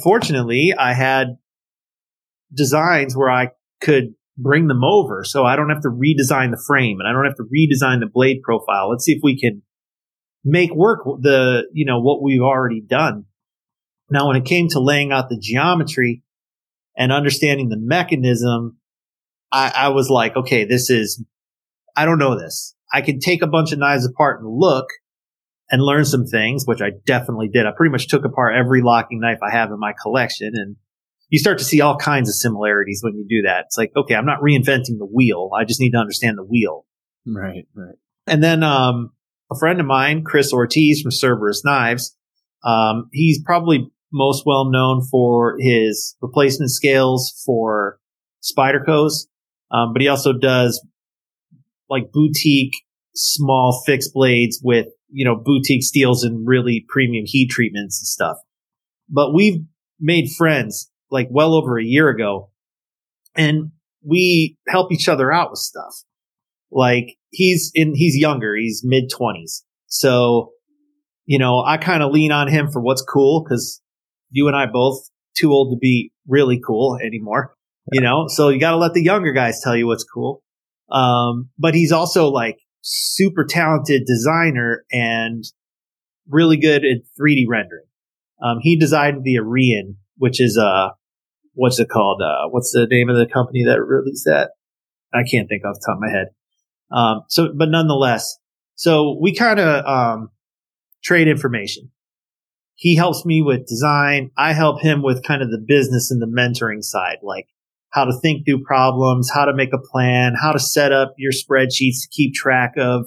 fortunately, 0.02 0.72
I 0.78 0.94
had 0.94 1.36
designs 2.54 3.16
where 3.16 3.30
I 3.30 3.50
could 3.80 4.14
bring 4.38 4.66
them 4.66 4.84
over. 4.84 5.24
So 5.24 5.44
I 5.44 5.56
don't 5.56 5.70
have 5.70 5.82
to 5.82 5.88
redesign 5.88 6.50
the 6.50 6.62
frame 6.66 6.98
and 7.00 7.08
I 7.08 7.12
don't 7.12 7.24
have 7.24 7.36
to 7.36 7.44
redesign 7.44 8.00
the 8.00 8.10
blade 8.12 8.42
profile. 8.42 8.90
Let's 8.90 9.04
see 9.04 9.12
if 9.12 9.20
we 9.22 9.38
can 9.38 9.62
make 10.44 10.74
work 10.74 11.00
the, 11.20 11.64
you 11.72 11.86
know, 11.86 12.00
what 12.00 12.22
we've 12.22 12.42
already 12.42 12.80
done. 12.80 13.24
Now, 14.10 14.28
when 14.28 14.36
it 14.36 14.44
came 14.44 14.68
to 14.68 14.80
laying 14.80 15.10
out 15.10 15.28
the 15.28 15.38
geometry 15.40 16.22
and 16.96 17.12
understanding 17.12 17.68
the 17.68 17.78
mechanism, 17.78 18.78
I, 19.50 19.72
I 19.74 19.88
was 19.88 20.10
like, 20.10 20.36
okay, 20.36 20.64
this 20.64 20.90
is, 20.90 21.24
I 21.96 22.04
don't 22.04 22.18
know 22.18 22.38
this. 22.38 22.74
I 22.92 23.00
can 23.00 23.18
take 23.18 23.42
a 23.42 23.48
bunch 23.48 23.72
of 23.72 23.78
knives 23.78 24.06
apart 24.06 24.40
and 24.40 24.48
look 24.48 24.86
and 25.70 25.82
learn 25.82 26.04
some 26.04 26.24
things, 26.24 26.64
which 26.66 26.80
I 26.80 26.90
definitely 27.04 27.48
did. 27.48 27.66
I 27.66 27.72
pretty 27.76 27.90
much 27.90 28.06
took 28.06 28.24
apart 28.24 28.54
every 28.54 28.82
locking 28.82 29.20
knife 29.20 29.38
I 29.42 29.56
have 29.56 29.70
in 29.70 29.80
my 29.80 29.92
collection 30.00 30.52
and 30.54 30.76
you 31.28 31.38
start 31.38 31.58
to 31.58 31.64
see 31.64 31.80
all 31.80 31.96
kinds 31.96 32.28
of 32.28 32.34
similarities 32.34 33.00
when 33.02 33.16
you 33.16 33.26
do 33.28 33.46
that. 33.46 33.64
It's 33.66 33.78
like, 33.78 33.92
okay, 33.96 34.14
I'm 34.14 34.26
not 34.26 34.40
reinventing 34.40 34.98
the 34.98 35.08
wheel. 35.10 35.50
I 35.56 35.64
just 35.64 35.80
need 35.80 35.90
to 35.90 35.98
understand 35.98 36.38
the 36.38 36.44
wheel. 36.44 36.86
Right, 37.26 37.66
right. 37.74 37.96
And 38.26 38.42
then, 38.42 38.62
um, 38.62 39.12
a 39.50 39.58
friend 39.58 39.80
of 39.80 39.86
mine, 39.86 40.24
Chris 40.24 40.52
Ortiz 40.52 41.02
from 41.02 41.12
Cerberus 41.12 41.64
Knives, 41.64 42.16
um, 42.64 43.08
he's 43.12 43.42
probably 43.42 43.90
most 44.12 44.44
well 44.46 44.70
known 44.70 45.02
for 45.10 45.56
his 45.60 46.16
replacement 46.20 46.70
scales 46.70 47.40
for 47.44 47.98
Spydercos. 48.42 49.26
Um, 49.70 49.92
but 49.92 50.02
he 50.02 50.08
also 50.08 50.32
does 50.32 50.84
like 51.88 52.12
boutique 52.12 52.74
small 53.14 53.82
fixed 53.86 54.12
blades 54.14 54.60
with, 54.62 54.86
you 55.10 55.24
know, 55.24 55.36
boutique 55.36 55.82
steels 55.82 56.24
and 56.24 56.46
really 56.46 56.84
premium 56.88 57.24
heat 57.26 57.50
treatments 57.50 58.00
and 58.00 58.06
stuff. 58.06 58.38
But 59.08 59.32
we've 59.34 59.64
made 60.00 60.28
friends 60.36 60.90
like 61.10 61.28
well 61.30 61.54
over 61.54 61.78
a 61.78 61.84
year 61.84 62.08
ago 62.08 62.50
and 63.34 63.70
we 64.04 64.56
help 64.68 64.92
each 64.92 65.08
other 65.08 65.32
out 65.32 65.50
with 65.50 65.58
stuff. 65.58 65.94
Like 66.70 67.16
he's 67.30 67.70
in, 67.74 67.94
he's 67.94 68.16
younger. 68.16 68.56
He's 68.56 68.82
mid 68.84 69.10
twenties. 69.10 69.64
So, 69.86 70.52
you 71.24 71.38
know, 71.38 71.62
I 71.64 71.76
kind 71.76 72.02
of 72.02 72.12
lean 72.12 72.32
on 72.32 72.48
him 72.48 72.70
for 72.70 72.80
what's 72.80 73.02
cool 73.02 73.44
because 73.44 73.80
you 74.30 74.48
and 74.48 74.56
I 74.56 74.66
both 74.66 75.08
too 75.36 75.52
old 75.52 75.74
to 75.74 75.78
be 75.78 76.12
really 76.26 76.60
cool 76.64 76.98
anymore 77.02 77.56
you 77.92 78.00
know, 78.00 78.26
so 78.28 78.48
you 78.48 78.58
got 78.58 78.72
to 78.72 78.76
let 78.76 78.94
the 78.94 79.02
younger 79.02 79.32
guys 79.32 79.60
tell 79.62 79.76
you 79.76 79.86
what's 79.86 80.04
cool. 80.04 80.42
Um, 80.90 81.50
but 81.58 81.74
he's 81.74 81.92
also 81.92 82.28
like 82.28 82.58
super 82.82 83.44
talented 83.44 84.02
designer 84.06 84.84
and 84.90 85.44
really 86.28 86.56
good 86.56 86.84
at 86.84 87.02
3D 87.20 87.44
rendering. 87.48 87.86
Um, 88.42 88.58
he 88.60 88.76
designed 88.76 89.22
the 89.24 89.36
Arian, 89.36 89.96
which 90.16 90.40
is, 90.40 90.58
uh, 90.58 90.90
what's 91.54 91.78
it 91.78 91.88
called? 91.88 92.22
Uh, 92.22 92.48
what's 92.50 92.72
the 92.72 92.86
name 92.86 93.08
of 93.08 93.16
the 93.16 93.26
company 93.32 93.64
that 93.64 93.82
released 93.82 94.24
that? 94.26 94.50
I 95.14 95.22
can't 95.30 95.48
think 95.48 95.64
off 95.64 95.76
the 95.76 95.86
top 95.86 95.96
of 95.96 96.00
my 96.00 96.10
head. 96.10 96.28
Um, 96.90 97.22
so, 97.28 97.48
but 97.56 97.68
nonetheless, 97.68 98.36
so 98.74 99.18
we 99.20 99.34
kind 99.34 99.60
of, 99.60 99.84
um, 99.86 100.30
trade 101.02 101.28
information. 101.28 101.90
He 102.74 102.96
helps 102.96 103.24
me 103.24 103.40
with 103.40 103.66
design. 103.66 104.30
I 104.36 104.52
help 104.52 104.82
him 104.82 105.02
with 105.02 105.24
kind 105.24 105.42
of 105.42 105.50
the 105.50 105.64
business 105.66 106.10
and 106.10 106.20
the 106.20 106.26
mentoring 106.26 106.82
side. 106.82 107.18
Like, 107.22 107.46
how 107.90 108.04
to 108.04 108.12
think 108.20 108.44
through 108.44 108.62
problems, 108.62 109.30
how 109.32 109.46
to 109.46 109.54
make 109.54 109.72
a 109.72 109.78
plan, 109.78 110.34
how 110.38 110.52
to 110.52 110.58
set 110.58 110.92
up 110.92 111.14
your 111.16 111.32
spreadsheets 111.32 112.02
to 112.02 112.08
keep 112.10 112.34
track 112.34 112.74
of 112.76 113.06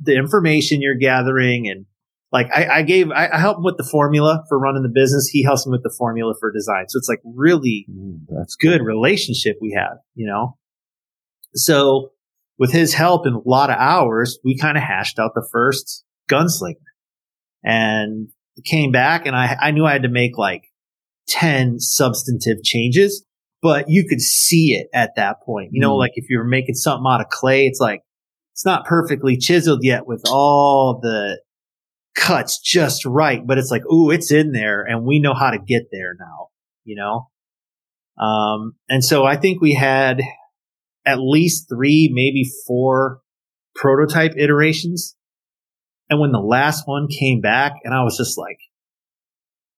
the 0.00 0.16
information 0.16 0.82
you're 0.82 0.96
gathering. 0.96 1.68
And 1.68 1.86
like 2.34 2.48
I, 2.52 2.66
I 2.66 2.82
gave, 2.82 3.10
I, 3.12 3.28
I 3.32 3.38
help 3.38 3.58
him 3.58 3.62
with 3.62 3.76
the 3.76 3.88
formula 3.90 4.44
for 4.48 4.58
running 4.58 4.82
the 4.82 4.92
business. 4.92 5.28
He 5.28 5.44
helps 5.44 5.66
me 5.66 5.70
with 5.70 5.84
the 5.84 5.94
formula 5.96 6.34
for 6.38 6.52
design. 6.52 6.86
So 6.88 6.98
it's 6.98 7.08
like 7.08 7.20
really 7.24 7.86
mm, 7.88 8.18
that's 8.28 8.56
good 8.56 8.80
cool. 8.80 8.86
relationship 8.86 9.56
we 9.60 9.72
have, 9.78 9.98
you 10.14 10.26
know? 10.26 10.58
So 11.54 12.10
with 12.58 12.72
his 12.72 12.92
help 12.92 13.24
and 13.24 13.36
a 13.36 13.48
lot 13.48 13.70
of 13.70 13.76
hours, 13.78 14.38
we 14.44 14.58
kind 14.58 14.76
of 14.76 14.82
hashed 14.82 15.20
out 15.20 15.30
the 15.34 15.48
first 15.52 16.04
gunslinger 16.28 16.74
and 17.62 18.28
came 18.64 18.90
back 18.90 19.26
and 19.26 19.36
I, 19.36 19.56
I 19.60 19.70
knew 19.70 19.86
I 19.86 19.92
had 19.92 20.02
to 20.02 20.08
make 20.08 20.36
like 20.36 20.64
10 21.28 21.78
substantive 21.78 22.64
changes 22.64 23.24
but 23.64 23.86
you 23.88 24.06
could 24.06 24.20
see 24.20 24.74
it 24.74 24.88
at 24.92 25.16
that 25.16 25.40
point. 25.42 25.70
You 25.72 25.80
know, 25.80 25.94
mm. 25.94 25.98
like 25.98 26.12
if 26.16 26.26
you 26.28 26.36
were 26.36 26.44
making 26.44 26.74
something 26.74 27.06
out 27.08 27.22
of 27.22 27.30
clay, 27.30 27.64
it's 27.64 27.80
like, 27.80 28.02
it's 28.52 28.66
not 28.66 28.84
perfectly 28.84 29.38
chiseled 29.38 29.80
yet 29.82 30.06
with 30.06 30.22
all 30.30 31.00
the 31.02 31.40
cuts 32.14 32.60
just 32.60 33.04
right, 33.04 33.44
but 33.46 33.58
it's 33.58 33.70
like, 33.70 33.84
ooh, 33.86 34.10
it's 34.10 34.30
in 34.30 34.52
there 34.52 34.82
and 34.82 35.04
we 35.04 35.18
know 35.18 35.34
how 35.34 35.50
to 35.50 35.58
get 35.58 35.84
there 35.90 36.14
now, 36.18 36.48
you 36.84 36.96
know? 36.96 37.28
Um, 38.22 38.76
and 38.88 39.04
so 39.04 39.24
I 39.24 39.36
think 39.36 39.60
we 39.60 39.74
had 39.74 40.20
at 41.04 41.18
least 41.18 41.68
three, 41.68 42.10
maybe 42.12 42.48
four 42.66 43.20
prototype 43.74 44.32
iterations. 44.36 45.16
And 46.08 46.20
when 46.20 46.32
the 46.32 46.38
last 46.38 46.86
one 46.86 47.08
came 47.08 47.40
back 47.40 47.74
and 47.82 47.92
I 47.92 48.04
was 48.04 48.16
just 48.16 48.38
like, 48.38 48.58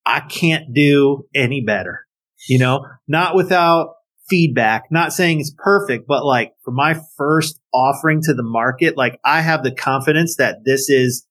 I 0.04 0.20
can't 0.20 0.74
do 0.74 1.26
any 1.34 1.62
better 1.64 2.06
you 2.48 2.58
know, 2.58 2.86
not 3.08 3.34
without 3.34 3.94
feedback, 4.28 4.84
not 4.90 5.12
saying 5.12 5.40
it's 5.40 5.54
perfect, 5.56 6.06
but 6.06 6.24
like 6.24 6.52
for 6.64 6.70
my 6.70 7.00
first 7.16 7.60
offering 7.72 8.20
to 8.22 8.34
the 8.34 8.42
market, 8.42 8.96
like 8.96 9.18
I 9.24 9.40
have 9.40 9.62
the 9.62 9.74
confidence 9.74 10.36
that 10.36 10.58
this 10.64 10.88
is 10.88 11.26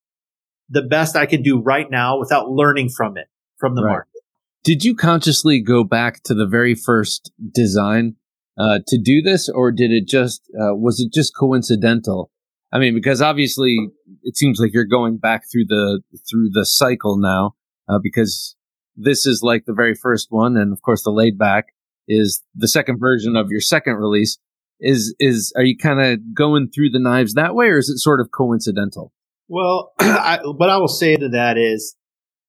the 0.70 0.82
best 0.82 1.16
I 1.16 1.26
can 1.26 1.42
do 1.42 1.62
right 1.62 1.90
now 1.90 2.20
without 2.20 2.50
learning 2.50 2.90
from 2.90 3.18
it, 3.18 3.28
from 3.58 3.76
the 3.76 3.84
right. 3.84 3.92
market. 3.92 4.22
Did 4.64 4.84
you 4.84 4.96
consciously 4.96 5.62
go 5.62 5.84
back 5.84 6.24
to 6.24 6.34
the 6.34 6.48
very 6.48 6.74
first 6.74 7.32
design 7.54 8.16
uh, 8.58 8.80
to 8.88 8.98
do 8.98 9.22
this, 9.22 9.48
or 9.48 9.72
did 9.72 9.92
it 9.92 10.08
just 10.08 10.42
uh, 10.60 10.76
was 10.76 11.00
it 11.00 11.14
just 11.14 11.36
coincidental? 11.36 12.32
I 12.72 12.80
mean, 12.80 12.96
because 12.96 13.22
obviously 13.22 13.78
it 14.24 14.36
seems 14.36 14.60
like 14.60 14.74
you're 14.74 14.86
going 14.86 15.18
back 15.18 15.44
through 15.52 15.66
the 15.68 16.02
through 16.30 16.50
the 16.52 16.66
cycle 16.66 17.18
now, 17.18 17.56
uh, 17.88 18.00
because 18.02 18.56
this 18.96 19.26
is 19.26 19.42
like 19.44 19.66
the 19.66 19.74
very 19.74 19.94
first 19.94 20.28
one, 20.30 20.58
and 20.58 20.74
of 20.74 20.82
course 20.82 21.04
the 21.04 21.12
laid 21.12 21.38
back 21.38 21.68
is 22.08 22.44
the 22.56 22.68
second 22.68 23.00
version 23.00 23.36
of 23.36 23.50
your 23.50 23.62
second 23.62 23.96
release. 23.96 24.38
Is 24.80 25.16
is 25.20 25.54
are 25.56 25.64
you 25.64 25.78
kind 25.78 26.02
of 26.02 26.34
going 26.34 26.70
through 26.70 26.90
the 26.90 27.00
knives 27.00 27.34
that 27.36 27.56
way, 27.56 27.68
or 27.68 27.78
is 27.78 27.90
it 27.90 28.00
sort 28.00 28.20
of 28.20 28.32
coincidental? 28.32 29.14
Well, 29.48 29.94
I, 30.00 30.40
what 30.44 30.70
I 30.70 30.78
will 30.78 30.88
say 30.88 31.16
to 31.16 31.30
that 31.30 31.58
is, 31.58 31.96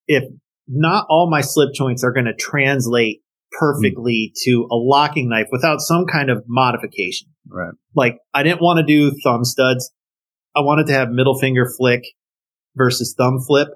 if 0.07 0.25
not 0.69 1.07
all 1.09 1.31
my 1.31 1.41
slip 1.41 1.73
joints 1.75 2.05
are 2.05 2.13
going 2.13 2.27
to 2.27 2.35
translate 2.35 3.23
perfectly 3.59 4.33
to 4.45 4.67
a 4.71 4.75
locking 4.75 5.29
knife 5.29 5.47
without 5.51 5.81
some 5.81 6.07
kind 6.07 6.31
of 6.31 6.45
modification. 6.47 7.29
Right. 7.49 7.73
Like 7.95 8.19
I 8.35 8.43
didn't 8.43 8.61
want 8.61 8.79
to 8.79 8.85
do 8.85 9.17
thumb 9.23 9.45
studs. 9.45 9.93
I 10.55 10.61
wanted 10.61 10.87
to 10.89 10.93
have 10.95 11.11
middle 11.11 11.39
finger 11.39 11.71
flick 11.77 12.03
versus 12.75 13.15
thumb 13.17 13.39
flip. 13.47 13.69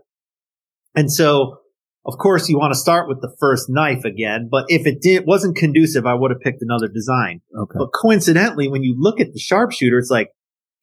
And 0.94 1.12
so 1.12 1.61
of 2.06 2.16
course, 2.16 2.48
you 2.48 2.59
want 2.59 2.72
to 2.72 2.78
start 2.78 3.09
with 3.09 3.20
the 3.20 3.35
first 3.38 3.66
knife 3.68 4.04
again, 4.04 4.48
but 4.50 4.64
if 4.68 4.87
it 4.87 5.02
did, 5.02 5.26
wasn't 5.26 5.56
conducive, 5.56 6.06
I 6.06 6.14
would 6.14 6.30
have 6.30 6.40
picked 6.40 6.62
another 6.62 6.88
design. 6.88 7.42
Okay. 7.54 7.76
But 7.78 7.90
coincidentally, 7.92 8.68
when 8.68 8.83
you 8.83 8.96
look 8.98 9.20
at 9.20 9.33
the 9.33 9.38
sharpshooter, 9.38 9.98
it's 9.98 10.11
like, 10.11 10.30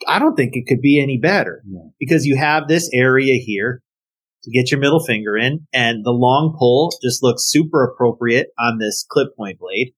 I 0.08 0.20
don't 0.20 0.36
think 0.36 0.52
it 0.54 0.66
could 0.68 0.82
be 0.82 1.02
any 1.02 1.18
better 1.18 1.64
yeah. 1.68 1.90
because 2.00 2.26
you 2.26 2.38
have 2.38 2.68
this 2.68 2.90
area 2.94 3.42
here 3.44 3.82
to 4.44 4.52
get 4.52 4.72
your 4.72 4.80
middle 4.80 5.04
finger 5.04 5.36
in 5.36 5.68
and 5.74 6.06
the 6.06 6.12
long 6.12 6.56
pull 6.58 6.92
just 7.02 7.24
looks 7.24 7.50
super 7.50 7.84
appropriate 7.84 8.48
on 8.60 8.78
this 8.78 9.06
clip 9.10 9.30
point 9.36 9.60
blade. 9.60 9.94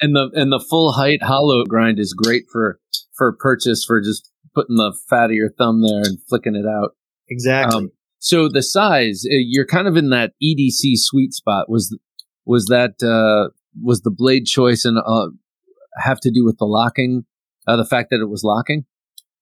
And 0.00 0.14
the, 0.14 0.30
and 0.34 0.52
the 0.52 0.64
full 0.70 0.92
height 0.92 1.22
hollow 1.22 1.64
grind 1.64 1.98
is 1.98 2.14
great 2.14 2.44
for, 2.52 2.78
for 3.16 3.36
purchase 3.36 3.84
for 3.84 4.00
just 4.00 4.30
putting 4.54 4.76
the 4.76 4.96
fat 5.08 5.26
of 5.26 5.32
your 5.32 5.50
thumb 5.50 5.82
there 5.82 6.02
and 6.04 6.18
flicking 6.28 6.54
it 6.54 6.66
out. 6.66 6.90
Exactly. 7.28 7.76
Um, 7.76 7.90
so 8.18 8.48
the 8.48 8.62
size, 8.62 9.24
uh, 9.26 9.34
you're 9.38 9.66
kind 9.66 9.86
of 9.86 9.96
in 9.96 10.10
that 10.10 10.32
EDC 10.42 10.96
sweet 10.96 11.32
spot. 11.32 11.68
Was 11.68 11.96
was 12.44 12.66
that 12.66 13.02
uh, 13.02 13.50
was 13.80 14.00
the 14.00 14.10
blade 14.10 14.46
choice 14.46 14.84
and 14.84 14.98
uh, 14.98 15.28
have 15.98 16.18
to 16.20 16.30
do 16.30 16.44
with 16.44 16.58
the 16.58 16.64
locking, 16.64 17.24
uh, 17.66 17.76
the 17.76 17.84
fact 17.84 18.10
that 18.10 18.20
it 18.20 18.28
was 18.28 18.42
locking? 18.42 18.86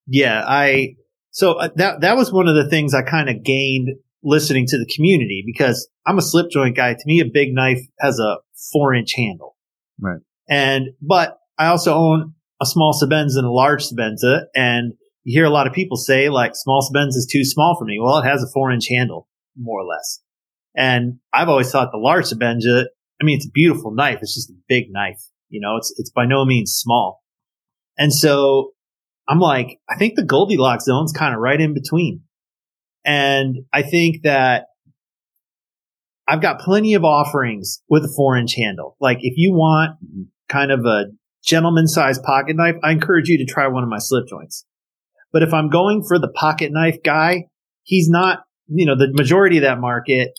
Yeah, 0.06 0.42
I 0.46 0.96
so 1.30 1.54
uh, 1.54 1.68
that 1.76 2.00
that 2.00 2.16
was 2.16 2.32
one 2.32 2.48
of 2.48 2.54
the 2.54 2.68
things 2.68 2.94
I 2.94 3.02
kind 3.02 3.28
of 3.28 3.42
gained 3.42 3.88
listening 4.22 4.66
to 4.66 4.78
the 4.78 4.90
community 4.94 5.42
because 5.46 5.88
I'm 6.06 6.18
a 6.18 6.22
slip 6.22 6.50
joint 6.50 6.76
guy. 6.76 6.94
To 6.94 7.02
me, 7.06 7.20
a 7.20 7.24
big 7.24 7.54
knife 7.54 7.80
has 8.00 8.18
a 8.18 8.38
four 8.72 8.94
inch 8.94 9.12
handle. 9.16 9.56
Right. 10.00 10.20
And, 10.48 10.88
but 11.00 11.38
I 11.58 11.68
also 11.68 11.94
own 11.94 12.34
a 12.60 12.66
small 12.66 12.92
Sebenza 12.92 13.38
and 13.38 13.46
a 13.46 13.50
large 13.50 13.84
Sebenza, 13.84 14.42
And 14.54 14.94
you 15.24 15.38
hear 15.38 15.44
a 15.44 15.50
lot 15.50 15.66
of 15.66 15.72
people 15.72 15.96
say 15.96 16.28
like 16.28 16.52
small 16.54 16.82
Sebenza 16.82 17.16
is 17.16 17.28
too 17.30 17.44
small 17.44 17.76
for 17.78 17.84
me. 17.84 17.98
Well, 18.00 18.18
it 18.18 18.26
has 18.26 18.42
a 18.42 18.50
four 18.52 18.70
inch 18.70 18.88
handle, 18.88 19.28
more 19.56 19.80
or 19.80 19.86
less. 19.86 20.20
And 20.76 21.18
I've 21.32 21.48
always 21.48 21.70
thought 21.70 21.90
the 21.92 21.98
large 21.98 22.26
Sebenza. 22.26 22.86
I 23.20 23.24
mean, 23.24 23.36
it's 23.36 23.46
a 23.46 23.50
beautiful 23.52 23.92
knife. 23.92 24.18
It's 24.20 24.34
just 24.34 24.50
a 24.50 24.54
big 24.68 24.86
knife. 24.90 25.20
You 25.48 25.60
know, 25.60 25.76
it's, 25.76 25.94
it's 25.96 26.10
by 26.10 26.26
no 26.26 26.44
means 26.44 26.72
small. 26.72 27.22
And 27.98 28.12
so 28.12 28.72
I'm 29.28 29.40
like, 29.40 29.80
I 29.88 29.96
think 29.96 30.14
the 30.14 30.24
Goldilocks 30.24 30.84
zone's 30.84 31.12
kind 31.12 31.34
of 31.34 31.40
right 31.40 31.60
in 31.60 31.74
between. 31.74 32.22
And 33.04 33.58
I 33.72 33.82
think 33.82 34.22
that 34.22 34.66
I've 36.28 36.40
got 36.40 36.60
plenty 36.60 36.94
of 36.94 37.04
offerings 37.04 37.82
with 37.88 38.04
a 38.04 38.12
four 38.16 38.36
inch 38.36 38.54
handle. 38.56 38.96
Like 39.00 39.18
if 39.20 39.34
you 39.36 39.52
want 39.52 39.96
kind 40.48 40.70
of 40.72 40.84
a 40.84 41.06
gentleman 41.44 41.86
sized 41.86 42.22
pocket 42.22 42.56
knife, 42.56 42.76
I 42.82 42.92
encourage 42.92 43.28
you 43.28 43.38
to 43.38 43.52
try 43.52 43.68
one 43.68 43.82
of 43.82 43.88
my 43.88 43.98
slip 43.98 44.26
joints. 44.28 44.64
But 45.32 45.42
if 45.42 45.52
I'm 45.52 45.70
going 45.70 46.04
for 46.06 46.18
the 46.18 46.28
pocket 46.28 46.72
knife 46.72 46.98
guy, 47.04 47.44
he's 47.82 48.08
not, 48.08 48.40
you 48.68 48.86
know, 48.86 48.96
the 48.96 49.12
majority 49.12 49.58
of 49.58 49.62
that 49.62 49.78
market. 49.78 50.30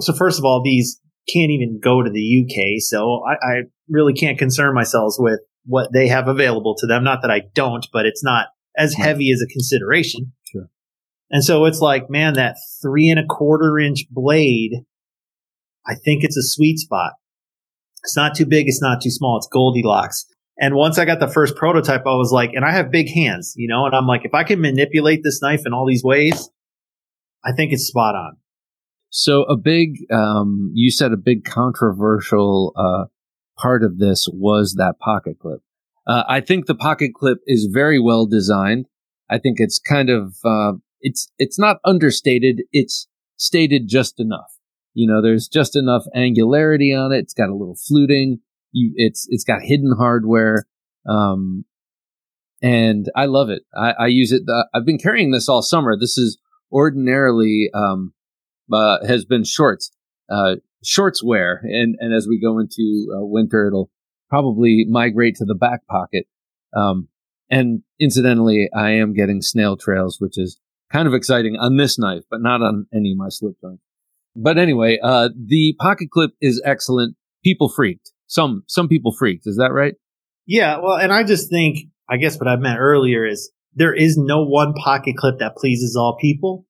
So 0.00 0.12
first 0.12 0.38
of 0.38 0.44
all, 0.44 0.62
these 0.62 1.00
can't 1.32 1.50
even 1.50 1.80
go 1.82 2.02
to 2.02 2.10
the 2.10 2.44
UK. 2.44 2.80
So 2.80 3.22
I, 3.26 3.32
I 3.32 3.62
really 3.88 4.12
can't 4.12 4.38
concern 4.38 4.74
myself 4.74 5.14
with 5.18 5.40
what 5.64 5.92
they 5.92 6.08
have 6.08 6.28
available 6.28 6.74
to 6.78 6.86
them. 6.86 7.04
Not 7.04 7.22
that 7.22 7.30
I 7.30 7.42
don't, 7.54 7.86
but 7.92 8.06
it's 8.06 8.24
not 8.24 8.48
as 8.76 8.94
heavy 8.94 9.30
as 9.32 9.40
a 9.40 9.52
consideration. 9.52 10.32
Sure. 10.44 10.68
And 11.30 11.44
so 11.44 11.64
it's 11.64 11.80
like, 11.80 12.10
man, 12.10 12.34
that 12.34 12.56
three 12.82 13.08
and 13.08 13.20
a 13.20 13.26
quarter 13.26 13.78
inch 13.78 14.06
blade, 14.10 14.84
I 15.86 15.94
think 15.94 16.24
it's 16.24 16.36
a 16.36 16.42
sweet 16.42 16.78
spot. 16.78 17.12
It's 18.02 18.16
not 18.16 18.34
too 18.34 18.46
big. 18.46 18.66
It's 18.68 18.82
not 18.82 19.00
too 19.00 19.10
small. 19.10 19.38
It's 19.38 19.48
Goldilocks. 19.50 20.26
And 20.58 20.74
once 20.74 20.98
I 20.98 21.04
got 21.04 21.20
the 21.20 21.28
first 21.28 21.56
prototype, 21.56 22.02
I 22.06 22.14
was 22.14 22.30
like, 22.30 22.50
and 22.54 22.64
I 22.64 22.72
have 22.72 22.90
big 22.90 23.08
hands, 23.12 23.54
you 23.56 23.66
know, 23.66 23.86
and 23.86 23.94
I'm 23.94 24.06
like, 24.06 24.24
if 24.24 24.34
I 24.34 24.44
can 24.44 24.60
manipulate 24.60 25.22
this 25.24 25.40
knife 25.42 25.62
in 25.66 25.72
all 25.72 25.86
these 25.86 26.04
ways, 26.04 26.48
I 27.44 27.52
think 27.52 27.72
it's 27.72 27.86
spot 27.86 28.14
on. 28.14 28.36
So 29.10 29.42
a 29.42 29.56
big, 29.56 29.96
um, 30.12 30.70
you 30.74 30.90
said 30.90 31.12
a 31.12 31.16
big 31.16 31.44
controversial 31.44 32.72
uh, 32.76 33.04
part 33.58 33.82
of 33.82 33.98
this 33.98 34.28
was 34.32 34.74
that 34.78 34.98
pocket 34.98 35.38
clip. 35.40 35.60
Uh, 36.06 36.24
I 36.28 36.40
think 36.40 36.66
the 36.66 36.74
pocket 36.74 37.12
clip 37.14 37.38
is 37.46 37.68
very 37.72 37.98
well 37.98 38.26
designed. 38.26 38.86
I 39.30 39.38
think 39.38 39.56
it's 39.58 39.78
kind 39.78 40.10
of 40.10 40.36
uh, 40.44 40.72
it's 41.00 41.30
it's 41.38 41.58
not 41.58 41.78
understated. 41.84 42.62
It's 42.72 43.08
stated 43.36 43.88
just 43.88 44.20
enough. 44.20 44.58
You 44.92 45.08
know, 45.08 45.22
there's 45.22 45.48
just 45.48 45.76
enough 45.76 46.04
angularity 46.14 46.94
on 46.94 47.12
it. 47.12 47.18
It's 47.18 47.34
got 47.34 47.48
a 47.48 47.56
little 47.56 47.76
fluting. 47.76 48.40
You, 48.72 48.92
it's 48.96 49.26
it's 49.30 49.44
got 49.44 49.62
hidden 49.62 49.94
hardware, 49.96 50.66
um, 51.08 51.64
and 52.62 53.06
I 53.16 53.26
love 53.26 53.48
it. 53.48 53.62
I, 53.74 53.92
I 53.92 54.06
use 54.08 54.30
it. 54.30 54.42
Uh, 54.48 54.64
I've 54.74 54.86
been 54.86 54.98
carrying 54.98 55.30
this 55.30 55.48
all 55.48 55.62
summer. 55.62 55.96
This 55.98 56.18
is 56.18 56.38
ordinarily 56.70 57.70
um, 57.74 58.12
uh, 58.72 59.04
has 59.06 59.24
been 59.24 59.44
shorts 59.44 59.90
uh, 60.30 60.56
shorts 60.84 61.22
wear, 61.24 61.60
and 61.64 61.96
and 61.98 62.14
as 62.14 62.26
we 62.28 62.40
go 62.40 62.58
into 62.58 63.08
uh, 63.12 63.24
winter, 63.24 63.66
it'll 63.66 63.90
probably 64.28 64.86
migrate 64.88 65.36
to 65.36 65.44
the 65.44 65.54
back 65.54 65.86
pocket. 65.86 66.26
Um, 66.76 67.08
and 67.50 67.82
incidentally, 68.00 68.68
I 68.74 68.90
am 68.92 69.14
getting 69.14 69.42
snail 69.42 69.76
trails, 69.76 70.16
which 70.18 70.38
is 70.38 70.58
kind 70.92 71.06
of 71.06 71.14
exciting 71.14 71.56
on 71.56 71.76
this 71.76 71.98
knife, 71.98 72.22
but 72.30 72.40
not 72.40 72.62
on 72.62 72.86
any 72.94 73.12
of 73.12 73.18
my 73.18 73.28
slip 73.28 73.54
joints. 73.60 73.82
But 74.36 74.58
anyway, 74.58 74.98
uh, 75.02 75.28
the 75.36 75.74
pocket 75.78 76.10
clip 76.10 76.32
is 76.40 76.60
excellent. 76.64 77.16
People 77.44 77.68
freaked. 77.68 78.12
Some, 78.26 78.64
some 78.66 78.88
people 78.88 79.12
freaked. 79.16 79.46
Is 79.46 79.56
that 79.56 79.72
right? 79.72 79.94
Yeah. 80.46 80.78
Well, 80.78 80.96
and 80.96 81.12
I 81.12 81.22
just 81.22 81.50
think, 81.50 81.78
I 82.08 82.16
guess 82.16 82.38
what 82.38 82.48
I 82.48 82.56
meant 82.56 82.78
earlier 82.80 83.26
is 83.26 83.52
there 83.74 83.94
is 83.94 84.16
no 84.16 84.44
one 84.44 84.72
pocket 84.74 85.14
clip 85.16 85.38
that 85.38 85.56
pleases 85.56 85.96
all 85.96 86.16
people. 86.20 86.66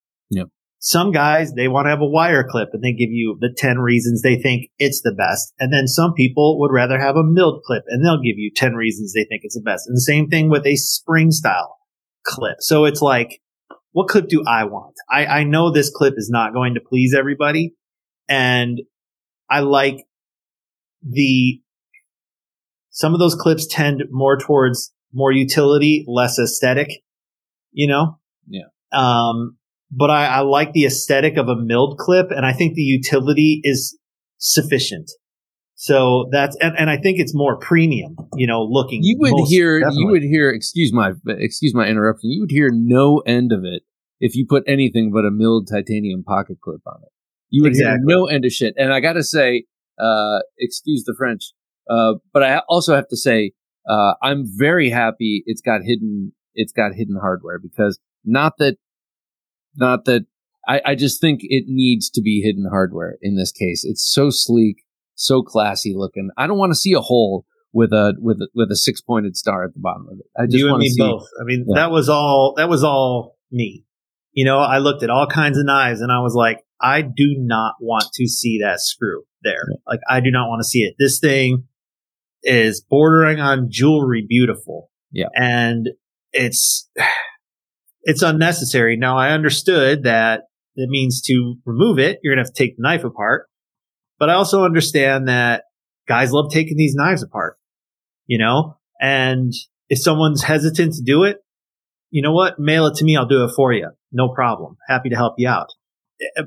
Some 0.86 1.12
guys, 1.12 1.54
they 1.54 1.66
want 1.66 1.86
to 1.86 1.90
have 1.90 2.02
a 2.02 2.06
wire 2.06 2.46
clip 2.46 2.68
and 2.74 2.84
they 2.84 2.92
give 2.92 3.08
you 3.10 3.38
the 3.40 3.48
10 3.56 3.78
reasons 3.78 4.20
they 4.20 4.36
think 4.36 4.66
it's 4.78 5.00
the 5.00 5.14
best. 5.14 5.54
And 5.58 5.72
then 5.72 5.86
some 5.86 6.12
people 6.12 6.60
would 6.60 6.72
rather 6.74 7.00
have 7.00 7.16
a 7.16 7.24
milled 7.24 7.62
clip 7.64 7.84
and 7.88 8.04
they'll 8.04 8.20
give 8.20 8.36
you 8.36 8.50
10 8.54 8.74
reasons 8.74 9.14
they 9.14 9.24
think 9.24 9.44
it's 9.44 9.54
the 9.54 9.62
best. 9.62 9.88
And 9.88 9.96
the 9.96 10.02
same 10.02 10.28
thing 10.28 10.50
with 10.50 10.66
a 10.66 10.76
spring 10.76 11.30
style 11.30 11.78
clip. 12.22 12.56
So 12.60 12.84
it's 12.84 13.00
like, 13.00 13.40
what 13.92 14.08
clip 14.08 14.28
do 14.28 14.44
I 14.46 14.64
want? 14.64 14.92
I, 15.10 15.24
I 15.24 15.44
know 15.44 15.70
this 15.70 15.88
clip 15.88 16.14
is 16.18 16.28
not 16.30 16.52
going 16.52 16.74
to 16.74 16.82
please 16.86 17.14
everybody. 17.16 17.72
And 18.28 18.82
I 19.48 19.60
like 19.60 20.04
the, 21.02 21.62
some 22.90 23.14
of 23.14 23.20
those 23.20 23.34
clips 23.34 23.66
tend 23.66 24.02
more 24.10 24.36
towards 24.36 24.92
more 25.14 25.32
utility, 25.32 26.04
less 26.06 26.38
aesthetic, 26.38 26.90
you 27.72 27.88
know? 27.88 28.18
Yeah. 28.46 28.64
Um, 28.92 29.56
but 29.96 30.10
I, 30.10 30.26
I 30.26 30.40
like 30.40 30.72
the 30.72 30.84
aesthetic 30.84 31.36
of 31.36 31.48
a 31.48 31.56
milled 31.56 31.98
clip 31.98 32.30
and 32.30 32.44
I 32.44 32.52
think 32.52 32.74
the 32.74 32.82
utility 32.82 33.60
is 33.62 33.98
sufficient. 34.38 35.10
So 35.76 36.28
that's 36.30 36.56
and, 36.60 36.74
and 36.78 36.88
I 36.88 36.96
think 36.96 37.18
it's 37.18 37.34
more 37.34 37.58
premium, 37.58 38.16
you 38.36 38.46
know, 38.46 38.62
looking. 38.62 39.00
You 39.02 39.16
would 39.18 39.48
hear, 39.48 39.80
definitely. 39.80 40.00
you 40.00 40.08
would 40.08 40.22
hear. 40.22 40.50
Excuse 40.50 40.92
my, 40.92 41.12
excuse 41.26 41.74
my 41.74 41.86
interruption. 41.86 42.30
You 42.30 42.42
would 42.42 42.50
hear 42.50 42.70
no 42.72 43.18
end 43.26 43.52
of 43.52 43.64
it 43.64 43.82
if 44.20 44.36
you 44.36 44.46
put 44.48 44.62
anything 44.66 45.12
but 45.12 45.24
a 45.24 45.30
milled 45.30 45.68
titanium 45.70 46.22
pocket 46.24 46.58
clip 46.62 46.80
on 46.86 47.00
it. 47.02 47.10
You 47.50 47.62
would 47.62 47.72
Exactly. 47.72 47.90
hear 47.90 48.18
no 48.18 48.26
end 48.26 48.44
of 48.44 48.52
shit. 48.52 48.74
And 48.78 48.92
I 48.92 49.00
got 49.00 49.14
to 49.14 49.24
say, 49.24 49.64
uh, 49.98 50.38
excuse 50.58 51.04
the 51.04 51.14
French, 51.18 51.52
uh, 51.90 52.14
but 52.32 52.42
I 52.42 52.62
also 52.68 52.94
have 52.94 53.08
to 53.08 53.16
say, 53.16 53.52
uh, 53.88 54.14
I'm 54.22 54.44
very 54.46 54.90
happy 54.90 55.42
it's 55.46 55.60
got 55.60 55.82
hidden, 55.84 56.32
it's 56.54 56.72
got 56.72 56.92
hidden 56.94 57.16
hardware 57.20 57.58
because 57.58 57.98
not 58.24 58.54
that, 58.58 58.76
not 59.76 60.04
that. 60.06 60.26
I, 60.66 60.80
I 60.86 60.94
just 60.94 61.20
think 61.20 61.40
it 61.42 61.64
needs 61.66 62.08
to 62.10 62.22
be 62.22 62.40
hidden 62.40 62.66
hardware 62.70 63.16
in 63.20 63.36
this 63.36 63.52
case. 63.52 63.84
It's 63.84 64.10
so 64.10 64.30
sleek, 64.30 64.84
so 65.14 65.42
classy 65.42 65.92
looking. 65.94 66.30
I 66.38 66.46
don't 66.46 66.58
want 66.58 66.70
to 66.72 66.76
see 66.78 66.94
a 66.94 67.00
hole 67.00 67.44
with 67.72 67.92
a 67.92 68.14
with 68.18 68.38
a, 68.40 68.48
with 68.54 68.70
a 68.70 68.76
six 68.76 69.00
pointed 69.00 69.36
star 69.36 69.64
at 69.64 69.74
the 69.74 69.80
bottom 69.80 70.06
of 70.10 70.18
it. 70.20 70.26
I 70.40 70.46
just 70.46 70.56
you 70.56 70.66
and 70.66 70.72
want 70.72 70.80
to 70.82 70.84
me 70.84 70.88
see 70.90 71.02
both. 71.02 71.26
I 71.40 71.44
mean, 71.44 71.66
Yeah. 71.68 71.74
that 71.82 71.90
was 71.90 72.08
all. 72.08 72.54
That 72.56 72.68
was 72.68 72.82
all 72.82 73.36
me. 73.50 73.84
You 74.32 74.44
know, 74.46 74.58
I 74.58 74.78
looked 74.78 75.02
at 75.02 75.10
all 75.10 75.26
kinds 75.26 75.58
of 75.58 75.66
knives 75.66 76.00
and 76.00 76.10
I 76.10 76.20
was 76.20 76.34
like, 76.34 76.64
I 76.80 77.02
do 77.02 77.34
not 77.38 77.74
want 77.80 78.06
to 78.14 78.26
see 78.26 78.58
that 78.62 78.80
screw 78.80 79.22
there. 79.42 79.64
Like, 79.86 80.00
I 80.08 80.20
do 80.20 80.30
not 80.32 80.48
want 80.48 80.60
to 80.60 80.64
see 80.64 80.80
it. 80.80 80.94
This 80.98 81.20
thing 81.20 81.64
is 82.42 82.80
bordering 82.80 83.38
on 83.40 83.68
jewelry 83.70 84.24
beautiful. 84.28 84.90
Yeah. 85.12 85.28
And 85.36 85.90
it's, 86.32 86.90
it's 88.04 88.22
unnecessary. 88.22 88.96
Now 88.96 89.18
I 89.18 89.30
understood 89.30 90.04
that 90.04 90.44
it 90.76 90.88
means 90.88 91.20
to 91.22 91.56
remove 91.64 91.98
it, 91.98 92.20
you're 92.22 92.34
going 92.34 92.44
to 92.44 92.48
have 92.48 92.54
to 92.54 92.62
take 92.62 92.76
the 92.76 92.82
knife 92.82 93.04
apart. 93.04 93.48
But 94.18 94.30
I 94.30 94.34
also 94.34 94.64
understand 94.64 95.28
that 95.28 95.64
guys 96.06 96.32
love 96.32 96.52
taking 96.52 96.76
these 96.76 96.94
knives 96.94 97.22
apart, 97.22 97.58
you 98.26 98.38
know, 98.38 98.78
and 99.00 99.52
if 99.88 100.00
someone's 100.00 100.42
hesitant 100.42 100.94
to 100.94 101.02
do 101.02 101.24
it, 101.24 101.38
you 102.10 102.22
know 102.22 102.32
what? 102.32 102.58
Mail 102.58 102.86
it 102.86 102.96
to 102.96 103.04
me. 103.04 103.16
I'll 103.16 103.26
do 103.26 103.44
it 103.44 103.52
for 103.56 103.72
you. 103.72 103.90
No 104.12 104.28
problem. 104.28 104.76
Happy 104.88 105.08
to 105.08 105.16
help 105.16 105.34
you 105.36 105.48
out. 105.48 105.68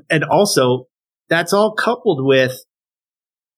And 0.08 0.24
also 0.24 0.86
that's 1.28 1.52
all 1.52 1.74
coupled 1.74 2.24
with 2.24 2.64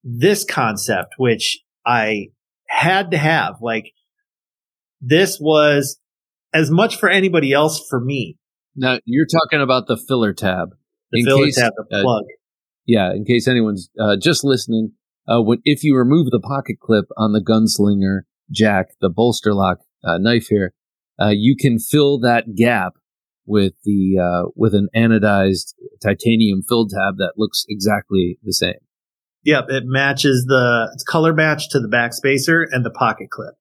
this 0.02 0.44
concept, 0.44 1.14
which 1.18 1.60
I 1.86 2.28
had 2.68 3.12
to 3.12 3.18
have. 3.18 3.56
Like 3.62 3.92
this 5.00 5.38
was 5.40 5.99
as 6.52 6.70
much 6.70 6.96
for 6.96 7.08
anybody 7.08 7.52
else 7.52 7.84
for 7.88 8.00
me. 8.00 8.36
Now 8.76 8.98
you're 9.04 9.26
talking 9.26 9.60
about 9.60 9.86
the 9.86 9.96
filler 9.96 10.32
tab. 10.32 10.70
The 11.12 11.20
In 11.20 11.26
filler 11.26 11.44
case, 11.46 11.56
tab, 11.56 11.72
the 11.76 11.98
uh, 11.98 12.02
plug. 12.02 12.24
Yeah, 12.86 13.12
in 13.12 13.24
case 13.24 13.48
anyone's 13.48 13.90
uh, 14.00 14.16
just 14.20 14.44
listening, 14.44 14.92
uh, 15.28 15.42
when, 15.42 15.58
if 15.64 15.84
you 15.84 15.96
remove 15.96 16.30
the 16.30 16.40
pocket 16.40 16.78
clip 16.80 17.06
on 17.16 17.32
the 17.32 17.40
gunslinger 17.40 18.22
jack, 18.50 18.88
the 19.00 19.10
bolster 19.10 19.54
lock 19.54 19.78
uh, 20.04 20.18
knife 20.18 20.46
here, 20.48 20.72
uh, 21.20 21.32
you 21.32 21.56
can 21.56 21.78
fill 21.78 22.18
that 22.20 22.54
gap 22.56 22.94
with 23.46 23.72
the 23.84 24.18
uh, 24.18 24.50
with 24.54 24.74
an 24.74 24.88
anodized 24.94 25.74
titanium 26.02 26.62
fill 26.68 26.86
tab 26.86 27.16
that 27.18 27.32
looks 27.36 27.64
exactly 27.68 28.38
the 28.42 28.52
same. 28.52 28.78
Yep, 29.44 29.66
it 29.68 29.82
matches 29.86 30.44
the 30.46 30.90
it's 30.94 31.02
color 31.02 31.32
match 31.32 31.68
to 31.70 31.80
the 31.80 31.88
back 31.88 32.12
spacer 32.12 32.66
and 32.70 32.84
the 32.84 32.90
pocket 32.90 33.30
clip. 33.30 33.54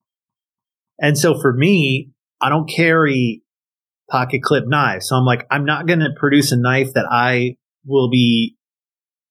And 1.00 1.18
so 1.18 1.40
for 1.40 1.54
me, 1.54 2.12
I 2.42 2.50
don't 2.50 2.70
carry 2.70 3.44
pocket 4.10 4.42
clip 4.42 4.66
knives. 4.68 5.08
So 5.10 5.16
I'm 5.16 5.26
like, 5.26 5.46
I'm 5.52 5.66
not 5.66 5.88
going 5.88 6.00
to 6.00 6.10
produce 6.18 6.52
a 6.52 6.58
knife 6.58 6.94
that 6.94 7.06
I 7.10 7.56
will 7.86 8.10
be 8.10 8.56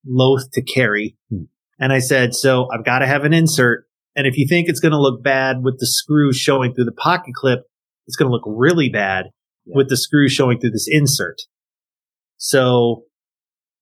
loath 0.06 0.50
to 0.52 0.62
carry. 0.62 1.16
Hmm. 1.30 1.44
And 1.78 1.92
I 1.92 1.98
said, 1.98 2.34
so 2.34 2.68
I've 2.72 2.84
got 2.84 3.00
to 3.00 3.06
have 3.06 3.24
an 3.24 3.32
insert. 3.32 3.86
And 4.16 4.26
if 4.26 4.36
you 4.36 4.46
think 4.48 4.68
it's 4.68 4.80
going 4.80 4.92
to 4.92 5.00
look 5.00 5.22
bad 5.22 5.62
with 5.62 5.78
the 5.78 5.86
screw 5.86 6.32
showing 6.32 6.74
through 6.74 6.86
the 6.86 6.92
pocket 6.92 7.34
clip, 7.34 7.60
it's 8.06 8.16
going 8.16 8.28
to 8.28 8.32
look 8.32 8.44
really 8.46 8.88
bad 8.88 9.26
Yeah. 9.64 9.74
with 9.76 9.88
the 9.88 9.96
screw 9.96 10.28
showing 10.28 10.58
through 10.58 10.70
this 10.70 10.88
insert. 10.90 11.36
So 12.36 13.04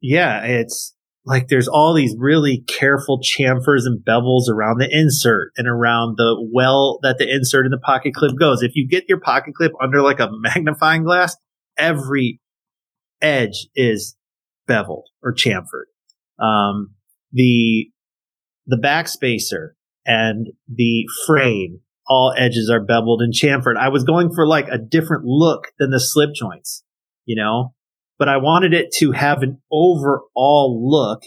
yeah, 0.01 0.43
it's 0.45 0.95
like 1.27 1.49
there's 1.49 1.67
all 1.67 1.93
these 1.93 2.15
really 2.17 2.63
careful 2.69 3.19
chamfers 3.21 3.83
and 3.85 4.01
bevels 4.05 4.49
around 4.49 4.79
the 4.79 4.89
insert 4.91 5.51
and 5.57 5.67
around 5.67 6.15
the 6.17 6.37
well 6.55 7.01
that 7.03 7.19
the 7.19 7.29
insert 7.29 7.67
in 7.67 7.73
the 7.73 7.79
pocket 7.79 8.15
clip 8.15 8.33
goes. 8.39 8.63
If 8.63 8.77
you 8.77 8.89
get 8.89 9.09
your 9.09 9.19
pocket 9.19 9.55
clip 9.57 9.73
under 9.83 10.03
like 10.03 10.21
a 10.21 10.31
magnifying 10.33 11.03
glass, 11.03 11.37
every 11.77 12.41
edge 13.21 13.67
is 13.75 14.17
beveled 14.69 15.09
or 15.21 15.35
chamfered. 15.35 15.91
Um, 16.39 16.95
the, 17.33 17.91
the 18.67 18.77
backspacer 18.77 19.71
and 20.07 20.49
the 20.69 21.07
frame, 21.27 21.81
all 22.07 22.33
edges 22.37 22.71
are 22.71 22.85
beveled 22.85 23.21
and 23.21 23.33
chamfered. 23.33 23.77
I 23.77 23.89
was 23.89 24.05
going 24.05 24.33
for 24.33 24.47
like 24.47 24.69
a 24.69 24.79
different 24.79 25.25
look 25.25 25.73
than 25.81 25.91
the 25.91 25.99
slip 25.99 26.31
joints, 26.35 26.85
you 27.25 27.35
know, 27.35 27.75
but 28.19 28.29
I 28.29 28.37
wanted 28.39 28.73
it 28.75 28.93
to 28.99 29.13
have 29.13 29.43
an 29.43 29.61
overall 29.71 30.81
look 30.91 31.23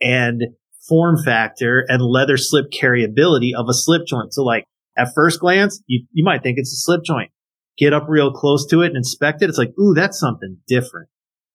and 0.00 0.42
form 0.88 1.16
factor 1.22 1.84
and 1.88 2.02
leather 2.02 2.36
slip 2.36 2.66
carryability 2.70 3.50
of 3.56 3.66
a 3.68 3.74
slip 3.74 4.06
joint. 4.06 4.32
So 4.32 4.42
like 4.42 4.64
at 4.96 5.08
first 5.14 5.40
glance, 5.40 5.82
you, 5.86 6.06
you 6.12 6.24
might 6.24 6.42
think 6.42 6.58
it's 6.58 6.72
a 6.72 6.76
slip 6.76 7.02
joint. 7.04 7.30
Get 7.78 7.92
up 7.92 8.04
real 8.08 8.32
close 8.32 8.66
to 8.68 8.82
it 8.82 8.86
and 8.88 8.96
inspect 8.96 9.42
it. 9.42 9.48
It's 9.48 9.58
like, 9.58 9.74
ooh, 9.78 9.94
that's 9.94 10.18
something 10.18 10.58
different. 10.66 11.08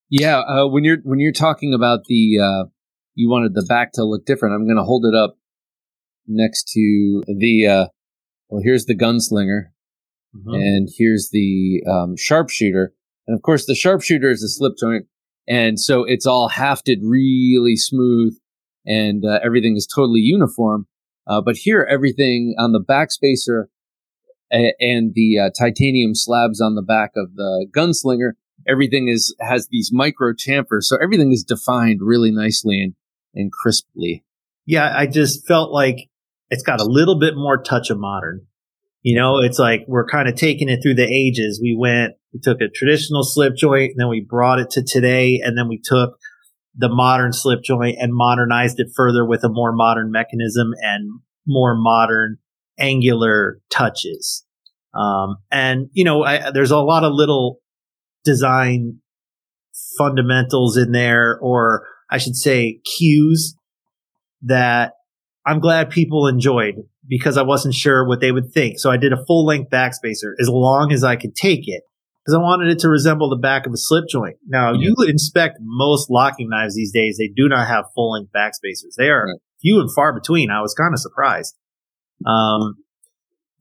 Yeah, 0.10 0.40
uh, 0.40 0.68
when 0.68 0.84
you're 0.84 0.98
when 1.04 1.20
you're 1.20 1.32
talking 1.32 1.74
about 1.74 2.02
the 2.08 2.38
uh, 2.38 2.70
you 3.16 3.30
wanted 3.30 3.54
the 3.54 3.66
back 3.68 3.94
to 3.94 4.04
look 4.04 4.26
different. 4.26 4.54
I'm 4.54 4.66
going 4.66 4.78
to 4.78 4.84
hold 4.84 5.06
it 5.06 5.16
up 5.18 5.38
next 6.28 6.70
to 6.74 7.24
the 7.28 7.66
uh, 7.68 7.86
well. 8.50 8.62
Here's 8.64 8.86
the 8.86 8.96
gunslinger, 8.96 9.70
Mhm. 10.36 10.54
and 10.56 10.90
here's 10.98 11.30
the 11.32 11.82
um, 11.90 12.16
sharpshooter, 12.18 12.94
and 13.28 13.36
of 13.36 13.42
course 13.42 13.66
the 13.66 13.76
sharpshooter 13.76 14.30
is 14.30 14.44
a 14.44 14.50
slip 14.50 14.74
joint, 14.80 15.06
and 15.48 15.80
so 15.80 16.04
it's 16.04 16.26
all 16.26 16.50
hafted 16.50 16.98
really 17.04 17.76
smooth, 17.76 18.38
and 18.86 19.24
uh, 19.26 19.40
everything 19.44 19.76
is 19.76 19.88
totally 19.88 20.22
uniform. 20.22 20.88
Uh, 21.28 21.42
but 21.42 21.56
here, 21.56 21.88
everything 21.90 22.56
on 22.58 22.72
the 22.72 22.84
backspacer 22.84 23.66
a- 24.52 24.74
and 24.80 25.14
the 25.14 25.38
uh, 25.40 25.50
titanium 25.58 26.16
slabs 26.16 26.60
on 26.60 26.76
the 26.76 26.82
back 26.82 27.12
of 27.16 27.36
the 27.36 27.68
gunslinger 27.76 28.34
everything 28.68 29.08
is 29.08 29.36
has 29.40 29.68
these 29.72 29.92
micro 29.92 30.34
chamfers, 30.34 30.84
so 30.84 30.98
everything 31.02 31.32
is 31.32 31.44
defined 31.44 32.00
really 32.02 32.32
nicely 32.32 32.82
and 32.82 32.94
and 33.34 33.52
crisply. 33.52 34.24
yeah, 34.66 34.94
I 34.96 35.08
just 35.08 35.48
felt 35.48 35.72
like 35.72 36.10
it's 36.50 36.64
got 36.64 36.82
a 36.82 36.86
little 36.86 37.18
bit 37.18 37.36
more 37.36 37.62
touch 37.62 37.90
of 37.90 37.98
modern. 37.98 38.46
You 39.02 39.20
know, 39.20 39.40
it's 39.40 39.58
like 39.58 39.84
we're 39.88 40.06
kind 40.06 40.30
of 40.30 40.36
taking 40.36 40.70
it 40.70 40.82
through 40.82 40.96
the 40.96 41.08
ages. 41.08 41.60
We 41.62 41.76
went, 41.78 42.14
we 42.34 42.40
took 42.40 42.62
a 42.62 42.70
traditional 42.74 43.24
slip 43.24 43.56
joint 43.56 43.92
and 43.92 44.00
then 44.00 44.10
we 44.10 44.26
brought 44.28 44.60
it 44.60 44.70
to 44.72 44.84
today 44.84 45.42
and 45.44 45.58
then 45.58 45.68
we 45.68 45.82
took 45.84 46.18
the 46.76 46.90
modern 46.90 47.34
slip 47.34 47.64
joint 47.64 47.98
and 48.00 48.14
modernized 48.14 48.80
it 48.80 48.90
further 48.96 49.26
with 49.26 49.44
a 49.44 49.50
more 49.50 49.74
modern 49.74 50.12
mechanism 50.12 50.72
and 50.82 51.20
more 51.48 51.76
modern 51.76 52.38
angular 52.80 53.60
touches. 53.70 54.46
Um, 54.94 55.38
and 55.52 55.90
you 55.94 56.04
know, 56.04 56.24
I, 56.24 56.52
there's 56.52 56.72
a 56.72 56.78
lot 56.78 57.04
of 57.04 57.14
little 57.14 57.60
design 58.24 59.00
fundamentals 59.98 60.78
in 60.78 60.92
there, 60.92 61.40
or 61.42 61.88
I 62.10 62.18
should 62.18 62.36
say 62.36 62.82
cues 62.98 63.56
that 64.44 64.94
I'm 65.46 65.60
glad 65.60 65.90
people 65.90 66.28
enjoyed 66.28 66.76
because 67.12 67.36
I 67.38 67.42
wasn't 67.42 67.74
sure 67.76 68.08
what 68.08 68.22
they 68.22 68.32
would 68.32 68.54
think. 68.54 68.80
So 68.80 68.90
I 68.90 68.96
did 68.96 69.12
a 69.12 69.24
full 69.28 69.46
length 69.46 69.70
backspacer 69.70 70.32
as 70.40 70.48
long 70.48 70.94
as 70.94 71.04
I 71.04 71.18
could 71.18 71.36
take 71.36 71.68
it 71.68 71.84
because 72.24 72.34
I 72.34 72.42
wanted 72.42 72.72
it 72.72 72.80
to 72.80 72.90
resemble 72.90 73.30
the 73.30 73.36
back 73.36 73.66
of 73.68 73.74
a 73.74 73.78
slip 73.78 74.06
joint. 74.10 74.38
Now 74.48 74.72
you 74.74 74.96
inspect 75.08 75.58
most 75.60 76.10
locking 76.10 76.48
knives 76.50 76.74
these 76.76 76.94
days. 76.94 77.18
They 77.18 77.28
do 77.28 77.50
not 77.50 77.68
have 77.68 77.86
full 77.94 78.14
length 78.14 78.32
backspacers. 78.34 78.96
They 78.98 79.10
are 79.10 79.26
Right. 79.26 79.40
few 79.62 79.82
and 79.82 79.94
far 79.94 80.14
between. 80.14 80.50
I 80.50 80.62
was 80.62 80.74
kind 80.74 80.94
of 80.94 81.00
surprised. 81.02 81.54
Um, 82.26 82.78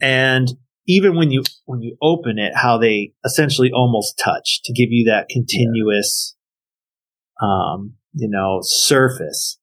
and 0.01 0.49
even 0.87 1.17
when 1.17 1.33
you, 1.33 1.43
when 1.65 1.83
you 1.83 1.97
open 2.01 2.39
it, 2.39 2.53
how 2.55 2.79
they 2.79 3.13
essentially 3.25 3.71
almost 3.75 4.21
touch 4.23 4.61
to 4.65 4.73
give 4.73 4.91
you 4.91 5.11
that 5.11 5.29
continuous, 5.29 6.37
um, 7.43 7.95
you 8.15 8.29
know, 8.31 8.61
surface. 8.63 9.59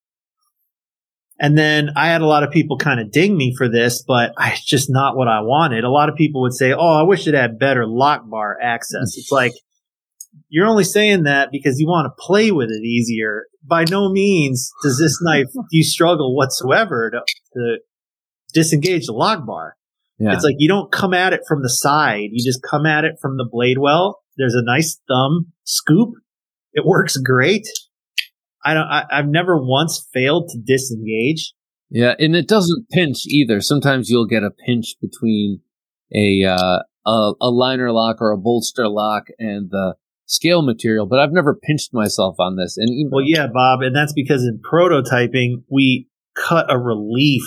And 1.40 1.58
then 1.58 1.92
I 1.96 2.08
had 2.08 2.22
a 2.22 2.26
lot 2.26 2.44
of 2.44 2.52
people 2.52 2.78
kind 2.78 3.00
of 3.00 3.12
ding 3.12 3.38
me 3.38 3.54
for 3.56 3.70
this, 3.70 4.04
but 4.06 4.34
I, 4.38 4.52
it's 4.54 4.66
just 4.66 4.88
not 4.90 5.16
what 5.16 5.28
I 5.28 5.42
wanted. 5.42 5.84
A 5.84 5.90
lot 5.90 6.10
of 6.10 6.16
people 6.16 6.42
would 6.42 6.54
say, 6.54 6.74
Oh, 6.74 7.00
I 7.00 7.04
wish 7.04 7.28
it 7.28 7.36
had 7.36 7.60
better 7.60 7.86
lock 7.86 8.28
bar 8.28 8.58
access. 8.62 9.16
It's 9.18 9.32
like, 9.32 9.54
you're 10.50 10.68
only 10.68 10.84
saying 10.84 11.24
that 11.24 11.50
because 11.52 11.80
you 11.80 11.88
want 11.88 12.06
to 12.06 12.24
play 12.24 12.52
with 12.52 12.70
it 12.70 12.84
easier. 12.84 13.46
By 13.64 13.86
no 13.90 14.10
means 14.10 14.72
does 14.82 14.98
this 14.98 15.20
knife, 15.22 15.48
you 15.72 15.84
struggle 15.84 16.36
whatsoever 16.36 17.12
to, 17.12 17.22
to 17.54 17.78
disengage 18.54 19.06
the 19.06 19.14
lock 19.14 19.46
bar. 19.46 19.76
Yeah, 20.20 20.34
It's 20.34 20.44
like 20.44 20.56
you 20.58 20.68
don't 20.68 20.92
come 20.92 21.14
at 21.14 21.34
it 21.34 21.42
from 21.48 21.62
the 21.62 21.70
side. 21.70 22.30
You 22.32 22.44
just 22.44 22.64
come 22.64 22.88
at 22.88 23.06
it 23.06 23.18
from 23.22 23.38
the 23.38 23.48
blade 23.50 23.78
well. 23.78 24.22
There's 24.38 24.56
a 24.56 24.64
nice 24.64 25.00
thumb 25.08 25.54
scoop. 25.64 26.14
It 26.74 26.86
works 26.86 27.18
great. 27.18 27.68
I 28.64 28.74
don't, 28.74 28.88
I, 28.88 29.06
I've 29.12 29.28
never 29.28 29.58
once 29.58 30.08
failed 30.14 30.50
to 30.50 30.60
disengage. 30.60 31.54
yeah, 31.90 32.16
and 32.20 32.36
it 32.36 32.48
doesn't 32.48 32.90
pinch 32.90 33.26
either. 33.28 33.62
Sometimes 33.62 34.10
you'll 34.10 34.28
get 34.28 34.44
a 34.44 34.52
pinch 34.52 34.96
between 35.02 35.62
a 36.14 36.44
uh, 36.44 36.80
a, 37.06 37.34
a 37.42 37.50
liner 37.50 37.92
lock 37.92 38.18
or 38.20 38.32
a 38.32 38.38
bolster 38.38 38.88
lock 38.88 39.28
and 39.40 39.70
the 39.72 39.96
scale 40.26 40.62
material, 40.62 41.08
but 41.08 41.20
I've 41.20 41.32
never 41.32 41.56
pinched 41.56 41.94
myself 41.94 42.36
on 42.40 42.58
this. 42.58 42.78
And 42.78 42.90
even, 42.90 43.12
Well, 43.12 43.24
yeah, 43.26 43.48
Bob, 43.48 43.82
and 43.82 43.96
that's 43.96 44.14
because 44.14 44.44
in 44.44 44.60
prototyping, 44.60 45.64
we 45.72 46.08
cut 46.36 46.66
a 46.70 46.78
relief 46.78 47.44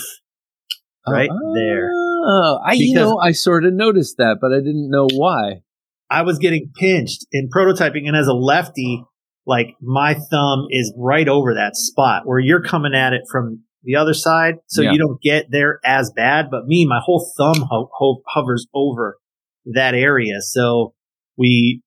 right 1.07 1.29
there. 1.55 1.89
Oh, 1.93 2.59
I 2.65 2.73
you 2.73 2.93
know 2.95 3.19
I 3.19 3.31
sort 3.31 3.65
of 3.65 3.73
noticed 3.73 4.17
that, 4.17 4.37
but 4.41 4.51
I 4.51 4.57
didn't 4.57 4.89
know 4.89 5.07
why. 5.13 5.61
I 6.09 6.23
was 6.23 6.39
getting 6.39 6.71
pinched 6.75 7.25
in 7.31 7.49
prototyping, 7.49 8.07
and 8.07 8.17
as 8.17 8.27
a 8.27 8.33
lefty, 8.33 9.03
like 9.45 9.75
my 9.81 10.13
thumb 10.13 10.67
is 10.69 10.93
right 10.97 11.27
over 11.27 11.53
that 11.55 11.75
spot 11.75 12.23
where 12.25 12.39
you're 12.39 12.61
coming 12.63 12.93
at 12.93 13.13
it 13.13 13.23
from 13.31 13.63
the 13.83 13.95
other 13.95 14.13
side, 14.13 14.55
so 14.67 14.81
Yeah. 14.81 14.91
you 14.91 14.99
don't 14.99 15.19
get 15.21 15.47
there 15.49 15.79
as 15.83 16.11
bad. 16.15 16.49
But 16.51 16.67
me, 16.67 16.85
my 16.85 16.99
whole 17.03 17.31
thumb 17.37 17.67
ho- 17.69 17.89
ho- 17.93 18.21
hovers 18.27 18.67
over 18.73 19.17
that 19.65 19.93
area, 19.95 20.41
so 20.41 20.93
we 21.37 21.81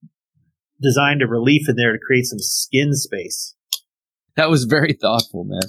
designed 0.83 1.23
a 1.23 1.27
relief 1.29 1.69
in 1.69 1.77
there 1.77 1.93
to 1.93 1.99
create 2.05 2.25
some 2.25 2.41
skin 2.41 2.93
space. 2.95 3.55
That 4.37 4.51
was 4.51 4.65
very 4.65 4.93
thoughtful, 4.93 5.45
man. 5.45 5.61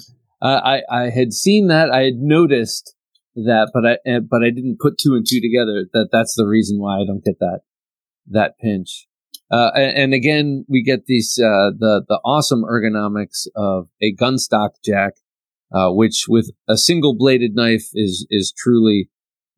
Uh, 0.42 0.60
I 0.64 0.82
I 0.90 1.10
had 1.10 1.32
seen 1.32 1.68
that, 1.68 1.90
I 1.90 2.02
had 2.02 2.16
noticed 2.16 2.94
that, 3.36 3.70
but 3.72 3.86
I 3.86 4.16
uh, 4.16 4.20
but 4.20 4.42
I 4.42 4.50
didn't 4.50 4.78
put 4.80 4.98
two 4.98 5.14
and 5.14 5.24
two 5.28 5.40
together. 5.40 5.86
That 5.92 6.08
that's 6.10 6.34
the 6.34 6.46
reason 6.46 6.80
why 6.80 7.00
I 7.00 7.06
don't 7.06 7.24
get 7.24 7.38
that 7.38 7.60
that 8.28 8.58
pinch. 8.58 9.06
Uh, 9.50 9.70
and, 9.74 9.96
and 9.96 10.14
again, 10.14 10.64
we 10.68 10.82
get 10.82 11.06
these 11.06 11.38
uh, 11.38 11.70
the 11.78 12.04
the 12.08 12.20
awesome 12.24 12.64
ergonomics 12.64 13.46
of 13.54 13.88
a 14.02 14.14
gunstock 14.14 14.70
jack, 14.84 15.14
uh, 15.72 15.90
which 15.90 16.26
with 16.28 16.50
a 16.68 16.76
single 16.76 17.16
bladed 17.16 17.54
knife 17.54 17.88
is 17.94 18.26
is 18.30 18.52
truly 18.56 19.08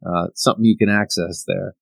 uh, 0.06 0.26
something 0.34 0.64
you 0.64 0.76
can 0.76 0.90
access 0.90 1.44
there. 1.46 1.74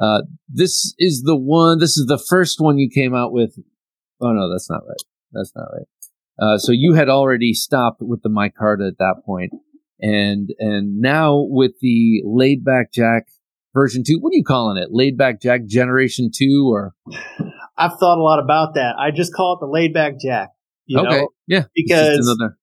Uh, 0.00 0.22
this 0.48 0.94
is 0.98 1.22
the 1.22 1.36
one. 1.36 1.78
This 1.78 1.96
is 1.96 2.06
the 2.06 2.22
first 2.28 2.60
one 2.60 2.78
you 2.78 2.88
came 2.88 3.14
out 3.14 3.32
with. 3.32 3.58
Oh 4.20 4.32
no, 4.32 4.50
that's 4.50 4.70
not 4.70 4.82
right. 4.86 5.02
That's 5.32 5.52
not 5.56 5.68
right. 5.72 5.86
Uh, 6.40 6.58
so 6.58 6.70
you 6.70 6.94
had 6.94 7.08
already 7.08 7.52
stopped 7.52 8.00
with 8.00 8.22
the 8.22 8.28
micarta 8.28 8.86
at 8.86 8.98
that 8.98 9.22
point, 9.26 9.52
and 10.00 10.50
and 10.60 11.00
now 11.00 11.44
with 11.48 11.72
the 11.80 12.22
laid 12.24 12.64
back 12.64 12.92
jack 12.92 13.26
version 13.74 14.04
two. 14.06 14.18
What 14.20 14.30
are 14.30 14.36
you 14.36 14.44
calling 14.44 14.80
it? 14.80 14.90
Laid 14.92 15.18
back 15.18 15.40
jack 15.40 15.66
generation 15.66 16.30
two 16.34 16.68
or 16.70 16.94
I've 17.78 17.98
thought 17.98 18.18
a 18.18 18.22
lot 18.22 18.40
about 18.40 18.74
that. 18.74 18.96
I 18.98 19.10
just 19.10 19.32
call 19.32 19.54
it 19.54 19.60
the 19.64 19.70
laid 19.70 19.94
back 19.94 20.14
jack. 20.20 20.48
You 20.86 21.00
okay, 21.00 21.08
know, 21.18 21.28
yeah, 21.46 21.64
because 21.74 22.18
another- 22.18 22.56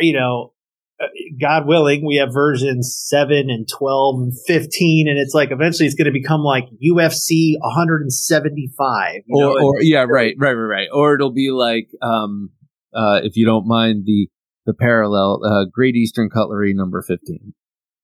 you 0.00 0.12
know, 0.12 0.52
uh, 1.00 1.06
God 1.40 1.66
willing, 1.66 2.04
we 2.06 2.16
have 2.16 2.30
versions 2.32 2.94
7 3.08 3.48
and 3.48 3.66
12 3.68 4.14
and 4.22 4.32
15, 4.46 5.08
and 5.08 5.18
it's 5.18 5.34
like 5.34 5.50
eventually 5.50 5.86
it's 5.86 5.94
going 5.94 6.06
to 6.06 6.12
become 6.12 6.42
like 6.42 6.64
UFC 6.84 7.54
175. 7.60 9.14
You 9.26 9.40
know? 9.40 9.52
or, 9.52 9.62
or 9.62 9.82
yeah, 9.82 10.00
right, 10.08 10.34
right, 10.38 10.52
right, 10.52 10.52
right. 10.54 10.88
Or 10.92 11.14
it'll 11.14 11.32
be 11.32 11.50
like, 11.50 11.88
um, 12.02 12.50
uh, 12.94 13.20
if 13.22 13.36
you 13.36 13.46
don't 13.46 13.66
mind 13.66 14.04
the 14.06 14.28
the 14.66 14.74
parallel, 14.74 15.40
uh, 15.44 15.66
Great 15.70 15.94
Eastern 15.94 16.30
Cutlery 16.30 16.72
number 16.74 17.02
fifteen. 17.06 17.52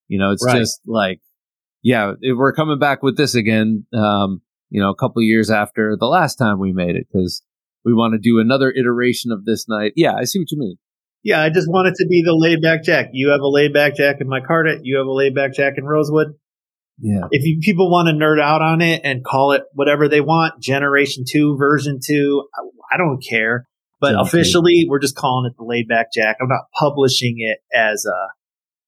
You 0.07 0.19
know, 0.19 0.31
it's 0.31 0.45
Right. 0.45 0.59
just 0.59 0.81
like, 0.85 1.21
yeah, 1.81 2.13
we're 2.35 2.53
coming 2.53 2.77
back 2.77 3.01
with 3.01 3.17
this 3.17 3.33
again. 3.33 3.85
Um, 3.93 4.41
you 4.71 4.81
know, 4.81 4.89
a 4.89 4.95
couple 4.95 5.21
years 5.21 5.51
after 5.51 5.95
the 5.99 6.07
last 6.07 6.37
time 6.37 6.59
we 6.59 6.73
made 6.73 6.95
it 6.95 7.05
because 7.11 7.43
we 7.85 7.93
want 7.93 8.13
to 8.13 8.19
do 8.19 8.39
another 8.39 8.71
iteration 8.71 9.31
of 9.31 9.45
this 9.45 9.67
night. 9.69 9.93
Yeah, 9.95 10.15
I 10.15 10.23
see 10.23 10.39
what 10.39 10.49
you 10.51 10.57
mean. 10.57 10.77
yeah, 11.23 11.41
I 11.41 11.49
just 11.49 11.67
want 11.69 11.87
it 11.87 11.95
to 11.97 12.07
be 12.07 12.23
the 12.25 12.33
laid 12.35 12.61
back 12.63 12.83
jack. 12.83 13.09
You 13.11 13.29
have 13.29 13.41
a 13.41 13.47
laid 13.47 13.73
back 13.73 13.95
jack 13.95 14.15
in 14.19 14.27
micarta. 14.27 14.79
You 14.81 14.97
have 14.97 15.05
a 15.05 15.11
laid 15.11 15.35
back 15.35 15.53
jack 15.53 15.73
in 15.77 15.83
Rosewood. 15.85 16.33
Yeah. 16.99 17.27
If 17.31 17.43
you, 17.45 17.59
people 17.61 17.91
want 17.91 18.07
to 18.07 18.13
nerd 18.13 18.41
out 18.41 18.61
on 18.61 18.81
it 18.81 19.01
and 19.03 19.23
call 19.23 19.51
it 19.53 19.63
whatever 19.73 20.07
they 20.07 20.21
want, 20.21 20.61
generation 20.61 21.23
two, 21.27 21.57
version 21.57 21.99
two, 22.03 22.47
I, 22.55 22.95
I 22.95 22.97
don't 22.97 23.23
care. 23.27 23.67
But 23.99 24.15
officially, 24.19 24.87
we're 24.89 24.99
just 24.99 25.15
calling 25.15 25.49
it 25.49 25.55
the 25.57 25.63
laid 25.63 25.87
back 25.87 26.07
jack. 26.11 26.37
I'm 26.41 26.47
not 26.47 26.65
publishing 26.79 27.35
it 27.37 27.59
as 27.71 28.03
a 28.05 28.29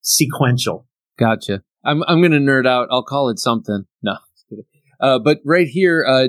sequential. 0.02 0.88
Gotcha. 1.20 1.62
I'm 1.86 2.04
I'm 2.08 2.22
gonna 2.22 2.40
nerd 2.40 2.66
out. 2.68 2.88
I'll 2.92 3.04
call 3.04 3.30
it 3.30 3.38
something. 3.40 3.86
No. 4.02 4.18
Uh, 5.04 5.20
but 5.20 5.40
right 5.46 5.68
here, 5.68 6.06
uh, 6.08 6.28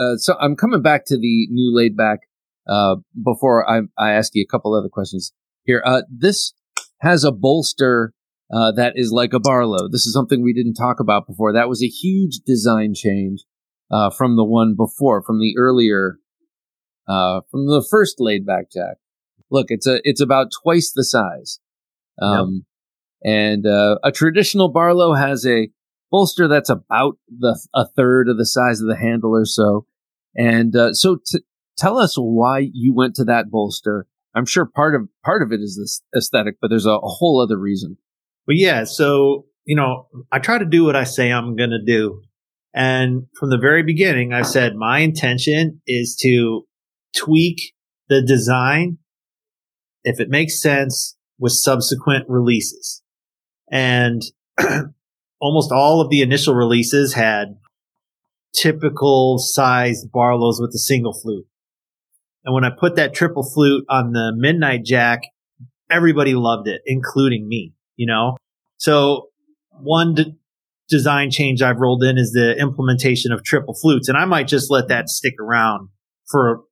uh, 0.00 0.16
so 0.16 0.34
I'm 0.40 0.56
coming 0.56 0.82
back 0.82 1.04
to 1.06 1.16
the 1.16 1.46
new 1.50 1.76
laid 1.76 1.96
back. 1.96 2.20
Uh, 2.66 2.96
before 3.22 3.68
I 3.70 3.82
I 3.98 4.12
ask 4.12 4.34
you 4.34 4.42
a 4.42 4.50
couple 4.50 4.74
other 4.74 4.88
questions 4.88 5.34
here. 5.64 5.82
Uh, 5.84 6.02
this 6.10 6.54
has 7.02 7.22
a 7.22 7.30
bolster 7.30 8.14
uh, 8.50 8.72
that 8.72 8.94
is 8.96 9.12
like 9.12 9.32
a 9.32 9.40
Barlow. 9.40 9.88
This 9.90 10.06
is 10.06 10.14
something 10.14 10.42
we 10.42 10.54
didn't 10.54 10.74
talk 10.74 11.00
about 11.00 11.26
before. 11.26 11.52
That 11.52 11.68
was 11.68 11.82
a 11.82 11.88
huge 11.88 12.40
design 12.46 12.94
change 12.94 13.44
uh, 13.90 14.10
from 14.10 14.36
the 14.36 14.44
one 14.44 14.74
before, 14.76 15.22
from 15.22 15.40
the 15.40 15.54
earlier, 15.58 16.18
uh, 17.06 17.40
from 17.50 17.66
the 17.66 17.86
first 17.90 18.16
laid 18.18 18.46
back 18.46 18.70
jack. 18.72 18.96
Look, 19.50 19.66
it's 19.68 19.86
a 19.86 20.00
it's 20.04 20.20
about 20.20 20.48
twice 20.62 20.92
the 20.94 21.04
size. 21.04 21.60
Um, 22.20 22.64
and 23.24 23.66
uh, 23.66 23.98
a 24.04 24.12
traditional 24.12 24.70
Barlow 24.70 25.14
has 25.14 25.44
a 25.46 25.68
bolster 26.14 26.46
that's 26.46 26.70
about 26.70 27.18
the 27.28 27.58
a 27.74 27.86
third 27.96 28.28
of 28.28 28.38
the 28.38 28.46
size 28.46 28.80
of 28.80 28.86
the 28.86 28.96
handle 28.96 29.32
or 29.32 29.44
so. 29.44 29.84
And 30.36 30.76
uh, 30.76 30.92
so, 30.92 31.16
t- 31.26 31.40
tell 31.76 31.98
us 31.98 32.14
why 32.16 32.68
you 32.72 32.94
went 32.94 33.16
to 33.16 33.24
that 33.24 33.50
bolster. 33.50 34.06
I'm 34.32 34.46
sure 34.46 34.64
part 34.64 34.94
of 34.94 35.08
part 35.24 35.42
of 35.42 35.50
it 35.50 35.60
is 35.60 35.76
this 35.76 36.02
aesthetic, 36.16 36.58
but 36.60 36.68
there's 36.68 36.86
a, 36.86 36.90
a 36.90 37.00
whole 37.08 37.42
other 37.42 37.58
reason. 37.58 37.96
But 38.46 38.54
yeah, 38.56 38.84
so, 38.84 39.46
you 39.64 39.74
know, 39.74 40.06
I 40.30 40.38
try 40.38 40.56
to 40.58 40.64
do 40.64 40.84
what 40.84 40.94
I 40.94 41.02
say 41.02 41.32
I'm 41.32 41.56
going 41.56 41.70
to 41.70 41.84
do. 41.84 42.22
And 42.72 43.26
from 43.36 43.50
the 43.50 43.58
very 43.58 43.82
beginning, 43.82 44.32
I 44.32 44.42
said 44.42 44.76
my 44.76 45.00
intention 45.00 45.80
is 45.84 46.16
to 46.22 46.62
tweak 47.16 47.72
the 48.08 48.22
design 48.22 48.98
if 50.04 50.20
it 50.20 50.28
makes 50.28 50.62
sense 50.62 51.16
with 51.40 51.54
subsequent 51.54 52.26
releases. 52.28 53.02
And 53.68 54.22
almost 55.40 55.72
all 55.72 56.00
of 56.00 56.10
the 56.10 56.22
initial 56.22 56.54
releases 56.54 57.14
had 57.14 57.56
typical 58.54 59.38
sized 59.38 60.10
Barlows 60.12 60.60
with 60.60 60.70
a 60.74 60.78
single 60.78 61.12
flute. 61.12 61.46
And 62.44 62.54
when 62.54 62.64
I 62.64 62.70
put 62.70 62.96
that 62.96 63.14
triple 63.14 63.42
flute 63.42 63.84
on 63.88 64.12
the 64.12 64.32
Midnight 64.36 64.84
Jack, 64.84 65.22
everybody 65.90 66.34
loved 66.34 66.68
it, 66.68 66.82
including 66.86 67.48
me, 67.48 67.72
you 67.96 68.06
know? 68.06 68.36
So 68.76 69.28
one 69.70 70.36
design 70.88 71.30
change 71.30 71.62
I've 71.62 71.78
rolled 71.78 72.04
in 72.04 72.18
is 72.18 72.32
the 72.32 72.56
implementation 72.58 73.32
of 73.32 73.42
triple 73.42 73.74
flutes. 73.74 74.08
And 74.08 74.18
I 74.18 74.24
might 74.26 74.48
just 74.48 74.70
let 74.70 74.88
that 74.88 75.08
stick 75.08 75.34
around 75.40 75.88
for, 76.30 76.64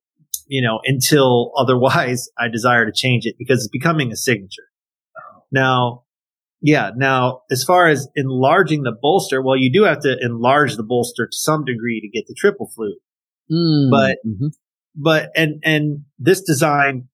you 0.47 0.61
know, 0.61 0.79
until 0.85 1.51
otherwise 1.57 2.29
I 2.37 2.47
desire 2.49 2.85
to 2.85 2.91
change 2.93 3.25
it 3.25 3.35
because 3.37 3.59
it's 3.59 3.69
becoming 3.71 4.11
a 4.11 4.15
signature. 4.15 4.69
Now, 5.51 6.02
yeah. 6.63 6.89
Now, 6.95 7.41
as 7.51 7.63
far 7.63 7.87
as 7.87 8.07
enlarging 8.15 8.81
the 8.83 8.95
bolster, 8.99 9.41
well, 9.43 9.57
you 9.57 9.71
do 9.71 9.83
have 9.83 9.99
to 10.01 10.17
enlarge 10.21 10.75
the 10.77 10.83
bolster 10.83 11.27
to 11.27 11.35
some 11.37 11.63
degree 11.65 11.99
to 12.01 12.07
get 12.09 12.25
the 12.27 12.33
triple 12.35 12.71
flute. 12.73 12.97
But- 13.91 14.17
Mhm. 14.25 14.53
But, 14.95 15.31
and, 15.35 15.61
and 15.65 16.05
this 16.19 16.41
design 16.41 17.07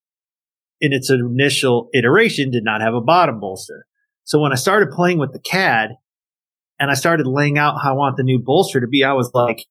in 0.82 0.92
its 0.94 1.10
initial 1.10 1.90
iteration 1.94 2.52
did 2.52 2.64
not 2.64 2.82
have 2.82 2.94
a 2.94 3.02
bottom 3.02 3.40
bolster. 3.40 3.86
So 4.26 4.40
when 4.40 4.52
I 4.52 4.56
started 4.56 4.92
playing 4.92 5.18
with 5.18 5.32
the 5.34 5.40
CAD 5.40 5.92
and 6.80 6.92
I 6.92 6.94
started 6.94 7.26
laying 7.26 7.58
out 7.58 7.82
how 7.82 7.92
I 7.94 7.98
want 7.98 8.18
the 8.18 8.24
new 8.24 8.38
bolster 8.40 8.80
to 8.82 8.88
be, 8.88 9.04
I 9.04 9.14
was 9.14 9.32
like, 9.34 9.66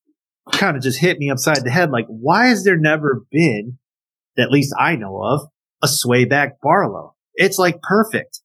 kind 0.53 0.77
of 0.77 0.83
just 0.83 0.99
hit 1.01 1.19
me 1.19 1.31
upside 1.31 1.63
the 1.65 1.71
head. 1.71 1.91
Like, 1.91 2.07
why 2.09 2.47
has 2.49 2.65
there 2.65 2.79
never 2.79 3.25
been, 3.31 3.79
at 4.39 4.51
least 4.51 4.75
I 4.79 4.97
know 4.97 5.23
of, 5.23 5.43
a 5.83 5.87
swayback 5.87 6.61
Barlow? 6.63 7.15
It's 7.35 7.59
like 7.59 7.83
perfect 7.83 8.41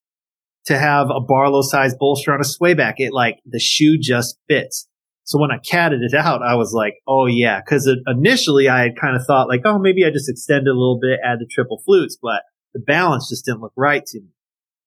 to 0.66 0.78
have 0.78 1.10
a 1.10 1.20
Barlow 1.20 1.62
sized 1.62 1.98
bolster 2.00 2.34
on 2.34 2.40
a 2.40 2.46
swayback. 2.46 2.96
It 2.98 3.14
like 3.14 3.40
the 3.46 3.60
shoe 3.60 3.98
just 4.00 4.38
fits. 4.48 4.88
So 5.26 5.40
when 5.40 5.52
I 5.52 5.58
CADed 5.58 6.02
it 6.02 6.14
out, 6.14 6.42
I 6.42 6.56
was 6.56 6.74
like, 6.74 6.96
oh 7.08 7.28
yeah, 7.28 7.62
cause 7.62 7.90
initially 8.08 8.68
I 8.68 8.82
had 8.82 9.00
kind 9.00 9.16
of 9.16 9.26
thought 9.26 9.48
like, 9.48 9.62
oh, 9.64 9.80
maybe 9.80 10.06
I 10.06 10.10
just 10.10 10.30
extend 10.30 10.68
it 10.68 10.72
a 10.72 10.74
little 10.74 11.00
bit, 11.02 11.20
add 11.24 11.40
the 11.40 11.48
triple 11.50 11.82
flutes, 11.86 12.18
but 12.22 12.44
the 12.74 12.80
balance 12.80 13.30
just 13.30 13.46
didn't 13.46 13.62
look 13.62 13.74
right 13.78 14.06
to 14.06 14.20
me, 14.20 14.30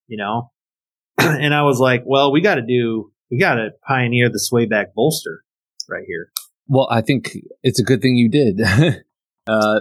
you 0.09 0.19
know? 0.19 0.53
and 1.19 1.55
I 1.55 1.63
was 1.63 1.79
like, 1.79 2.03
well, 2.05 2.33
we 2.33 2.43
got 2.43 2.57
to 2.57 2.63
do, 2.63 3.13
we 3.31 3.39
got 3.39 3.55
to 3.55 3.71
pioneer 3.87 4.29
the 4.29 4.39
swayback 4.39 4.95
bolster 4.95 5.43
right 5.89 6.05
here. 6.07 6.31
Well, 6.69 6.89
I 6.91 7.01
think 7.01 7.37
it's 7.63 7.81
a 7.81 7.85
good 7.85 8.03
thing 8.03 8.17
you 8.17 8.29
did. 8.29 8.61
uh, 9.47 9.81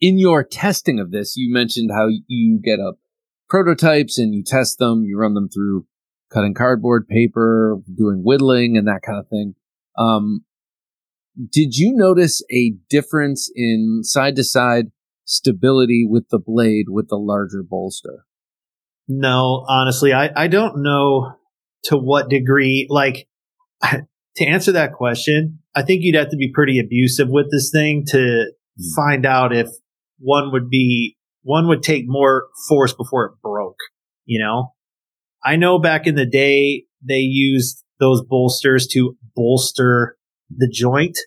in 0.00 0.18
your 0.18 0.42
testing 0.42 0.98
of 0.98 1.12
this, 1.12 1.36
you 1.36 1.52
mentioned 1.52 1.90
how 1.94 2.08
you 2.26 2.58
get 2.62 2.80
up 2.80 2.96
prototypes 3.50 4.18
and 4.18 4.34
you 4.34 4.42
test 4.44 4.78
them, 4.78 5.04
you 5.04 5.18
run 5.18 5.34
them 5.34 5.48
through 5.48 5.86
cutting 6.32 6.54
cardboard 6.54 7.08
paper, 7.08 7.78
doing 7.96 8.22
whittling 8.24 8.76
and 8.76 8.86
that 8.86 9.02
kind 9.04 9.18
of 9.18 9.28
thing. 9.28 9.54
Um, 9.98 10.44
did 11.52 11.76
you 11.76 11.92
notice 11.94 12.42
a 12.50 12.74
difference 12.88 13.50
in 13.54 14.00
side 14.02 14.36
to 14.36 14.44
side 14.44 14.86
stability 15.24 16.06
with 16.08 16.28
the 16.30 16.38
blade 16.38 16.86
with 16.88 17.08
the 17.08 17.16
larger 17.16 17.62
bolster? 17.62 18.24
No, 19.08 19.64
honestly, 19.68 20.12
I, 20.12 20.30
I 20.36 20.46
don't 20.46 20.82
know 20.82 21.32
to 21.84 21.96
what 21.96 22.28
degree, 22.28 22.86
like, 22.88 23.28
to 23.82 24.44
answer 24.44 24.72
that 24.72 24.92
question, 24.92 25.60
I 25.74 25.82
think 25.82 26.02
you'd 26.02 26.16
have 26.16 26.30
to 26.30 26.36
be 26.36 26.52
pretty 26.52 26.78
abusive 26.78 27.28
with 27.28 27.50
this 27.50 27.70
thing 27.72 28.04
to 28.08 28.52
find 28.94 29.26
out 29.26 29.54
if 29.54 29.68
one 30.18 30.52
would 30.52 30.68
be, 30.68 31.16
one 31.50 31.66
would 31.66 31.82
take 31.82 32.04
more 32.06 32.46
force 32.68 32.94
before 32.94 33.26
it 33.26 33.32
broke, 33.42 33.78
you 34.24 34.38
know? 34.38 34.72
I 35.44 35.56
know 35.56 35.80
back 35.80 36.06
in 36.06 36.14
the 36.14 36.26
day, 36.26 36.84
they 37.02 37.18
used 37.18 37.82
those 37.98 38.22
bolsters 38.22 38.86
to 38.92 39.16
bolster 39.34 40.16
the 40.48 40.70
joint, 40.72 41.18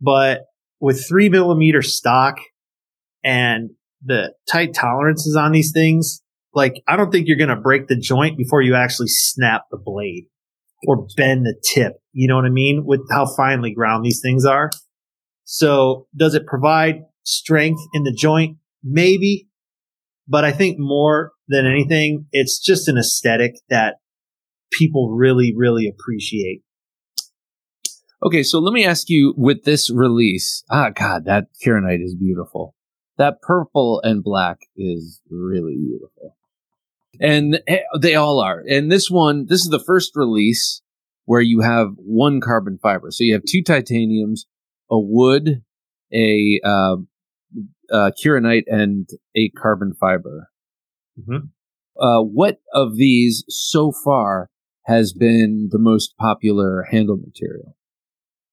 but 0.00 0.46
with 0.80 1.06
three 1.06 1.28
millimeter 1.28 1.80
stock 1.80 2.38
and 3.22 3.70
the 4.04 4.34
tight 4.50 4.74
tolerances 4.74 5.36
on 5.36 5.52
these 5.52 5.70
things, 5.72 6.20
like 6.52 6.82
I 6.88 6.96
don't 6.96 7.12
think 7.12 7.28
you're 7.28 7.36
going 7.36 7.50
to 7.50 7.56
break 7.56 7.86
the 7.86 7.96
joint 7.96 8.36
before 8.36 8.62
you 8.62 8.74
actually 8.74 9.08
snap 9.08 9.62
the 9.70 9.78
blade 9.78 10.24
or 10.88 11.06
bend 11.16 11.46
the 11.46 11.54
tip. 11.72 11.92
You 12.12 12.26
know 12.26 12.34
what 12.34 12.46
I 12.46 12.50
mean? 12.50 12.84
With 12.84 13.02
how 13.12 13.26
finely 13.36 13.72
ground 13.72 14.04
these 14.04 14.20
things 14.20 14.44
are. 14.44 14.70
So 15.44 16.08
does 16.16 16.34
it 16.34 16.46
provide 16.46 17.04
strength 17.22 17.80
in 17.94 18.02
the 18.02 18.12
joint? 18.12 18.56
Maybe. 18.82 19.48
But 20.28 20.44
I 20.44 20.52
think 20.52 20.78
more 20.78 21.32
than 21.48 21.66
anything, 21.66 22.26
it's 22.32 22.58
just 22.58 22.88
an 22.88 22.96
aesthetic 22.96 23.54
that 23.68 23.96
people 24.72 25.10
really, 25.10 25.52
really 25.56 25.88
appreciate. 25.88 26.62
Okay, 28.24 28.44
so 28.44 28.60
let 28.60 28.72
me 28.72 28.84
ask 28.84 29.08
you 29.08 29.34
with 29.36 29.64
this 29.64 29.90
release. 29.90 30.62
Ah, 30.70 30.90
God, 30.90 31.24
that 31.24 31.48
Kirinite 31.64 32.04
is 32.04 32.14
beautiful. 32.14 32.76
That 33.18 33.42
purple 33.42 34.00
and 34.04 34.22
black 34.22 34.60
is 34.76 35.20
really 35.28 35.76
beautiful. 35.76 36.36
And 37.20 37.60
eh, 37.66 37.80
they 38.00 38.14
all 38.14 38.40
are. 38.40 38.62
And 38.68 38.90
this 38.90 39.10
one, 39.10 39.46
this 39.48 39.60
is 39.60 39.68
the 39.68 39.82
first 39.84 40.12
release 40.14 40.82
where 41.24 41.40
you 41.40 41.60
have 41.60 41.94
one 41.96 42.40
carbon 42.40 42.78
fiber. 42.80 43.10
So 43.10 43.24
you 43.24 43.34
have 43.34 43.42
two 43.46 43.62
titaniums, 43.62 44.46
a 44.90 44.98
wood, 44.98 45.62
a 46.12 46.60
uh, 46.64 46.96
uh, 47.92 48.10
Kirinite, 48.18 48.64
and 48.66 49.08
a 49.36 49.50
carbon 49.50 49.92
fiber. 49.94 50.50
Mhm. 51.20 51.50
Uh, 52.00 52.22
what 52.22 52.60
of 52.72 52.96
these 52.96 53.44
so 53.48 53.92
far 53.92 54.48
has 54.86 55.12
been 55.12 55.68
the 55.70 55.78
most 55.78 56.16
popular 56.16 56.84
handle 56.90 57.16
material? 57.16 57.76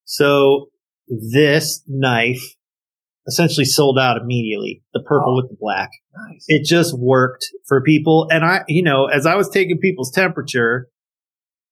So 0.04 0.70
this 1.08 1.82
knife 1.86 2.54
essentially 3.26 3.64
sold 3.64 3.98
out 3.98 4.16
immediately. 4.20 4.82
The 4.92 5.02
purple 5.02 5.36
with 5.36 5.50
the 5.50 5.56
black. 5.58 5.90
Nice. 6.28 6.44
It 6.48 6.64
just 6.64 6.98
worked 6.98 7.46
for 7.66 7.82
people. 7.82 8.26
And 8.30 8.44
I, 8.44 8.62
you 8.68 8.82
know, 8.82 9.06
as 9.06 9.26
I 9.26 9.36
was 9.36 9.48
taking 9.48 9.78
people's 9.78 10.10
temperature, 10.10 10.88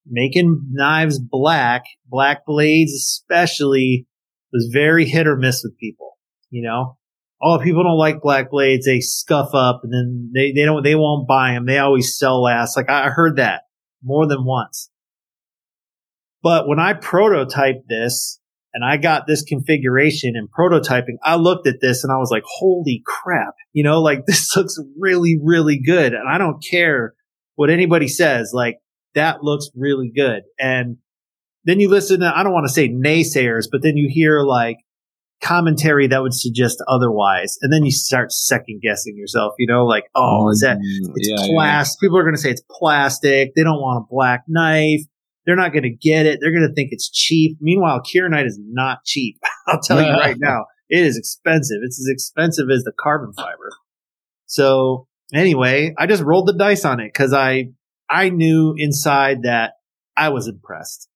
making 0.06 0.62
knives 0.70 1.18
black, 1.18 1.84
black 2.06 2.46
blades 2.46 2.92
especially 2.92 4.06
was 4.52 4.70
very 4.72 5.04
hit 5.04 5.26
or 5.26 5.36
miss 5.36 5.62
with 5.64 5.76
people, 5.78 6.18
you 6.50 6.62
know? 6.62 6.97
Oh, 7.40 7.58
people 7.58 7.84
don't 7.84 7.98
like 7.98 8.20
black 8.20 8.50
blades. 8.50 8.86
They 8.86 9.00
scuff 9.00 9.54
up 9.54 9.82
and 9.84 9.92
then 9.92 10.32
they, 10.34 10.52
they 10.52 10.64
don't, 10.64 10.82
they 10.82 10.96
won't 10.96 11.28
buy 11.28 11.52
them. 11.52 11.66
They 11.66 11.78
always 11.78 12.16
sell 12.16 12.42
last. 12.42 12.76
Like 12.76 12.90
I 12.90 13.10
heard 13.10 13.36
that 13.36 13.62
more 14.02 14.26
than 14.26 14.44
once. 14.44 14.90
But 16.42 16.68
when 16.68 16.80
I 16.80 16.94
prototyped 16.94 17.86
this 17.88 18.40
and 18.74 18.84
I 18.84 18.96
got 18.96 19.26
this 19.26 19.42
configuration 19.42 20.34
and 20.34 20.48
prototyping, 20.48 21.16
I 21.22 21.36
looked 21.36 21.66
at 21.66 21.80
this 21.80 22.04
and 22.04 22.12
I 22.12 22.16
was 22.16 22.30
like, 22.30 22.44
holy 22.44 23.02
crap. 23.06 23.54
You 23.72 23.84
know, 23.84 24.00
like 24.00 24.20
this 24.26 24.54
looks 24.56 24.76
really, 24.98 25.38
really 25.42 25.80
good. 25.80 26.14
And 26.14 26.28
I 26.28 26.38
don't 26.38 26.62
care 26.68 27.14
what 27.54 27.70
anybody 27.70 28.08
says. 28.08 28.52
Like 28.52 28.78
that 29.14 29.42
looks 29.42 29.68
really 29.74 30.12
good. 30.14 30.42
And 30.58 30.98
then 31.64 31.80
you 31.80 31.88
listen 31.88 32.20
to, 32.20 32.32
I 32.34 32.42
don't 32.42 32.52
want 32.52 32.66
to 32.66 32.72
say 32.72 32.88
naysayers, 32.88 33.66
but 33.70 33.82
then 33.82 33.96
you 33.96 34.08
hear 34.10 34.40
like 34.40 34.78
commentary 35.40 36.06
that 36.08 36.22
would 36.22 36.34
suggest 36.34 36.82
otherwise. 36.88 37.58
And 37.62 37.72
then 37.72 37.84
you 37.84 37.90
start 37.90 38.32
second 38.32 38.80
guessing 38.82 39.16
yourself, 39.16 39.54
you 39.58 39.66
know, 39.66 39.84
like, 39.86 40.04
oh, 40.14 40.50
is 40.50 40.60
that, 40.60 40.78
Mm, 40.78 41.12
it's 41.14 41.28
yeah, 41.28 41.36
plastic. 41.54 42.00
People 42.00 42.18
are 42.18 42.22
going 42.22 42.34
to 42.34 42.40
say 42.40 42.50
it's 42.50 42.62
plastic. 42.70 43.54
They 43.54 43.62
don't 43.62 43.80
want 43.80 44.04
a 44.04 44.06
black 44.10 44.44
knife. 44.48 45.02
They're 45.46 45.56
not 45.56 45.72
going 45.72 45.84
to 45.84 45.90
get 45.94 46.26
it. 46.26 46.40
They're 46.40 46.52
going 46.52 46.68
to 46.68 46.74
think 46.74 46.88
it's 46.92 47.10
cheap. 47.10 47.56
Meanwhile, 47.60 48.02
Kirinite 48.02 48.46
is 48.46 48.58
not 48.62 49.04
cheap. 49.04 49.38
I'll 49.66 49.80
tell 49.80 50.02
you 50.02 50.10
right 50.10 50.36
now, 50.38 50.66
it 50.88 51.04
is 51.04 51.16
expensive. 51.16 51.78
It's 51.82 51.98
as 51.98 52.08
expensive 52.08 52.66
as 52.70 52.82
the 52.82 52.92
carbon 52.98 53.32
fiber. 53.32 53.70
So 54.46 55.06
anyway, 55.32 55.94
I 55.96 56.06
just 56.06 56.22
rolled 56.22 56.48
the 56.48 56.52
dice 56.52 56.84
on 56.84 57.00
it 57.00 57.12
because 57.12 57.32
I, 57.32 57.70
I 58.10 58.28
knew 58.30 58.74
inside 58.76 59.42
that 59.42 59.74
I 60.16 60.30
was 60.30 60.48
impressed 60.48 61.08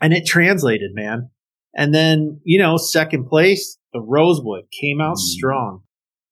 and 0.00 0.12
it 0.12 0.26
translated, 0.26 0.92
man. 0.94 1.30
And 1.74 1.94
then, 1.94 2.40
you 2.44 2.58
know, 2.58 2.76
second 2.76 3.26
place, 3.26 3.78
the 3.92 4.00
Rosewood 4.00 4.64
came 4.80 5.00
out 5.00 5.16
Mm. 5.16 5.18
strong. 5.18 5.82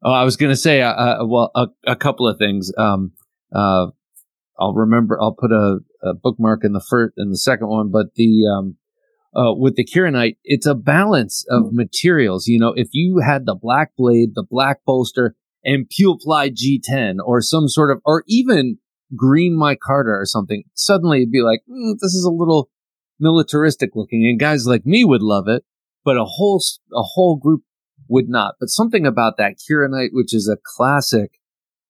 Oh, 0.03 0.13
I 0.13 0.25
was 0.25 0.37
going 0.37 0.51
to 0.51 0.57
say, 0.57 0.83
uh, 0.83 0.93
uh, 0.93 1.27
well, 1.27 1.51
a, 1.55 1.67
a 1.87 1.97
couple 1.97 2.29
of 2.29 2.39
things. 2.39 2.73
Um, 2.77 3.13
uh, 3.55 3.87
I'll 4.59 4.75
remember. 4.75 5.21
I'll 5.21 5.35
put 5.35 5.53
a, 5.53 5.79
a 6.03 6.15
bookmark 6.15 6.65
in 6.65 6.73
the 6.73 6.81
first 6.89 7.15
in 7.17 7.31
the 7.31 7.39
second 7.39 7.69
one, 7.69 7.91
but 7.91 8.15
the 8.15 8.47
um, 8.47 8.77
uh, 9.35 9.53
with 9.55 9.77
the 9.77 9.85
Kirinite, 9.85 10.37
it's 10.45 10.67
a 10.67 10.75
balance 10.75 11.45
of 11.51 11.73
materials. 11.73 12.47
You 12.47 12.59
know, 12.59 12.73
if 12.75 12.89
you 12.93 13.21
had 13.25 13.45
the 13.45 13.55
black 13.55 13.93
blade, 13.97 14.31
the 14.35 14.47
black 14.49 14.79
bolster, 14.87 15.35
and 15.65 15.89
Pure 15.89 16.19
Ply 16.23 16.51
G10, 16.51 17.17
or 17.25 17.41
some 17.43 17.69
sort 17.69 17.91
of, 17.91 18.01
or 18.05 18.23
even 18.27 18.79
green 19.15 19.59
micarta 19.61 20.07
or 20.09 20.25
something, 20.25 20.65
suddenly 20.75 21.19
it'd 21.19 21.33
be 21.33 21.43
like, 21.43 21.61
mm, 21.71 21.95
this 22.01 22.15
is 22.15 22.25
a 22.25 22.33
little 22.33 22.71
militaristic 23.19 23.91
looking, 23.95 24.27
and 24.27 24.39
guys 24.39 24.67
like 24.67 24.87
me 24.87 25.05
would 25.05 25.23
love 25.23 25.49
it, 25.49 25.65
but 26.05 26.17
a 26.17 26.25
whole 26.25 26.63
a 26.93 27.03
whole 27.03 27.37
group 27.37 27.63
would 28.09 28.29
not. 28.29 28.55
But 28.61 28.69
something 28.69 29.07
about 29.07 29.37
that 29.39 29.57
Kirinite, 29.59 30.11
which 30.13 30.35
is 30.35 30.49
a 30.49 30.59
classic 30.77 31.33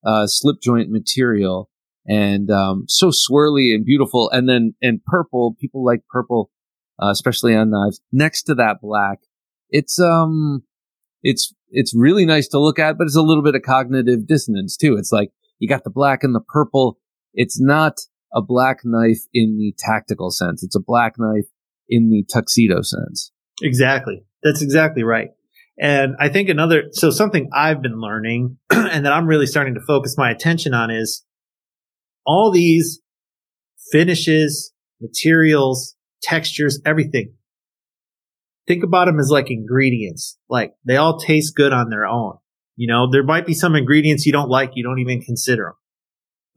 uh, 0.05 0.27
slip 0.27 0.57
joint 0.61 0.89
material 0.89 1.69
and 2.07 2.49
um, 2.49 2.85
so 2.87 3.09
swirly 3.09 3.75
and 3.75 3.85
beautiful, 3.85 4.29
and 4.29 4.47
then 4.47 4.75
and 4.81 5.03
purple. 5.03 5.55
People 5.59 5.83
like 5.83 6.01
purple, 6.09 6.49
uh, 7.01 7.09
especially 7.09 7.55
on 7.55 7.69
knives. 7.69 7.99
Next 8.11 8.43
to 8.43 8.55
that 8.55 8.77
black, 8.81 9.19
it's 9.69 9.99
um, 9.99 10.63
it's 11.21 11.53
it's 11.69 11.93
really 11.95 12.25
nice 12.25 12.47
to 12.49 12.59
look 12.59 12.79
at, 12.79 12.97
but 12.97 13.05
it's 13.05 13.17
a 13.17 13.21
little 13.21 13.43
bit 13.43 13.55
of 13.55 13.61
cognitive 13.61 14.25
dissonance 14.25 14.77
too. 14.77 14.95
It's 14.95 15.11
like 15.11 15.31
you 15.59 15.67
got 15.67 15.83
the 15.83 15.89
black 15.89 16.23
and 16.23 16.33
the 16.33 16.41
purple. 16.41 16.97
It's 17.33 17.59
not 17.59 17.99
a 18.37 18.41
black 18.41 18.81
knife 18.83 19.21
in 19.33 19.57
the 19.57 19.73
tactical 19.77 20.29
sense. 20.29 20.63
It's 20.63 20.75
a 20.75 20.81
black 20.81 21.15
knife 21.17 21.47
in 21.89 22.09
the 22.09 22.23
tuxedo 22.31 22.81
sense. 22.81 23.31
Exactly. 23.61 24.23
That's 24.43 24.61
exactly 24.61 25.03
right. 25.03 25.29
And 25.79 26.15
I 26.19 26.29
think 26.29 26.49
another, 26.49 26.83
so 26.91 27.09
something 27.09 27.49
I've 27.53 27.81
been 27.81 27.99
learning 27.99 28.57
and 28.69 29.05
that 29.05 29.13
I'm 29.13 29.27
really 29.27 29.47
starting 29.47 29.73
to 29.73 29.81
focus 29.85 30.15
my 30.17 30.29
attention 30.31 30.73
on 30.73 30.91
is 30.91 31.25
all 32.25 32.51
these 32.51 32.99
finishes, 33.91 34.73
materials, 35.01 35.95
textures, 36.21 36.79
everything. 36.85 37.33
Think 38.67 38.83
about 38.83 39.05
them 39.05 39.19
as 39.19 39.29
like 39.31 39.49
ingredients. 39.49 40.37
Like 40.49 40.73
they 40.85 40.97
all 40.97 41.19
taste 41.19 41.55
good 41.55 41.73
on 41.73 41.89
their 41.89 42.05
own. 42.05 42.37
You 42.75 42.87
know, 42.87 43.09
there 43.09 43.23
might 43.23 43.47
be 43.47 43.53
some 43.53 43.75
ingredients 43.75 44.25
you 44.25 44.31
don't 44.31 44.49
like, 44.49 44.71
you 44.75 44.83
don't 44.83 44.99
even 44.99 45.21
consider 45.21 45.63
them. 45.63 45.73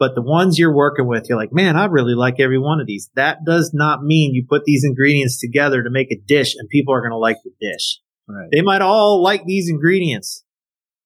But 0.01 0.15
the 0.15 0.23
ones 0.23 0.59
you're 0.59 0.75
working 0.75 1.07
with, 1.07 1.27
you're 1.29 1.39
like, 1.39 1.53
man, 1.53 1.77
I 1.77 1.85
really 1.85 2.15
like 2.15 2.41
every 2.41 2.59
one 2.59 2.81
of 2.81 2.87
these. 2.87 3.11
That 3.17 3.45
does 3.45 3.73
not 3.75 4.03
mean 4.03 4.35
you 4.35 4.47
put 4.49 4.65
these 4.65 4.83
ingredients 4.83 5.39
together 5.39 5.83
to 5.83 5.91
make 5.91 6.11
a 6.11 6.19
dish 6.27 6.55
and 6.57 6.69
people 6.71 6.95
are 6.95 7.03
going 7.03 7.13
to 7.13 7.19
like 7.19 7.37
the 7.45 7.51
dish. 7.61 8.01
Right. 8.27 8.49
They 8.51 8.63
might 8.63 8.81
all 8.81 9.23
like 9.23 9.45
these 9.45 9.69
ingredients. 9.69 10.43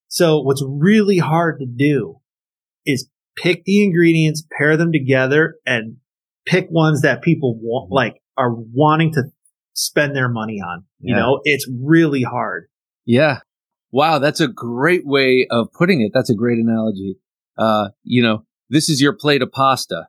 So 0.07 0.41
what's 0.43 0.65
really 0.67 1.19
hard 1.19 1.59
to 1.59 1.67
do 1.67 2.21
is 2.87 3.09
pick 3.37 3.65
the 3.65 3.83
ingredients, 3.83 4.45
pair 4.57 4.77
them 4.77 4.93
together 4.93 5.57
and 5.67 5.97
pick 6.47 6.69
ones 6.71 7.03
that 7.03 7.21
people 7.21 7.59
want, 7.61 7.91
like 7.91 8.23
are 8.37 8.53
wanting 8.55 9.13
to 9.15 9.25
spend 9.73 10.15
their 10.15 10.29
money 10.29 10.61
on. 10.65 10.85
You 11.01 11.17
Yeah. 11.17 11.21
know, 11.21 11.41
it's 11.43 11.69
really 11.83 12.23
hard. 12.23 12.69
Yeah. 13.05 13.41
Wow, 13.91 14.21
that's 14.21 14.41
a 14.41 14.47
great 14.49 15.05
way 15.05 15.49
of 15.51 15.73
putting 15.73 16.01
it. 16.01 16.13
That's 16.15 16.31
a 16.31 16.35
great 16.37 16.59
analogy. 16.59 17.17
Uh, 17.59 17.89
you 18.05 18.23
know, 18.23 18.45
this 18.71 18.89
is 18.89 19.01
your 19.01 19.13
plate 19.13 19.43
of 19.43 19.53
pasta. 19.53 20.09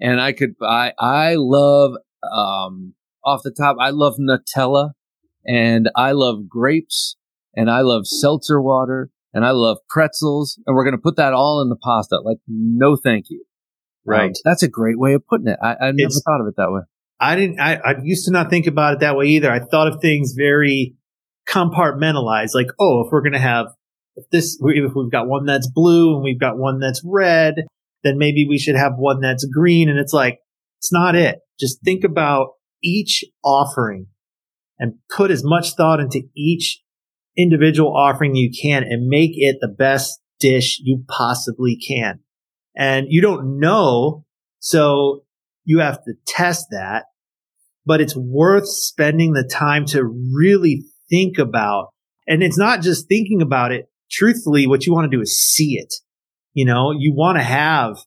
And 0.00 0.20
I 0.20 0.32
could 0.32 0.54
I 0.62 0.92
I 0.98 1.34
love 1.36 1.92
um 2.30 2.94
off 3.24 3.42
the 3.42 3.50
top, 3.50 3.76
I 3.80 3.90
love 3.90 4.14
Nutella 4.18 4.92
and 5.46 5.90
I 5.96 6.12
love 6.12 6.48
grapes 6.48 7.16
and 7.54 7.70
I 7.70 7.80
love 7.80 8.06
seltzer 8.06 8.60
water 8.62 9.10
and 9.34 9.44
I 9.44 9.50
love 9.50 9.78
pretzels 9.88 10.58
and 10.66 10.74
we're 10.76 10.84
gonna 10.84 10.98
put 10.98 11.16
that 11.16 11.32
all 11.32 11.60
in 11.62 11.68
the 11.68 11.76
pasta. 11.76 12.20
Like, 12.24 12.38
no 12.46 12.96
thank 12.96 13.26
you. 13.28 13.44
Um, 14.06 14.14
that's 14.44 14.62
a 14.62 14.68
great 14.68 14.98
way 14.98 15.12
of 15.14 15.26
putting 15.26 15.48
it. 15.48 15.58
I, 15.62 15.70
I 15.74 15.86
never 15.92 15.98
It's- 15.98 16.22
thought 16.24 16.40
of 16.40 16.46
it 16.46 16.54
that 16.56 16.70
way. 16.72 16.80
I 17.20 17.34
didn't, 17.34 17.58
I, 17.58 17.74
I 17.74 17.94
used 18.04 18.26
to 18.26 18.30
not 18.30 18.48
think 18.48 18.68
about 18.68 18.94
it 18.94 19.00
that 19.00 19.16
way 19.16 19.26
either. 19.26 19.50
I 19.50 19.58
thought 19.58 19.88
of 19.92 20.00
things 20.00 20.34
very 20.36 20.94
compartmentalized, 21.48 22.54
like, 22.54 22.68
oh, 22.78 23.02
if 23.04 23.12
we're 23.12 23.22
going 23.22 23.32
to 23.32 23.38
have 23.40 23.66
if 24.16 24.28
this, 24.30 24.56
if 24.62 24.92
we've 24.94 25.10
got 25.10 25.26
one 25.28 25.44
that's 25.46 25.68
blue 25.68 26.14
and 26.14 26.22
we've 26.22 26.38
got 26.40 26.58
one 26.58 26.78
that's 26.80 27.02
red, 27.04 27.66
then 28.08 28.18
maybe 28.18 28.46
we 28.48 28.58
should 28.58 28.76
have 28.76 28.92
one 28.96 29.20
that's 29.20 29.44
green. 29.44 29.90
And 29.90 29.98
it's 29.98 30.14
like, 30.14 30.38
it's 30.80 30.92
not 30.92 31.14
it. 31.14 31.40
Just 31.60 31.82
think 31.84 32.04
about 32.04 32.48
each 32.82 33.24
offering 33.44 34.06
and 34.78 34.94
put 35.14 35.30
as 35.30 35.44
much 35.44 35.74
thought 35.74 36.00
into 36.00 36.22
each 36.36 36.80
individual 37.36 37.94
offering 37.94 38.34
you 38.34 38.50
can 38.50 38.82
and 38.82 39.08
make 39.08 39.32
it 39.34 39.58
the 39.60 39.68
best 39.68 40.20
dish 40.40 40.80
you 40.82 41.04
possibly 41.08 41.76
can. 41.76 42.20
And 42.76 43.06
you 43.10 43.20
don't 43.20 43.60
know. 43.60 44.24
So 44.60 45.24
you 45.64 45.80
have 45.80 46.02
to 46.04 46.14
test 46.26 46.68
that, 46.70 47.04
but 47.84 48.00
it's 48.00 48.16
worth 48.16 48.66
spending 48.68 49.32
the 49.32 49.48
time 49.48 49.84
to 49.86 50.02
really 50.04 50.84
think 51.10 51.38
about. 51.38 51.88
And 52.26 52.42
it's 52.42 52.58
not 52.58 52.82
just 52.82 53.08
thinking 53.08 53.42
about 53.42 53.72
it. 53.72 53.86
Truthfully, 54.10 54.66
what 54.66 54.86
you 54.86 54.92
want 54.92 55.10
to 55.10 55.16
do 55.16 55.20
is 55.20 55.38
see 55.38 55.76
it. 55.78 55.92
You 56.58 56.64
know, 56.64 56.90
you 56.90 57.14
want 57.14 57.38
to 57.38 57.44
have, 57.44 57.98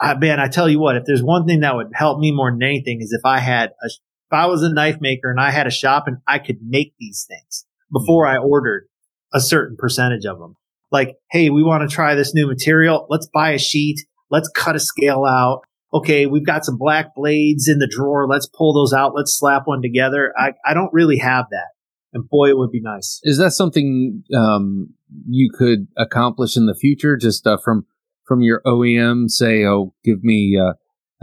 I, 0.00 0.14
man, 0.14 0.40
I 0.40 0.48
tell 0.48 0.70
you 0.70 0.78
what, 0.78 0.96
if 0.96 1.04
there's 1.04 1.22
one 1.22 1.46
thing 1.46 1.60
that 1.60 1.76
would 1.76 1.90
help 1.92 2.18
me 2.18 2.32
more 2.32 2.50
than 2.50 2.62
anything 2.62 3.00
is 3.02 3.12
if 3.12 3.26
I 3.26 3.40
had 3.40 3.70
a, 3.82 3.86
if 3.86 4.32
I 4.32 4.46
was 4.46 4.62
a 4.62 4.72
knife 4.72 5.02
maker 5.02 5.30
and 5.30 5.38
I 5.38 5.50
had 5.50 5.66
a 5.66 5.70
shop 5.70 6.04
and 6.06 6.16
I 6.26 6.38
could 6.38 6.60
make 6.62 6.94
these 6.98 7.26
things 7.28 7.66
before 7.92 8.26
I 8.26 8.38
ordered 8.38 8.88
a 9.34 9.40
certain 9.40 9.76
percentage 9.76 10.24
of 10.24 10.38
them. 10.38 10.56
Like, 10.90 11.16
hey, 11.30 11.50
we 11.50 11.62
want 11.62 11.88
to 11.88 11.94
try 11.94 12.14
this 12.14 12.34
new 12.34 12.46
material. 12.46 13.06
Let's 13.10 13.28
buy 13.34 13.50
a 13.50 13.58
sheet. 13.58 14.06
Let's 14.30 14.48
cut 14.48 14.76
a 14.76 14.80
scale 14.80 15.26
out 15.26 15.64
okay, 15.94 16.26
we've 16.26 16.44
got 16.44 16.64
some 16.64 16.76
black 16.76 17.14
blades 17.14 17.68
in 17.68 17.78
the 17.78 17.86
drawer. 17.86 18.26
Let's 18.28 18.48
pull 18.48 18.74
those 18.74 18.92
out. 18.92 19.14
Let's 19.14 19.38
slap 19.38 19.62
one 19.66 19.80
together. 19.80 20.34
I, 20.36 20.54
I 20.66 20.74
don't 20.74 20.92
really 20.92 21.18
have 21.18 21.46
that. 21.50 21.68
And 22.12 22.28
boy, 22.28 22.50
it 22.50 22.58
would 22.58 22.70
be 22.70 22.80
nice. 22.80 23.20
Is 23.22 23.38
that 23.38 23.52
something 23.52 24.24
um, 24.36 24.94
you 25.28 25.50
could 25.52 25.88
accomplish 25.96 26.56
in 26.56 26.66
the 26.66 26.74
future? 26.74 27.16
Just 27.16 27.46
uh, 27.46 27.58
from 27.62 27.86
from 28.26 28.40
your 28.40 28.62
OEM, 28.66 29.28
say, 29.28 29.64
"Oh, 29.64 29.94
give 30.04 30.24
me, 30.24 30.58
uh, 30.60 30.74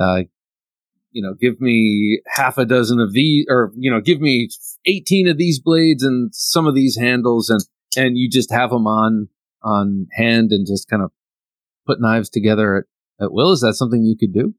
uh, 0.02 0.24
you 1.12 1.22
know, 1.22 1.34
give 1.40 1.60
me 1.60 2.22
half 2.28 2.58
a 2.58 2.66
dozen 2.66 3.00
of 3.00 3.14
these, 3.14 3.46
or 3.50 3.72
you 3.76 3.92
know, 3.92 4.02
give 4.02 4.22
me 4.22 4.50
eighteen 4.86 5.28
of 5.28 5.38
these 5.38 5.60
blades 5.60 6.04
and 6.04 6.34
some 6.34 6.68
of 6.68 6.76
these 6.76 6.98
handles," 6.98 7.50
and 7.50 7.62
and 7.98 8.18
you 8.18 8.30
just 8.30 8.52
have 8.52 8.70
them 8.70 8.88
on 8.88 9.30
on 9.64 10.08
hand 10.14 10.52
and 10.52 10.66
just 10.66 10.90
kind 10.90 11.04
of 11.04 11.12
put 11.86 12.02
knives 12.02 12.30
together 12.30 12.78
at, 12.78 13.26
at 13.26 13.34
will. 13.34 13.52
Is 13.52 13.62
that 13.62 13.76
something 13.76 14.04
you 14.04 14.18
could 14.18 14.34
do? 14.34 14.56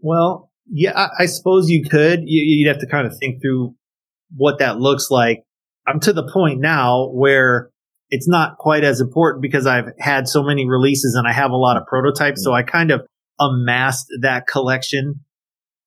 Well, 0.00 0.50
yeah, 0.70 0.92
I, 0.96 1.22
I 1.22 1.26
suppose 1.26 1.70
you 1.70 1.84
could. 1.84 2.20
You, 2.24 2.42
you'd 2.44 2.68
have 2.68 2.80
to 2.80 2.86
kind 2.86 3.06
of 3.06 3.16
think 3.18 3.40
through 3.42 3.74
what 4.34 4.58
that 4.58 4.78
looks 4.78 5.10
like. 5.10 5.44
I'm 5.86 6.00
to 6.00 6.12
the 6.12 6.28
point 6.32 6.60
now 6.60 7.10
where 7.12 7.70
it's 8.10 8.28
not 8.28 8.58
quite 8.58 8.84
as 8.84 9.00
important 9.00 9.42
because 9.42 9.66
I've 9.66 9.92
had 9.98 10.28
so 10.28 10.42
many 10.42 10.68
releases 10.68 11.14
and 11.14 11.26
I 11.26 11.32
have 11.32 11.50
a 11.50 11.56
lot 11.56 11.76
of 11.76 11.86
prototypes. 11.86 12.42
So 12.44 12.52
I 12.52 12.62
kind 12.62 12.90
of 12.90 13.02
amassed 13.40 14.06
that 14.22 14.46
collection 14.46 15.20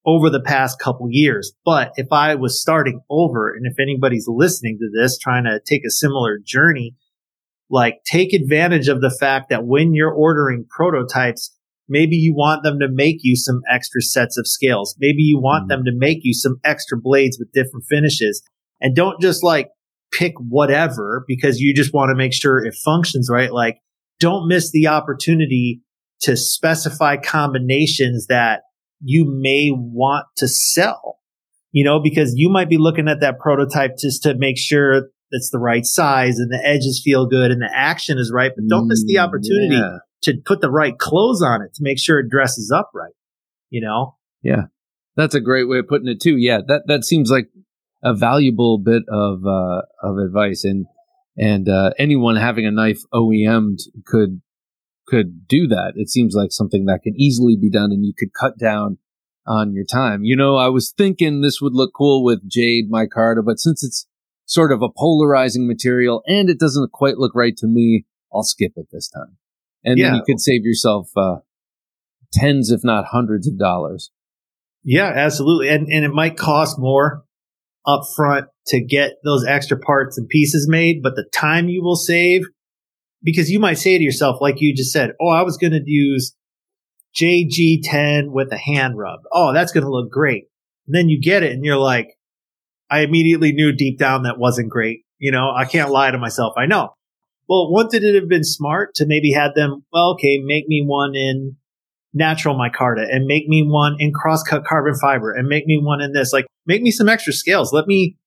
over 0.06 0.30
the 0.30 0.42
past 0.42 0.80
couple 0.80 1.08
years. 1.10 1.54
But 1.66 1.92
if 1.96 2.08
I 2.12 2.36
was 2.36 2.62
starting 2.62 3.02
over 3.10 3.52
and 3.54 3.66
if 3.66 3.80
anybody's 3.80 4.28
listening 4.28 4.78
to 4.80 4.90
this 4.94 5.18
trying 5.18 5.46
to 5.46 5.60
take 5.66 5.86
a 5.86 5.92
similar 5.92 6.40
journey, 6.44 6.96
like 7.70 7.96
take 8.06 8.34
advantage 8.34 8.88
of 8.88 9.02
the 9.02 9.16
fact 9.20 9.50
that 9.50 9.66
when 9.66 9.94
you're 9.94 10.14
ordering 10.14 10.66
prototypes, 10.70 11.56
maybe 11.88 12.16
you 12.16 12.34
want 12.34 12.64
them 12.64 12.80
to 12.80 12.88
make 12.90 13.18
you 13.22 13.36
some 13.36 13.62
extra 13.70 14.02
sets 14.02 14.38
of 14.38 14.48
scales. 14.48 14.96
Maybe 15.00 15.22
you 15.24 15.40
want 15.40 15.66
Mhm. 15.66 15.70
them 15.70 15.84
to 15.86 15.92
make 15.94 16.20
you 16.24 16.34
some 16.34 16.58
extra 16.64 16.98
blades 17.00 17.38
with 17.40 17.52
different 17.52 17.86
finishes 17.88 18.42
and 18.82 18.96
don't 18.96 19.22
just 19.22 19.44
like 19.44 19.70
pick 20.12 20.34
whatever 20.38 21.24
because 21.28 21.60
you 21.60 21.74
just 21.74 21.94
want 21.94 22.10
to 22.10 22.16
make 22.16 22.34
sure 22.34 22.64
it 22.64 22.74
functions 22.84 23.30
right. 23.32 23.52
Like 23.52 23.78
don't 24.20 24.48
miss 24.48 24.72
the 24.72 24.88
opportunity 24.88 25.82
to 26.22 26.36
specify 26.36 27.18
combinations 27.18 28.28
that 28.28 28.64
you 29.02 29.26
may 29.26 29.70
want 29.72 30.26
to 30.38 30.48
sell, 30.48 31.20
you 31.72 31.86
know, 31.86 32.02
because 32.02 32.34
you 32.36 32.50
might 32.50 32.70
be 32.70 32.78
looking 32.78 33.08
at 33.08 33.22
that 33.22 33.40
prototype 33.40 33.92
just 33.98 34.24
to 34.24 34.36
make 34.36 34.58
sure 34.58 35.10
it's 35.32 35.50
the 35.52 35.60
right 35.60 35.86
size 35.86 36.40
and 36.40 36.52
the 36.52 36.62
edges 36.66 37.02
feel 37.04 37.28
good 37.28 37.52
and 37.52 37.62
the 37.62 37.72
action 37.74 38.18
is 38.18 38.32
right, 38.34 38.52
but 38.56 38.66
don't 38.68 38.88
miss 38.88 39.06
the 39.06 39.16
mm, 39.16 39.24
opportunity 39.24 39.76
yeah. 39.76 39.98
to 40.24 40.34
put 40.46 40.60
the 40.60 40.72
right 40.72 40.98
clothes 40.98 41.42
on 41.42 41.62
it 41.62 41.74
to 41.76 41.84
make 41.84 42.00
sure 42.00 42.20
it 42.20 42.30
dresses 42.30 42.72
up 42.76 42.90
right, 42.94 43.14
you 43.70 43.80
know? 43.80 44.18
Yeah. 44.42 44.64
That's 45.16 45.36
a 45.36 45.42
great 45.42 45.70
way 45.70 45.80
of 45.80 45.88
putting 45.88 46.08
it 46.08 46.20
too. 46.20 46.38
Yeah. 46.38 46.60
That, 46.68 46.84
that 46.88 47.06
seems 47.06 47.30
like 47.30 47.50
a 48.04 48.14
valuable 48.14 48.78
bit 48.78 49.04
of, 49.10 49.46
uh, 49.46 49.82
of 50.02 50.18
advice 50.18 50.64
and, 50.64 50.86
and, 51.38 51.68
uh, 51.70 51.92
anyone 51.98 52.36
having 52.36 52.66
a 52.66 52.72
knife 52.72 53.00
OEM'd 53.14 53.80
could 54.06 54.42
could 55.10 55.48
do 55.48 55.68
that. 55.68 55.94
It 55.96 56.10
seems 56.10 56.36
like 56.36 56.52
something 56.52 56.86
that 56.86 57.02
can 57.04 57.20
easily 57.20 57.58
be 57.60 57.70
done 57.70 57.92
and 57.92 58.06
you 58.06 58.14
could 58.18 58.30
cut 58.40 58.58
down 58.58 59.00
on 59.46 59.74
your 59.74 59.84
time. 59.84 60.24
You 60.24 60.36
know, 60.36 60.56
I 60.56 60.68
was 60.68 60.94
thinking 60.96 61.42
this 61.42 61.60
would 61.62 61.74
look 61.74 61.92
cool 61.96 62.24
with 62.24 62.48
jade 62.48 62.92
micarta, 62.92 63.44
but 63.44 63.60
since 63.60 63.84
it's 63.84 64.08
sort 64.46 64.72
of 64.72 64.82
a 64.82 64.90
polarizing 64.90 65.68
material 65.68 66.22
and 66.28 66.50
it 66.50 66.60
doesn't 66.60 66.92
quite 66.92 67.18
look 67.18 67.34
right 67.36 67.58
to 67.58 67.68
me, 67.68 68.06
I'll 68.34 68.44
skip 68.44 68.74
it 68.76 68.88
this 68.92 69.10
time. 69.10 69.38
And 69.84 69.98
yeah. 69.98 70.08
then 70.08 70.16
you 70.16 70.24
could 70.26 70.40
save 70.40 70.64
yourself 70.64 71.10
uh, 71.18 71.38
tens, 72.32 72.72
if 72.72 72.82
not 72.84 73.06
hundreds 73.12 73.48
of 73.48 73.58
dollars. 73.58 74.12
Yeah, 74.84 75.12
absolutely. 75.14 75.70
And 75.70 75.88
and 75.88 76.06
it 76.06 76.12
might 76.12 76.38
cost 76.38 76.78
more 76.78 77.24
upfront 77.88 78.48
to 78.68 78.84
get 78.84 79.14
those 79.24 79.46
extra 79.46 79.78
parts 79.78 80.18
and 80.18 80.28
pieces 80.28 80.68
made, 80.70 81.02
but 81.02 81.16
the 81.16 81.28
time 81.34 81.70
you 81.70 81.82
will 81.82 81.96
save 81.96 82.44
because 83.24 83.50
you 83.50 83.60
might 83.60 83.78
say 83.78 83.98
to 83.98 84.04
yourself, 84.04 84.38
like 84.42 84.56
you 84.60 84.76
just 84.76 84.92
said, 84.92 85.12
oh, 85.22 85.30
I 85.30 85.42
was 85.42 85.58
going 85.58 85.74
to 85.74 85.82
use 85.86 86.36
JG10 87.20 88.32
with 88.32 88.52
a 88.52 88.58
hand 88.58 88.98
rub. 88.98 89.22
Oh, 89.34 89.54
that's 89.54 89.72
going 89.72 89.84
to 89.84 89.92
look 89.92 90.12
great. 90.12 90.46
And 90.88 90.96
then 90.96 91.10
you 91.10 91.20
get 91.22 91.44
it 91.44 91.52
and 91.52 91.64
you're 91.64 91.78
like, 91.78 92.18
I 92.90 93.02
immediately 93.02 93.52
knew 93.52 93.72
deep 93.72 94.00
down 94.00 94.24
that 94.24 94.40
wasn't 94.40 94.70
great. 94.70 95.02
You 95.18 95.32
know, 95.32 95.52
I 95.56 95.66
can't 95.66 95.92
lie 95.92 96.12
to 96.12 96.18
myself. 96.18 96.54
I 96.58 96.66
know. 96.66 96.94
Well, 97.48 97.72
wouldn't 97.72 98.04
it 98.04 98.16
have 98.16 98.30
been 98.30 98.44
smart 98.44 98.96
to 98.96 99.06
maybe 99.08 99.32
have 99.32 99.54
them, 99.56 99.84
well, 99.92 100.14
okay, 100.14 100.40
make 100.44 100.68
me 100.68 100.84
one 100.86 101.16
in 101.16 101.56
natural 102.14 102.56
micarta 102.56 103.04
and 103.10 103.26
make 103.26 103.48
me 103.48 103.64
one 103.66 103.96
in 104.00 104.12
crosscut 104.12 104.66
carbon 104.66 104.96
fiber 104.96 105.32
and 105.32 105.48
make 105.48 105.66
me 105.66 105.80
one 105.82 106.02
in 106.02 106.14
this. 106.14 106.34
Like, 106.34 106.48
make 106.66 106.82
me 106.82 106.92
some 106.92 107.10
extra 107.10 107.34
scales. 107.34 107.72
Let 107.74 107.88
me 107.88 108.18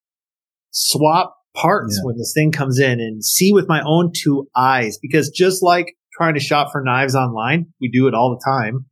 swap 0.71 1.37
parts 1.55 1.99
yeah. 1.99 2.07
when 2.07 2.17
this 2.17 2.33
thing 2.35 2.53
comes 2.53 2.79
in 2.79 3.01
and 3.01 3.25
see 3.25 3.53
with 3.53 3.69
my 3.69 3.83
own 3.85 4.13
two 4.15 4.49
eyes. 4.57 4.99
Because 5.01 5.31
just 5.31 5.63
like 5.63 5.97
trying 6.13 6.35
to 6.35 6.41
shop 6.41 6.69
for 6.73 6.83
knives 6.83 7.15
online, 7.15 7.67
we 7.81 7.91
do 7.91 8.07
it 8.07 8.15
all 8.15 8.31
the 8.31 8.43
time. 8.45 8.87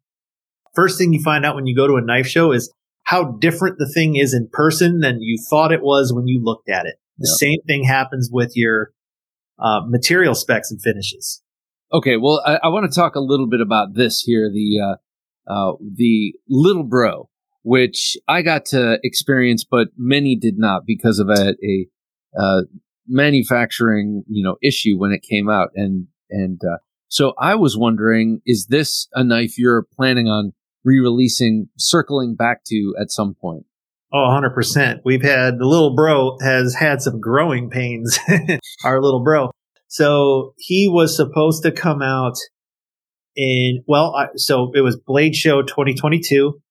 First 0.75 0.99
thing 0.99 1.13
you 1.13 1.23
find 1.23 1.45
out 1.45 1.57
when 1.57 1.67
you 1.67 1.77
go 1.77 1.87
to 1.87 1.97
a 1.97 2.03
knife 2.03 2.27
show 2.27 2.53
is 2.53 2.73
how 3.05 3.25
different 3.41 3.77
the 3.79 3.91
thing 3.93 4.17
is 4.17 4.35
in 4.35 4.49
person 4.53 5.01
than 5.01 5.21
you 5.21 5.37
thought 5.51 5.73
it 5.73 5.83
was 5.83 6.13
when 6.13 6.29
you 6.29 6.41
looked 6.43 6.69
at 6.69 6.87
it. 6.87 6.95
The 7.19 7.29
yeah. 7.29 7.49
same 7.49 7.59
thing 7.67 7.85
happens 7.85 8.31
with 8.33 8.53
your 8.55 8.93
uh, 9.59 9.81
material 9.87 10.35
specs 10.35 10.71
and 10.71 10.81
finishes. 10.81 11.43
Okay, 11.93 12.17
well, 12.17 12.43
I, 12.47 12.61
I 12.65 12.69
want 12.69 12.91
to 12.91 12.95
talk 12.95 13.17
a 13.17 13.21
little 13.21 13.49
bit 13.49 13.61
about 13.61 13.95
this 13.95 14.21
here 14.21 14.51
the 14.53 14.81
uh, 14.81 14.97
uh, 15.51 15.75
the 15.81 16.35
little 16.49 16.85
bro, 16.85 17.29
which 17.63 18.17
I 18.29 18.43
got 18.43 18.67
to 18.67 18.99
experience, 19.03 19.65
but 19.69 19.89
many 19.97 20.37
did 20.37 20.59
not 20.59 20.83
because 20.87 21.19
of 21.19 21.29
a, 21.29 21.55
a 21.63 21.87
uh, 22.39 22.63
manufacturing, 23.09 24.25
you 24.29 24.45
know, 24.45 24.57
issue 24.63 24.97
when 24.97 25.13
it 25.13 25.23
came 25.29 25.51
out. 25.51 25.71
And, 25.75 26.07
and, 26.31 26.61
uh, 26.65 26.79
so 27.09 27.35
I 27.39 27.57
was 27.57 27.77
wondering, 27.77 28.41
is 28.47 28.67
this 28.67 29.09
a 29.13 29.25
knife 29.25 29.59
you're 29.59 29.85
planning 29.97 30.29
on 30.29 30.53
re-releasing, 30.85 31.69
circling 31.77 32.37
back 32.37 32.63
to 32.67 32.95
at 33.01 33.11
some 33.11 33.35
point? 33.35 33.65
Oh, 34.13 34.29
100%. 34.31 35.01
We've 35.05 35.23
had 35.23 35.59
the 35.59 35.67
little 35.67 35.95
bro 35.95 36.37
has 36.41 36.77
had 36.77 37.03
some 37.03 37.21
growing 37.21 37.69
pains. 37.69 38.19
Our 38.85 39.03
little 39.03 39.25
bro. 39.25 39.51
So 39.91 40.55
he 40.57 40.89
was 40.89 41.17
supposed 41.17 41.65
to 41.65 41.73
come 41.73 42.01
out 42.01 42.37
in, 43.35 43.83
well, 43.89 44.15
I, 44.15 44.27
so 44.37 44.71
it 44.73 44.83
was 44.83 44.97
Blade 45.05 45.35
Show 45.35 45.63
2022. 45.63 46.63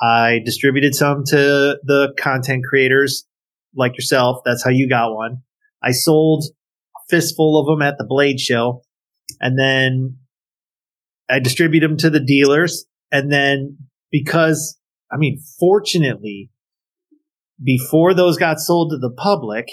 I 0.00 0.40
distributed 0.44 0.94
some 0.94 1.24
to 1.26 1.78
the 1.82 2.14
content 2.16 2.62
creators 2.64 3.26
like 3.74 3.96
yourself. 3.96 4.42
That's 4.44 4.62
how 4.62 4.70
you 4.70 4.88
got 4.88 5.12
one. 5.12 5.38
I 5.82 5.90
sold 5.90 6.44
a 6.96 7.00
fistful 7.10 7.58
of 7.58 7.66
them 7.66 7.82
at 7.82 7.98
the 7.98 8.06
Blade 8.08 8.38
Show, 8.38 8.82
and 9.40 9.58
then 9.58 10.18
I 11.28 11.40
distributed 11.40 11.90
them 11.90 11.96
to 11.98 12.10
the 12.10 12.24
dealers. 12.24 12.86
And 13.10 13.32
then 13.32 13.78
because, 14.12 14.78
I 15.12 15.16
mean, 15.16 15.40
fortunately, 15.58 16.52
before 17.60 18.14
those 18.14 18.36
got 18.36 18.60
sold 18.60 18.92
to 18.92 18.98
the 18.98 19.10
public, 19.10 19.66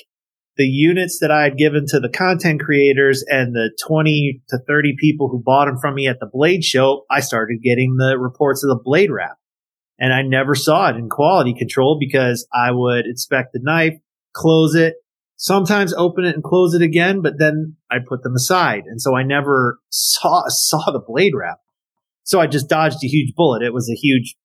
the 0.62 0.68
units 0.68 1.18
that 1.22 1.32
I 1.32 1.42
had 1.42 1.58
given 1.58 1.86
to 1.88 2.00
the 2.00 2.08
content 2.08 2.62
creators 2.62 3.26
and 3.28 3.56
the 3.56 3.72
20 3.88 4.44
to 4.50 4.60
30 4.68 4.94
people 5.00 5.28
who 5.28 5.42
bought 5.44 5.66
them 5.66 5.80
from 5.82 5.96
me 5.96 6.08
at 6.08 6.20
the 6.20 6.30
Blade 6.32 6.64
Show, 6.64 7.06
I 7.10 7.22
started 7.22 7.64
getting 7.64 7.96
the 7.98 8.16
reports 8.20 8.64
of 8.64 8.70
the 8.70 8.80
Blade 8.84 9.10
Rap 9.10 9.38
and 9.98 10.14
I 10.14 10.22
never 10.22 10.54
saw 10.54 10.90
it 10.90 10.98
in 10.98 11.10
quality 11.10 11.56
control 11.58 11.98
because 12.00 12.48
I 12.54 12.70
would 12.72 13.08
inspect 13.08 13.54
the 13.54 13.60
knife, 13.64 13.96
close 14.34 14.76
it, 14.76 14.98
sometimes 15.36 15.96
open 15.96 16.26
it 16.26 16.36
and 16.36 16.44
close 16.44 16.76
it 16.76 16.84
again, 16.84 17.24
but 17.24 17.40
then 17.40 17.76
I 17.90 17.98
put 18.08 18.22
them 18.22 18.36
aside. 18.36 18.84
And 18.86 19.02
so 19.02 19.16
I 19.16 19.24
never 19.24 19.80
saw, 19.90 20.44
saw 20.48 20.92
the 20.92 21.02
blade 21.06 21.34
rap. 21.36 21.58
So 22.22 22.40
I 22.40 22.46
just 22.46 22.70
dodged 22.70 23.04
a 23.04 23.08
huge 23.08 23.34
bullet. 23.36 23.64
It 23.64 23.74
was 23.74 23.90
a 23.90 23.96
huge, 23.96 24.36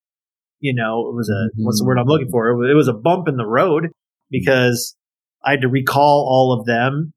you 0.60 0.74
know, 0.74 1.10
it 1.10 1.14
was 1.14 1.28
a, 1.28 1.52
mm-hmm. 1.52 1.66
what's 1.66 1.78
the 1.78 1.84
word 1.84 1.98
I'm 1.98 2.06
looking 2.06 2.30
for? 2.30 2.48
It 2.48 2.56
was, 2.56 2.70
it 2.70 2.74
was 2.74 2.88
a 2.88 2.94
bump 2.94 3.28
in 3.28 3.36
the 3.36 3.44
road 3.44 3.88
because 4.30 4.95
I 5.46 5.52
had 5.52 5.62
to 5.62 5.68
recall 5.68 6.26
all 6.28 6.58
of 6.58 6.66
them 6.66 7.12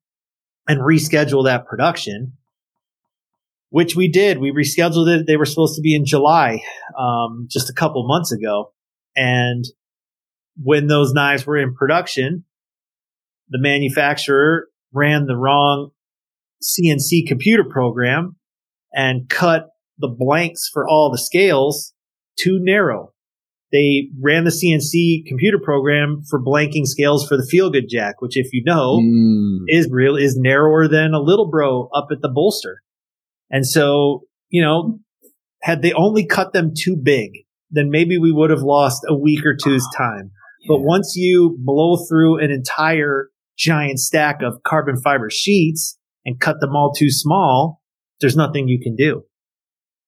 and 0.67 0.80
reschedule 0.80 1.45
that 1.45 1.65
production 1.65 2.34
which 3.69 3.95
we 3.95 4.09
did. 4.09 4.39
We 4.39 4.51
rescheduled 4.51 5.07
it. 5.07 5.27
They 5.27 5.38
were 5.38 5.45
supposed 5.45 5.75
to 5.75 5.82
be 5.82 5.95
in 5.95 6.05
July, 6.05 6.61
um, 6.97 7.47
just 7.49 7.69
a 7.69 7.73
couple 7.73 8.07
months 8.07 8.32
ago. 8.32 8.73
And 9.15 9.65
when 10.61 10.88
those 10.88 11.13
knives 11.13 11.45
were 11.45 11.57
in 11.57 11.75
production, 11.75 12.45
the 13.49 13.59
manufacturer 13.59 14.67
ran 14.91 15.25
the 15.25 15.36
wrong 15.36 15.91
CNC 16.61 17.27
computer 17.27 17.63
program 17.63 18.36
and 18.91 19.30
cut 19.30 19.69
the 19.97 20.07
blanks 20.07 20.69
for 20.71 20.88
all 20.88 21.11
the 21.11 21.17
scales 21.17 21.93
too 22.38 22.59
narrow. 22.59 23.13
They 23.72 24.09
ran 24.20 24.45
the 24.45 24.49
CNC 24.49 25.28
computer 25.28 25.59
program 25.63 26.24
for 26.28 26.43
blanking 26.43 26.86
scales 26.86 27.28
for 27.28 27.38
the 27.38 27.47
feel 27.49 27.70
good 27.70 27.86
Jack, 27.88 28.20
which, 28.20 28.36
if 28.36 28.51
you 28.51 28.63
know, 28.65 28.99
mm. 28.99 29.59
is 29.67 29.88
real 29.91 30.15
is 30.15 30.38
narrower 30.38 30.88
than 30.88 31.13
a 31.13 31.22
little 31.22 31.49
bro 31.49 31.88
up 31.93 32.07
at 32.11 32.22
the 32.22 32.32
bolster. 32.34 32.82
And 33.51 33.67
so, 33.67 34.24
you 34.49 34.63
know, 34.63 34.99
had 35.61 35.82
they 35.82 35.93
only 35.93 36.26
cut 36.26 36.53
them 36.53 36.74
too 36.76 36.95
big, 36.95 37.32
then 37.70 37.89
maybe 37.89 38.17
we 38.17 38.32
would 38.32 38.49
have 38.49 38.61
lost 38.61 39.01
a 39.07 39.15
week 39.15 39.45
or 39.45 39.55
two's 39.55 39.88
time. 39.95 40.32
Yeah. 40.61 40.67
But 40.70 40.82
once 40.82 41.13
you 41.15 41.55
blow 41.59 41.97
through 42.07 42.39
an 42.43 42.51
entire 42.51 43.30
giant 43.57 43.99
stack 43.99 44.41
of 44.41 44.63
carbon 44.63 44.95
fiber 45.01 45.30
sheets 45.30 45.97
and 46.26 46.39
cut 46.39 46.59
them 46.59 46.76
all 46.76 46.91
too 46.91 47.09
small, 47.09 47.82
there's 48.20 48.36
nothing 48.36 48.67
you 48.67 48.80
can 48.82 48.95
do. 48.95 49.24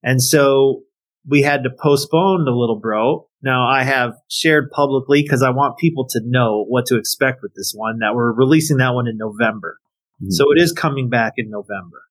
And 0.03 0.21
so 0.21 0.81
we 1.27 1.41
had 1.41 1.63
to 1.63 1.69
postpone 1.69 2.45
the 2.45 2.51
little 2.51 2.79
bro. 2.79 3.27
Now 3.43 3.67
I 3.67 3.83
have 3.83 4.13
shared 4.29 4.69
publicly 4.71 5.23
because 5.23 5.41
I 5.41 5.49
want 5.49 5.77
people 5.77 6.05
to 6.09 6.21
know 6.23 6.63
what 6.67 6.85
to 6.87 6.97
expect 6.97 7.41
with 7.41 7.53
this 7.55 7.73
one 7.75 7.99
that 7.99 8.13
we're 8.13 8.33
releasing 8.33 8.77
that 8.77 8.93
one 8.93 9.07
in 9.07 9.17
November. 9.17 9.79
Mm-hmm. 10.21 10.31
So 10.31 10.51
it 10.51 10.61
is 10.61 10.71
coming 10.71 11.09
back 11.09 11.33
in 11.37 11.49
November. 11.49 12.03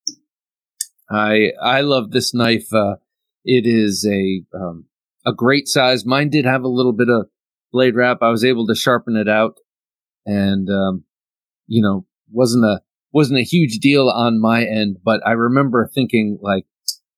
I 1.11 1.53
I 1.63 1.81
love 1.83 2.11
this 2.11 2.35
knife. 2.35 2.73
Uh, 2.73 2.97
it 3.45 3.67
is 3.67 4.07
a 4.09 4.43
um, 4.57 4.87
a 5.27 5.33
great 5.33 5.69
size. 5.69 6.05
Mine 6.05 6.31
did 6.31 6.45
have 6.45 6.63
a 6.63 6.69
little 6.69 6.93
bit 6.93 7.09
of 7.09 7.29
blade 7.73 7.95
rap. 7.95 8.19
I 8.23 8.31
was 8.31 8.45
able 8.45 8.67
to 8.67 8.75
sharpen 8.75 9.17
it 9.17 9.29
out, 9.29 9.59
and 10.27 10.69
um, 10.69 11.05
you 11.67 11.83
know 11.83 12.07
wasn't 12.31 12.65
a 12.65 12.81
wasn't 13.13 13.41
a 13.41 13.45
huge 13.45 13.79
deal 13.79 14.09
on 14.09 14.41
my 14.41 14.65
end. 14.65 14.99
But 15.05 15.21
I 15.27 15.33
remember 15.33 15.89
thinking 15.93 16.39
like 16.41 16.67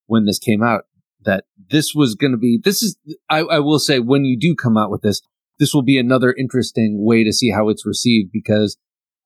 when 0.07 0.25
this 0.27 0.39
came 0.39 0.63
out 0.63 0.85
that 1.25 1.45
this 1.71 1.93
was 1.95 2.15
going 2.15 2.33
to 2.33 2.39
be 2.39 2.59
this 2.63 2.83
is 2.83 2.97
I, 3.29 3.41
I 3.41 3.59
will 3.61 3.79
say 3.79 3.99
when 3.99 4.25
you 4.25 4.39
do 4.39 4.55
come 4.55 4.77
out 4.77 4.91
with 4.91 5.03
this 5.03 5.23
this 5.59 5.75
will 5.75 5.83
be 5.83 5.99
another 5.99 6.33
interesting 6.33 7.05
way 7.05 7.25
to 7.25 7.33
see 7.33 7.51
how 7.51 7.69
it's 7.69 7.87
received 7.87 8.31
because 8.33 8.77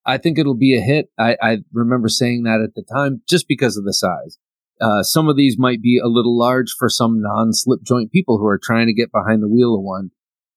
I 0.04 0.18
think 0.18 0.38
it'll 0.38 0.54
be 0.54 0.76
a 0.76 0.80
hit. 0.80 1.10
I, 1.18 1.36
I 1.42 1.58
remember 1.72 2.08
saying 2.08 2.44
that 2.44 2.60
at 2.62 2.74
the 2.74 2.82
time 2.82 3.22
just 3.28 3.48
because 3.48 3.76
of 3.76 3.84
the 3.84 3.92
size. 3.92 4.38
Uh, 4.80 5.02
some 5.02 5.28
of 5.28 5.36
these 5.36 5.56
might 5.58 5.80
be 5.80 5.98
a 5.98 6.08
little 6.08 6.38
large 6.38 6.74
for 6.78 6.88
some 6.88 7.22
non-slip 7.22 7.80
joint 7.82 8.12
people 8.12 8.38
who 8.38 8.46
are 8.46 8.60
trying 8.62 8.86
to 8.86 8.92
get 8.92 9.10
behind 9.10 9.42
the 9.42 9.48
wheel 9.48 9.74
of 9.74 9.82
one. 9.82 10.10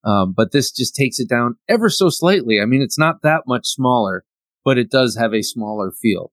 Um, 0.04 0.34
but 0.36 0.52
this 0.52 0.70
just 0.70 0.94
takes 0.94 1.18
it 1.18 1.28
down 1.28 1.56
ever 1.68 1.88
so 1.88 2.10
slightly. 2.10 2.60
I 2.60 2.66
mean, 2.66 2.82
it's 2.82 2.98
not 2.98 3.22
that 3.22 3.44
much 3.46 3.66
smaller, 3.66 4.24
but 4.64 4.78
it 4.78 4.90
does 4.90 5.16
have 5.16 5.32
a 5.34 5.42
smaller 5.42 5.90
feel. 5.90 6.32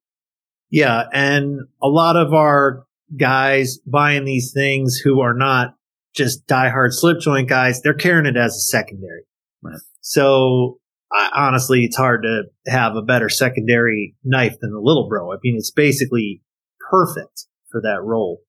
Yeah. 0.70 1.06
And 1.14 1.62
a 1.82 1.88
lot 1.88 2.18
of 2.18 2.34
our 2.34 2.86
guys 3.16 3.78
buying 3.86 4.26
these 4.26 4.52
things 4.54 4.98
who 4.98 5.22
are 5.22 5.34
not 5.34 5.76
just 6.16 6.48
diehard 6.48 6.92
slip 6.92 7.20
joint 7.20 7.48
guys, 7.48 7.82
they're 7.82 7.94
carrying 7.94 8.26
it 8.26 8.38
as 8.38 8.56
a 8.56 8.60
secondary. 8.60 9.24
Right. 9.62 9.80
So 10.02 10.80
I, 11.12 11.30
honestly, 11.34 11.84
it's 11.86 11.96
hard 11.98 12.24
to 12.24 12.44
have 12.72 12.96
a 12.96 13.02
better 13.02 13.30
secondary 13.30 14.16
knife 14.24 14.56
than 14.60 14.72
the 14.72 14.80
Little 14.80 15.08
Bro. 15.08 15.32
I 15.32 15.38
mean, 15.44 15.56
it's 15.58 15.72
basically 15.72 16.42
perfect 16.90 17.46
for 17.72 17.82
that 17.82 18.02
role. 18.04 18.42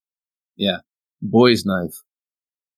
Yeah. 0.57 0.77
Boy's 1.21 1.65
knife. 1.65 1.95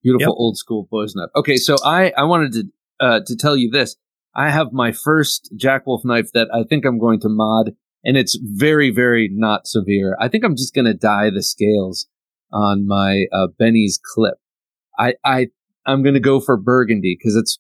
Beautiful 0.04 0.34
Yep. 0.34 0.38
old 0.38 0.58
school 0.58 0.88
boy's 0.90 1.14
knife. 1.16 1.30
Okay. 1.36 1.58
So 1.58 1.78
I, 1.86 2.12
I 2.18 2.24
wanted 2.24 2.54
to, 2.54 2.64
uh, 3.00 3.20
to 3.26 3.36
tell 3.36 3.56
you 3.56 3.70
this. 3.72 3.96
I 4.34 4.50
have 4.50 4.72
my 4.72 4.92
first 4.92 5.52
Jack 5.56 5.86
Wolf 5.86 6.04
knife 6.06 6.32
that 6.34 6.48
I 6.54 6.64
think 6.64 6.86
I'm 6.86 6.98
going 7.00 7.20
to 7.22 7.30
mod 7.30 7.72
and 8.04 8.18
it's 8.18 8.38
very, 8.42 8.92
very 8.92 9.30
not 9.32 9.68
severe. 9.68 10.18
I 10.20 10.28
think 10.28 10.44
I'm 10.44 10.56
just 10.56 10.74
going 10.74 10.86
to 10.86 10.94
dye 10.94 11.30
the 11.30 11.44
scales 11.44 12.08
on 12.52 12.88
my, 12.88 13.26
uh, 13.32 13.48
Benny's 13.58 14.00
clip. 14.14 14.36
I, 14.98 15.14
I, 15.24 15.48
I'm 15.86 16.04
going 16.04 16.16
to 16.16 16.20
go 16.20 16.40
for 16.40 16.58
burgundy 16.58 17.18
because 17.18 17.36
it's, 17.36 17.60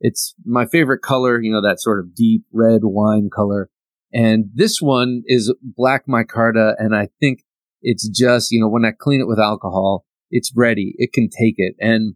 it's 0.00 0.34
my 0.44 0.66
favorite 0.66 1.00
color, 1.00 1.40
you 1.40 1.50
know, 1.50 1.62
that 1.62 1.80
sort 1.80 2.00
of 2.00 2.14
deep 2.14 2.42
red 2.52 2.82
wine 2.82 3.30
color. 3.34 3.70
And 4.12 4.46
this 4.54 4.80
one 4.80 5.22
is 5.26 5.54
black 5.62 6.06
micarta. 6.06 6.74
And 6.78 6.94
I 6.94 7.08
think 7.18 7.40
it's 7.82 8.08
just, 8.08 8.52
you 8.52 8.60
know, 8.60 8.68
when 8.68 8.84
I 8.84 8.92
clean 8.98 9.20
it 9.20 9.28
with 9.28 9.38
alcohol, 9.38 10.04
it's 10.30 10.52
ready. 10.54 10.94
It 10.98 11.12
can 11.12 11.28
take 11.28 11.54
it. 11.56 11.74
And 11.80 12.14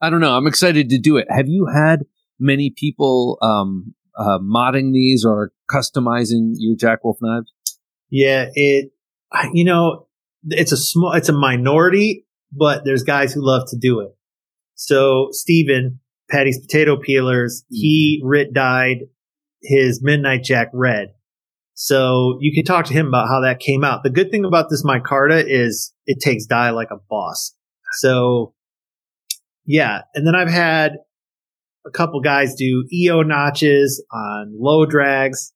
I 0.00 0.10
don't 0.10 0.20
know. 0.20 0.36
I'm 0.36 0.46
excited 0.46 0.88
to 0.90 0.98
do 0.98 1.16
it. 1.16 1.26
Have 1.30 1.48
you 1.48 1.66
had 1.66 2.04
many 2.38 2.72
people, 2.74 3.38
um, 3.42 3.94
uh, 4.18 4.38
modding 4.38 4.92
these 4.92 5.24
or 5.24 5.52
customizing 5.70 6.52
your 6.54 6.76
Jack 6.76 7.04
Wolf 7.04 7.18
knives? 7.20 7.52
Yeah, 8.10 8.46
it, 8.54 8.92
you 9.52 9.64
know, 9.64 10.06
it's 10.48 10.72
a 10.72 10.76
small, 10.76 11.12
it's 11.12 11.28
a 11.28 11.32
minority, 11.32 12.26
but 12.52 12.84
there's 12.84 13.02
guys 13.02 13.32
who 13.32 13.44
love 13.44 13.68
to 13.70 13.76
do 13.76 14.00
it. 14.00 14.16
So 14.74 15.28
Steven, 15.32 16.00
Patty's 16.30 16.58
potato 16.58 16.96
peelers, 16.96 17.64
he 17.70 18.20
mm-hmm. 18.20 18.28
writ 18.28 18.52
dyed 18.52 18.98
his 19.62 20.00
Midnight 20.02 20.44
Jack 20.44 20.68
red. 20.72 21.08
So 21.74 22.38
you 22.40 22.54
can 22.54 22.64
talk 22.64 22.86
to 22.86 22.94
him 22.94 23.08
about 23.08 23.28
how 23.28 23.40
that 23.42 23.60
came 23.60 23.84
out. 23.84 24.02
The 24.02 24.10
good 24.10 24.30
thing 24.30 24.44
about 24.44 24.70
this 24.70 24.84
micarta 24.84 25.44
is 25.46 25.92
it 26.06 26.18
takes 26.22 26.46
dye 26.46 26.70
like 26.70 26.90
a 26.90 27.00
boss. 27.10 27.54
So 27.98 28.54
yeah. 29.66 30.02
And 30.14 30.26
then 30.26 30.34
I've 30.34 30.50
had 30.50 30.92
a 31.86 31.90
couple 31.90 32.20
guys 32.20 32.54
do 32.54 32.86
EO 32.92 33.22
notches 33.22 34.04
on 34.12 34.54
low 34.58 34.86
drags. 34.86 35.52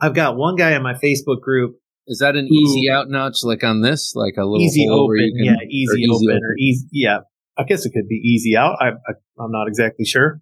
I've 0.00 0.14
got 0.14 0.36
one 0.36 0.56
guy 0.56 0.72
in 0.74 0.82
my 0.82 0.94
Facebook 0.94 1.40
group 1.40 1.76
Is 2.06 2.18
that 2.18 2.36
an 2.36 2.46
easy 2.52 2.90
out 2.90 3.08
notch 3.08 3.38
like 3.44 3.62
on 3.64 3.80
this? 3.82 4.12
Like 4.14 4.34
a 4.36 4.42
little 4.44 4.60
easy 4.60 4.86
open, 4.90 5.16
can- 5.18 5.44
yeah, 5.44 5.56
easy, 5.70 5.92
or 5.92 5.96
easy 5.96 6.08
open, 6.10 6.28
open. 6.36 6.40
or 6.44 6.54
easy, 6.58 6.86
yeah. 6.92 7.18
I 7.56 7.62
guess 7.64 7.86
it 7.86 7.92
could 7.94 8.08
be 8.08 8.16
easy 8.16 8.56
out. 8.56 8.76
I, 8.80 8.88
I 8.88 9.12
I'm 9.38 9.50
not 9.52 9.68
exactly 9.68 10.04
sure, 10.04 10.40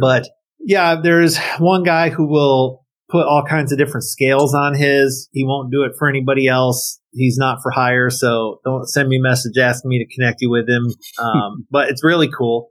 but 0.00 0.28
yeah, 0.60 1.00
there's 1.00 1.38
one 1.58 1.82
guy 1.82 2.10
who 2.10 2.26
will 2.28 2.84
put 3.08 3.26
all 3.26 3.44
kinds 3.48 3.72
of 3.72 3.78
different 3.78 4.04
scales 4.04 4.54
on 4.54 4.74
his. 4.74 5.28
He 5.32 5.44
won't 5.44 5.70
do 5.72 5.82
it 5.82 5.92
for 5.98 6.08
anybody 6.08 6.46
else. 6.48 7.00
He's 7.12 7.36
not 7.38 7.58
for 7.62 7.70
hire, 7.70 8.10
so 8.10 8.60
don't 8.64 8.86
send 8.88 9.08
me 9.08 9.16
a 9.18 9.20
message 9.20 9.58
asking 9.58 9.88
me 9.88 10.04
to 10.04 10.14
connect 10.14 10.40
you 10.42 10.50
with 10.50 10.68
him. 10.68 10.86
Um, 11.22 11.66
but 11.70 11.88
it's 11.88 12.04
really 12.04 12.28
cool. 12.30 12.70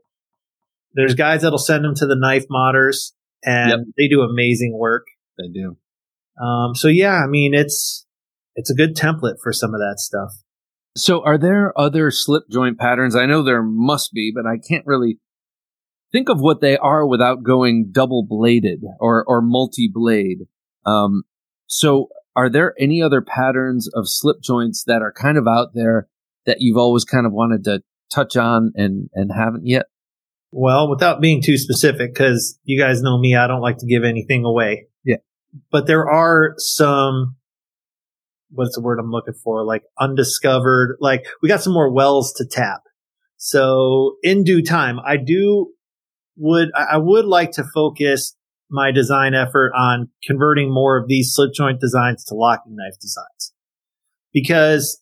There's 0.94 1.14
guys 1.14 1.42
that'll 1.42 1.58
send 1.58 1.84
them 1.84 1.94
to 1.96 2.06
the 2.06 2.16
knife 2.16 2.44
modders, 2.50 3.12
and 3.44 3.70
Yep. 3.70 3.78
they 3.98 4.08
do 4.08 4.22
amazing 4.22 4.76
work. 4.78 5.04
They 5.38 5.48
do. 5.48 5.76
Um, 6.42 6.74
so 6.74 6.88
yeah, 6.88 7.22
I 7.22 7.26
mean 7.26 7.54
it's 7.54 8.06
it's 8.56 8.70
a 8.70 8.74
good 8.74 8.96
template 8.96 9.36
for 9.42 9.52
some 9.52 9.74
of 9.74 9.80
that 9.80 9.96
stuff. 9.98 10.32
So, 10.96 11.22
are 11.22 11.36
there 11.36 11.78
other 11.78 12.10
slip 12.10 12.44
joint 12.50 12.78
patterns? 12.78 13.14
I 13.14 13.26
know 13.26 13.42
there 13.42 13.62
must 13.62 14.14
be, 14.14 14.32
but 14.34 14.46
I 14.46 14.56
can't 14.56 14.86
really 14.86 15.18
think 16.10 16.30
of 16.30 16.40
what 16.40 16.62
they 16.62 16.78
are 16.78 17.06
without 17.06 17.42
going 17.42 17.90
double 17.92 18.26
bladed 18.26 18.80
or 18.98 19.22
or 19.28 19.42
multi 19.42 19.90
blade. 19.92 20.46
Um, 20.86 21.24
so, 21.66 22.08
are 22.34 22.48
there 22.48 22.74
any 22.80 23.02
other 23.02 23.20
patterns 23.20 23.90
of 23.94 24.08
slip 24.08 24.38
joints 24.42 24.84
that 24.86 25.02
are 25.02 25.12
kind 25.12 25.36
of 25.36 25.46
out 25.46 25.74
there 25.74 26.08
that 26.46 26.58
you've 26.60 26.78
always 26.78 27.04
kind 27.04 27.26
of 27.26 27.32
wanted 27.32 27.64
to 27.64 27.82
touch 28.10 28.34
on 28.34 28.72
and 28.74 29.10
and 29.12 29.30
haven't 29.36 29.66
yet? 29.66 29.86
Well, 30.50 30.88
without 30.88 31.20
being 31.20 31.42
too 31.42 31.58
specific, 31.58 32.14
because 32.14 32.58
you 32.64 32.80
guys 32.80 33.02
know 33.02 33.18
me, 33.18 33.36
I 33.36 33.46
don't 33.46 33.60
like 33.60 33.76
to 33.78 33.86
give 33.86 34.02
anything 34.02 34.46
away. 34.46 34.86
But 35.70 35.86
there 35.86 36.08
are 36.08 36.54
some, 36.58 37.36
what's 38.50 38.74
the 38.74 38.82
word 38.82 38.98
I'm 38.98 39.10
looking 39.10 39.34
for? 39.34 39.64
Like 39.64 39.82
undiscovered, 39.98 40.96
like 41.00 41.26
we 41.42 41.48
got 41.48 41.62
some 41.62 41.72
more 41.72 41.92
wells 41.92 42.32
to 42.34 42.46
tap. 42.46 42.82
So 43.36 44.16
in 44.22 44.44
due 44.44 44.62
time, 44.62 44.98
I 45.04 45.16
do 45.16 45.72
would, 46.36 46.70
I 46.74 46.98
would 46.98 47.24
like 47.24 47.52
to 47.52 47.64
focus 47.74 48.36
my 48.70 48.90
design 48.90 49.34
effort 49.34 49.72
on 49.76 50.10
converting 50.24 50.72
more 50.72 50.96
of 50.96 51.08
these 51.08 51.32
slip 51.34 51.52
joint 51.54 51.80
designs 51.80 52.24
to 52.24 52.34
locking 52.34 52.74
knife 52.76 52.98
designs 53.00 53.52
because 54.32 55.00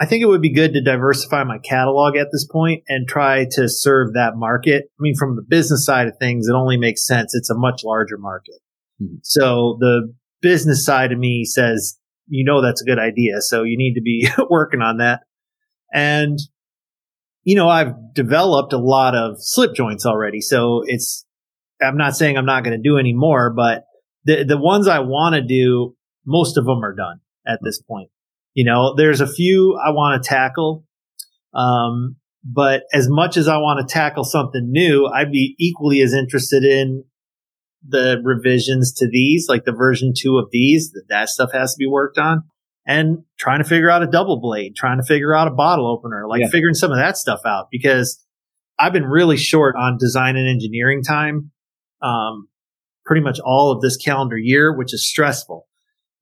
I 0.00 0.06
think 0.06 0.22
it 0.22 0.26
would 0.26 0.42
be 0.42 0.52
good 0.52 0.74
to 0.74 0.82
diversify 0.82 1.42
my 1.42 1.58
catalog 1.58 2.16
at 2.16 2.28
this 2.30 2.46
point 2.46 2.84
and 2.88 3.08
try 3.08 3.46
to 3.52 3.68
serve 3.68 4.14
that 4.14 4.36
market. 4.36 4.84
I 4.84 5.00
mean, 5.00 5.16
from 5.16 5.34
the 5.34 5.42
business 5.42 5.84
side 5.84 6.06
of 6.06 6.16
things, 6.20 6.46
it 6.46 6.54
only 6.54 6.76
makes 6.76 7.04
sense. 7.04 7.34
It's 7.34 7.50
a 7.50 7.56
much 7.56 7.82
larger 7.82 8.16
market. 8.16 8.54
Mhm. 9.02 9.18
So 9.22 9.76
the 9.80 10.14
business 10.40 10.84
side 10.84 11.12
of 11.12 11.18
me 11.18 11.44
says, 11.44 11.98
you 12.28 12.44
know, 12.44 12.60
that's 12.62 12.82
a 12.82 12.84
good 12.84 12.98
idea. 12.98 13.40
So 13.40 13.62
you 13.62 13.76
need 13.76 13.94
to 13.94 14.02
be 14.02 14.28
working 14.50 14.82
on 14.82 14.98
that. 14.98 15.22
And, 15.92 16.38
you 17.44 17.56
know, 17.56 17.68
I've 17.68 17.94
developed 18.14 18.72
a 18.72 18.78
lot 18.78 19.14
of 19.14 19.36
slip 19.38 19.74
joints 19.74 20.04
already. 20.04 20.40
So 20.40 20.82
it's, 20.86 21.24
I'm 21.80 21.96
not 21.96 22.16
saying 22.16 22.36
I'm 22.36 22.44
not 22.46 22.64
going 22.64 22.76
to 22.76 22.82
do 22.82 22.98
any 22.98 23.14
more, 23.14 23.52
but 23.54 23.84
the, 24.24 24.44
the 24.44 24.58
ones 24.58 24.88
I 24.88 24.98
want 24.98 25.34
to 25.36 25.42
do, 25.42 25.94
most 26.26 26.58
of 26.58 26.66
them 26.66 26.84
are 26.84 26.94
done 26.94 27.20
at 27.46 27.60
this 27.62 27.80
point. 27.80 28.10
You 28.54 28.64
know, 28.64 28.94
there's 28.96 29.20
a 29.20 29.26
few 29.26 29.78
I 29.82 29.90
want 29.90 30.22
to 30.22 30.28
tackle. 30.28 30.84
Um, 31.54 32.16
but 32.44 32.82
as 32.92 33.08
much 33.08 33.36
as 33.36 33.48
I 33.48 33.56
want 33.58 33.86
to 33.86 33.92
tackle 33.92 34.24
something 34.24 34.70
new, 34.70 35.06
I'd 35.06 35.32
be 35.32 35.54
equally 35.58 36.00
as 36.00 36.12
interested 36.12 36.64
in 36.64 37.04
the 37.86 38.20
revisions 38.24 38.92
to 38.94 39.08
these, 39.08 39.46
like 39.48 39.64
the 39.64 39.72
version 39.72 40.12
two 40.16 40.38
of 40.38 40.48
these, 40.50 40.90
that 40.92 41.04
that 41.08 41.28
stuff 41.28 41.50
has 41.52 41.74
to 41.74 41.78
be 41.78 41.86
worked 41.86 42.18
on 42.18 42.42
and 42.86 43.18
trying 43.38 43.62
to 43.62 43.68
figure 43.68 43.90
out 43.90 44.02
a 44.02 44.06
double 44.06 44.40
blade, 44.40 44.74
trying 44.76 44.98
to 44.98 45.04
figure 45.04 45.34
out 45.34 45.46
a 45.46 45.52
bottle 45.52 45.86
opener, 45.86 46.26
like 46.26 46.40
Yeah. 46.40 46.48
figuring 46.48 46.74
some 46.74 46.90
of 46.90 46.98
that 46.98 47.16
stuff 47.16 47.40
out 47.46 47.68
because 47.70 48.24
I've 48.78 48.92
been 48.92 49.06
really 49.06 49.36
short 49.36 49.76
on 49.76 49.98
design 49.98 50.36
and 50.36 50.48
engineering 50.48 51.02
time. 51.02 51.50
Um, 52.00 52.48
pretty 53.04 53.22
much 53.22 53.40
all 53.40 53.72
of 53.72 53.80
this 53.80 53.96
calendar 53.96 54.36
year, 54.36 54.76
which 54.76 54.92
is 54.94 55.08
stressful. 55.08 55.66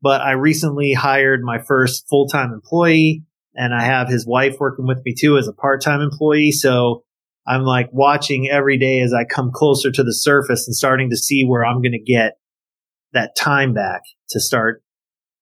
But 0.03 0.21
I 0.21 0.33
recently 0.33 0.93
hired 0.93 1.41
my 1.43 1.59
first 1.59 2.07
full 2.09 2.29
time 2.29 2.53
employee 2.53 3.25
and 3.55 3.75
I 3.75 3.83
have 3.85 4.09
his 4.09 4.27
wife 4.27 4.57
working 4.61 4.87
with 4.87 5.01
me 5.05 5.15
too 5.19 5.37
as 5.39 5.49
a 5.49 5.53
part 5.53 5.83
time 5.83 6.01
employee. 6.01 6.53
So 6.53 7.05
I'm 7.47 7.62
like 7.62 7.88
watching 7.92 8.49
every 8.51 8.78
day 8.78 9.01
as 9.01 9.12
I 9.12 9.24
come 9.24 9.51
closer 9.53 9.90
to 9.92 10.03
the 10.03 10.14
surface 10.14 10.66
and 10.66 10.74
starting 10.74 11.11
to 11.11 11.16
see 11.16 11.44
where 11.44 11.64
I'm 11.64 11.82
going 11.82 11.92
to 11.92 12.12
get 12.12 12.38
that 13.12 13.36
time 13.36 13.72
back 13.72 14.03
to 14.30 14.40
start 14.40 14.82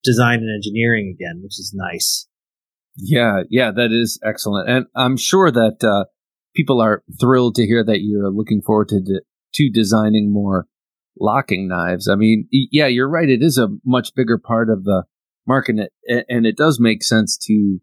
design 0.02 0.40
and 0.40 0.54
engineering 0.54 1.16
again, 1.16 1.40
which 1.42 1.58
is 1.58 1.72
nice. 1.74 2.28
Yeah, 2.96 3.42
yeah, 3.50 3.72
that 3.72 3.90
is 3.90 4.20
excellent, 4.24 4.70
and 4.70 4.86
I'm 4.94 5.16
sure 5.16 5.50
that 5.50 5.82
uh, 5.82 6.04
people 6.54 6.80
are 6.80 7.02
thrilled 7.20 7.56
to 7.56 7.66
hear 7.66 7.82
that 7.84 8.02
you're 8.02 8.30
looking 8.30 8.62
forward 8.62 8.88
to 8.90 9.00
de- 9.00 9.22
to 9.54 9.70
designing 9.70 10.32
more 10.32 10.66
locking 11.18 11.66
knives. 11.66 12.08
I 12.08 12.14
mean, 12.14 12.46
yeah, 12.52 12.86
you're 12.86 13.08
right. 13.08 13.28
It 13.28 13.42
is 13.42 13.58
a 13.58 13.68
much 13.84 14.14
bigger 14.14 14.38
part 14.38 14.70
of 14.70 14.84
the 14.84 15.04
market, 15.46 15.76
and 15.76 15.88
it, 16.04 16.26
and 16.28 16.46
it 16.46 16.56
does 16.56 16.78
make 16.78 17.02
sense 17.02 17.36
to, 17.46 17.80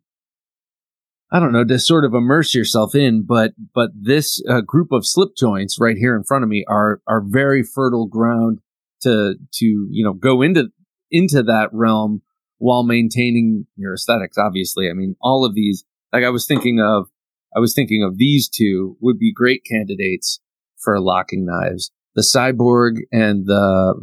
I 1.31 1.39
don't 1.39 1.53
know, 1.53 1.63
to 1.63 1.79
sort 1.79 2.03
of 2.03 2.13
immerse 2.13 2.53
yourself 2.53 2.93
in. 2.93 3.23
But 3.25 3.53
but 3.73 3.91
this 3.99 4.43
uh, 4.49 4.61
group 4.61 4.91
of 4.91 5.05
slip 5.05 5.29
joints 5.37 5.77
right 5.79 5.97
here 5.97 6.15
in 6.15 6.23
front 6.23 6.43
of 6.43 6.49
me 6.49 6.65
are 6.67 7.01
are 7.07 7.23
very 7.25 7.63
fertile 7.63 8.07
ground 8.07 8.59
to 9.01 9.35
to 9.53 9.65
you 9.65 10.03
know 10.03 10.13
go 10.13 10.41
into 10.41 10.69
into 11.09 11.41
that 11.43 11.69
realm 11.71 12.21
while 12.57 12.83
maintaining 12.83 13.65
your 13.75 13.93
aesthetics. 13.93 14.37
Obviously, 14.37 14.89
I 14.89 14.93
mean, 14.93 15.15
all 15.21 15.45
of 15.45 15.55
these. 15.55 15.83
Like 16.13 16.25
I 16.25 16.29
was 16.29 16.45
thinking 16.45 16.81
of, 16.81 17.07
I 17.55 17.59
was 17.61 17.73
thinking 17.73 18.03
of 18.03 18.17
these 18.17 18.49
two 18.49 18.97
would 18.99 19.17
be 19.17 19.31
great 19.31 19.63
candidates 19.63 20.41
for 20.77 20.99
locking 20.99 21.45
knives: 21.45 21.91
the 22.15 22.21
Cyborg 22.21 22.97
and 23.13 23.45
the 23.45 23.95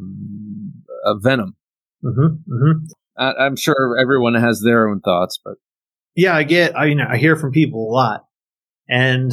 uh, 1.04 1.14
Venom. 1.18 1.56
Mm-hmm, 2.02 2.52
mm-hmm. 2.52 2.84
I, 3.18 3.32
I'm 3.44 3.56
sure 3.56 3.98
everyone 4.00 4.34
has 4.34 4.62
their 4.62 4.88
own 4.88 5.00
thoughts, 5.00 5.38
but 5.44 5.56
Yeah, 6.18 6.34
I 6.34 6.42
get, 6.42 6.76
I, 6.76 6.86
you 6.86 6.96
know, 6.96 7.06
I 7.08 7.16
hear 7.16 7.36
from 7.36 7.52
people 7.52 7.88
a 7.88 7.94
lot 7.94 8.24
and, 8.88 9.30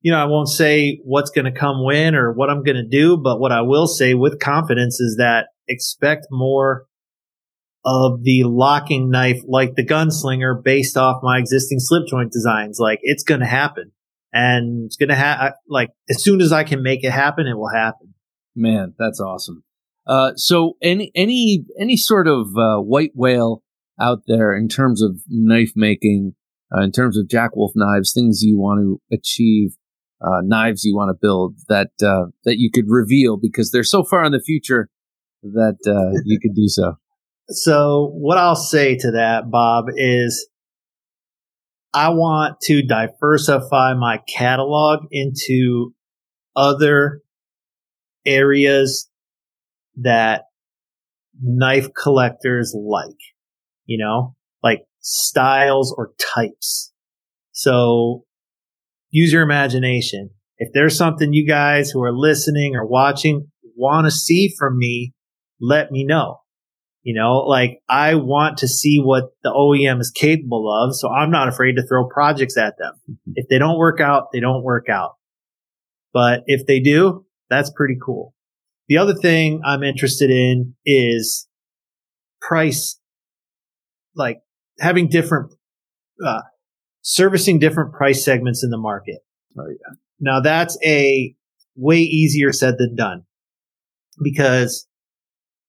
you 0.00 0.10
know, 0.10 0.16
I 0.18 0.24
won't 0.24 0.48
say 0.48 0.98
what's 1.04 1.28
going 1.28 1.44
to 1.44 1.52
come 1.52 1.84
when 1.84 2.14
or 2.14 2.32
what 2.32 2.48
I'm 2.48 2.62
going 2.62 2.78
to 2.78 2.88
do, 2.88 3.18
but 3.18 3.38
what 3.38 3.52
I 3.52 3.60
will 3.60 3.86
say 3.86 4.14
with 4.14 4.40
confidence 4.40 4.98
is 4.98 5.16
that 5.18 5.48
expect 5.68 6.28
more 6.30 6.86
of 7.84 8.22
the 8.22 8.44
locking 8.44 9.10
knife 9.10 9.42
like 9.46 9.74
the 9.74 9.84
gunslinger 9.84 10.64
based 10.64 10.96
off 10.96 11.22
my 11.22 11.38
existing 11.38 11.80
slip 11.80 12.04
joint 12.08 12.32
designs. 12.32 12.78
Like 12.80 13.00
it's 13.02 13.24
going 13.24 13.40
to 13.40 13.46
happen 13.46 13.92
and 14.32 14.86
it's 14.86 14.96
going 14.96 15.10
to 15.10 15.14
have 15.14 15.52
like 15.68 15.90
as 16.08 16.24
soon 16.24 16.40
as 16.40 16.50
I 16.50 16.64
can 16.64 16.82
make 16.82 17.04
it 17.04 17.12
happen, 17.12 17.46
it 17.46 17.58
will 17.58 17.74
happen. 17.74 18.14
Man, 18.56 18.94
that's 18.98 19.20
awesome. 19.20 19.64
Uh, 20.06 20.30
so 20.36 20.78
any, 20.80 21.12
any, 21.14 21.66
any 21.78 21.98
sort 21.98 22.26
of, 22.26 22.56
uh, 22.56 22.78
white 22.78 23.12
whale 23.14 23.62
out 24.02 24.22
there 24.26 24.52
in 24.52 24.68
terms 24.68 25.02
of 25.02 25.20
knife 25.28 25.72
making, 25.76 26.34
uh, 26.74 26.82
in 26.82 26.90
terms 26.90 27.16
of 27.16 27.28
Jack 27.28 27.54
Wolf 27.54 27.72
knives, 27.76 28.12
things 28.12 28.42
you 28.42 28.58
want 28.58 28.80
to 28.80 29.16
achieve, 29.16 29.76
uh, 30.20 30.40
knives 30.42 30.84
you 30.84 30.94
want 30.94 31.10
to 31.10 31.18
build 31.20 31.56
that, 31.68 31.90
uh, 32.02 32.30
that 32.44 32.58
you 32.58 32.70
could 32.72 32.86
reveal 32.88 33.36
because 33.36 33.70
they're 33.70 33.84
so 33.84 34.02
far 34.02 34.24
in 34.24 34.32
the 34.32 34.42
future 34.44 34.88
that, 35.42 35.78
uh, 35.86 36.20
you 36.24 36.38
could 36.40 36.54
do 36.54 36.66
so. 36.66 36.94
So 37.48 38.10
what 38.14 38.38
I'll 38.38 38.56
say 38.56 38.96
to 38.96 39.10
that, 39.12 39.50
Bob, 39.50 39.86
is 39.96 40.48
I 41.94 42.10
want 42.10 42.60
to 42.62 42.82
diversify 42.82 43.94
my 43.94 44.20
catalog 44.34 45.00
into 45.10 45.92
other 46.56 47.20
areas 48.24 49.10
that 49.96 50.44
knife 51.42 51.88
collectors 52.00 52.74
like, 52.74 53.18
you 53.84 53.98
know, 53.98 54.34
like 54.62 54.80
styles 55.00 55.94
or 55.96 56.12
types. 56.34 56.92
So 57.52 58.24
use 59.10 59.32
your 59.32 59.42
imagination. 59.42 60.30
If 60.58 60.70
there's 60.72 60.96
something 60.96 61.32
you 61.32 61.46
guys 61.46 61.90
who 61.90 62.02
are 62.02 62.12
listening 62.12 62.76
or 62.76 62.86
watching 62.86 63.48
want 63.76 64.06
to 64.06 64.10
see 64.10 64.52
from 64.56 64.78
me, 64.78 65.12
let 65.60 65.90
me 65.90 66.04
know. 66.04 66.38
You 67.02 67.20
know, 67.20 67.38
like 67.38 67.80
I 67.88 68.14
want 68.14 68.58
to 68.58 68.68
see 68.68 69.00
what 69.00 69.30
the 69.42 69.50
OEM 69.50 70.00
is 70.00 70.12
capable 70.14 70.72
of. 70.72 70.94
So 70.94 71.08
I'm 71.08 71.32
not 71.32 71.48
afraid 71.48 71.74
to 71.74 71.86
throw 71.86 72.08
projects 72.08 72.56
at 72.56 72.74
them. 72.78 72.92
Mm-hmm. 73.10 73.32
If 73.34 73.48
they 73.48 73.58
don't 73.58 73.78
work 73.78 74.00
out, 74.00 74.28
they 74.32 74.38
don't 74.38 74.62
work 74.62 74.88
out. 74.88 75.16
But 76.12 76.42
if 76.46 76.64
they 76.66 76.78
do, 76.78 77.26
that's 77.50 77.72
pretty 77.74 77.96
cool. 78.04 78.34
The 78.88 78.98
other 78.98 79.14
thing 79.14 79.62
I'm 79.64 79.82
interested 79.82 80.30
in 80.30 80.74
is 80.86 81.48
price, 82.40 83.00
like 84.14 84.40
having 84.80 85.08
different, 85.08 85.52
uh, 86.24 86.42
servicing 87.02 87.58
different 87.58 87.92
price 87.92 88.24
segments 88.24 88.62
in 88.62 88.70
the 88.70 88.78
market. 88.78 89.18
Oh, 89.58 89.68
yeah. 89.68 89.94
Now 90.20 90.40
that's 90.40 90.78
a 90.84 91.34
way 91.74 91.98
easier 91.98 92.52
said 92.52 92.76
than 92.78 92.94
done 92.94 93.24
because 94.22 94.86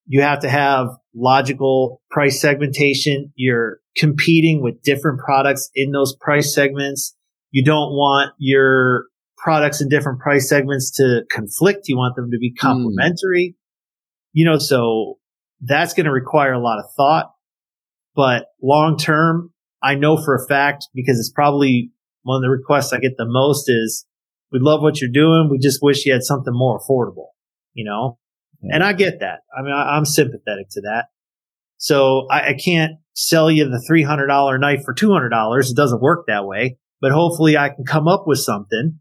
you 0.06 0.22
have 0.22 0.40
to 0.40 0.48
have 0.48 0.88
logical 1.14 2.02
price 2.10 2.40
segmentation. 2.40 3.32
You're 3.36 3.80
competing 3.96 4.62
with 4.62 4.82
different 4.82 5.20
products 5.20 5.70
in 5.74 5.92
those 5.92 6.14
price 6.20 6.54
segments. 6.54 7.16
You 7.50 7.64
don't 7.64 7.92
want 7.92 8.32
your 8.38 9.06
products 9.38 9.80
in 9.80 9.88
different 9.88 10.20
price 10.20 10.48
segments 10.48 10.90
to 10.96 11.22
conflict. 11.30 11.88
You 11.88 11.96
want 11.96 12.16
them 12.16 12.30
to 12.30 12.38
be 12.38 12.50
hmm. 12.50 12.66
complementary. 12.66 13.54
Mm. 13.54 13.60
You 14.32 14.44
know, 14.46 14.58
so 14.58 15.18
that's 15.60 15.94
going 15.94 16.06
to 16.06 16.12
require 16.12 16.52
a 16.52 16.58
lot 16.58 16.78
of 16.78 16.86
thought. 16.96 17.33
But 18.14 18.46
long 18.62 18.96
term, 18.96 19.52
I 19.82 19.94
know 19.94 20.16
for 20.16 20.34
a 20.34 20.46
fact 20.46 20.88
because 20.94 21.18
it's 21.18 21.32
probably 21.32 21.90
one 22.22 22.36
of 22.36 22.42
the 22.42 22.50
requests 22.50 22.92
I 22.92 22.98
get 22.98 23.16
the 23.16 23.26
most 23.28 23.68
is 23.68 24.06
we 24.50 24.58
love 24.60 24.82
what 24.82 25.00
you're 25.00 25.10
doing. 25.10 25.48
We 25.50 25.58
just 25.58 25.80
wish 25.82 26.06
you 26.06 26.12
had 26.12 26.22
something 26.22 26.54
more 26.54 26.78
affordable, 26.78 27.28
you 27.74 27.84
know? 27.84 28.18
And 28.62 28.82
I 28.82 28.94
get 28.94 29.20
that. 29.20 29.40
I 29.56 29.62
mean, 29.62 29.72
I, 29.72 29.96
am 29.96 30.06
sympathetic 30.06 30.68
to 30.70 30.80
that. 30.82 31.06
So 31.76 32.26
I, 32.30 32.50
I 32.50 32.54
can't 32.54 32.92
sell 33.14 33.50
you 33.50 33.64
the 33.64 33.84
$300 33.90 34.60
knife 34.60 34.82
for 34.84 34.94
$200. 34.94 35.70
It 35.70 35.76
doesn't 35.76 36.00
work 36.00 36.26
that 36.28 36.46
way, 36.46 36.78
but 37.00 37.12
hopefully 37.12 37.58
I 37.58 37.68
can 37.68 37.84
come 37.84 38.08
up 38.08 38.24
with 38.26 38.38
something, 38.38 39.00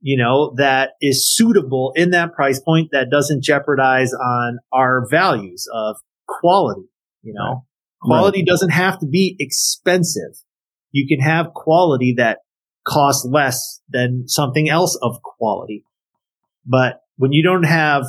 you 0.00 0.18
know, 0.18 0.52
that 0.56 0.90
is 1.00 1.34
suitable 1.34 1.92
in 1.96 2.10
that 2.10 2.34
price 2.34 2.60
point 2.60 2.90
that 2.92 3.10
doesn't 3.10 3.42
jeopardize 3.42 4.12
on 4.12 4.58
our 4.70 5.06
values 5.10 5.66
of 5.72 5.96
quality, 6.26 6.88
you 7.22 7.32
know. 7.34 7.64
Quality 8.04 8.40
right. 8.40 8.46
doesn't 8.46 8.70
have 8.70 8.98
to 9.00 9.06
be 9.06 9.36
expensive. 9.38 10.32
You 10.92 11.06
can 11.08 11.24
have 11.24 11.54
quality 11.54 12.14
that 12.18 12.38
costs 12.86 13.26
less 13.28 13.80
than 13.88 14.24
something 14.28 14.68
else 14.68 14.98
of 15.02 15.20
quality. 15.22 15.84
But 16.66 17.00
when 17.16 17.32
you 17.32 17.42
don't 17.42 17.64
have 17.64 18.04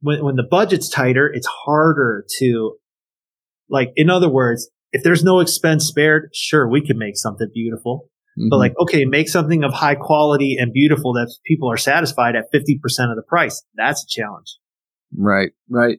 when, 0.00 0.24
when 0.24 0.36
the 0.36 0.46
budget's 0.48 0.88
tighter, 0.88 1.30
it's 1.32 1.48
harder 1.64 2.24
to, 2.38 2.76
like, 3.68 3.90
in 3.96 4.10
other 4.10 4.28
words, 4.28 4.70
if 4.92 5.02
there's 5.02 5.24
no 5.24 5.40
expense 5.40 5.86
spared, 5.86 6.30
sure, 6.32 6.68
we 6.68 6.84
can 6.86 6.98
make 6.98 7.16
something 7.16 7.48
beautiful. 7.52 8.08
Mm-hmm. 8.38 8.48
But 8.50 8.58
like, 8.58 8.74
okay, 8.80 9.04
make 9.04 9.28
something 9.28 9.64
of 9.64 9.72
high 9.72 9.96
quality 9.96 10.56
and 10.58 10.72
beautiful 10.72 11.14
that 11.14 11.34
people 11.44 11.70
are 11.70 11.76
satisfied 11.76 12.36
at 12.36 12.44
50% 12.54 12.76
of 13.10 13.16
the 13.16 13.22
price. 13.26 13.62
That's 13.74 14.04
a 14.04 14.06
challenge. 14.08 14.58
Right, 15.16 15.50
right. 15.68 15.98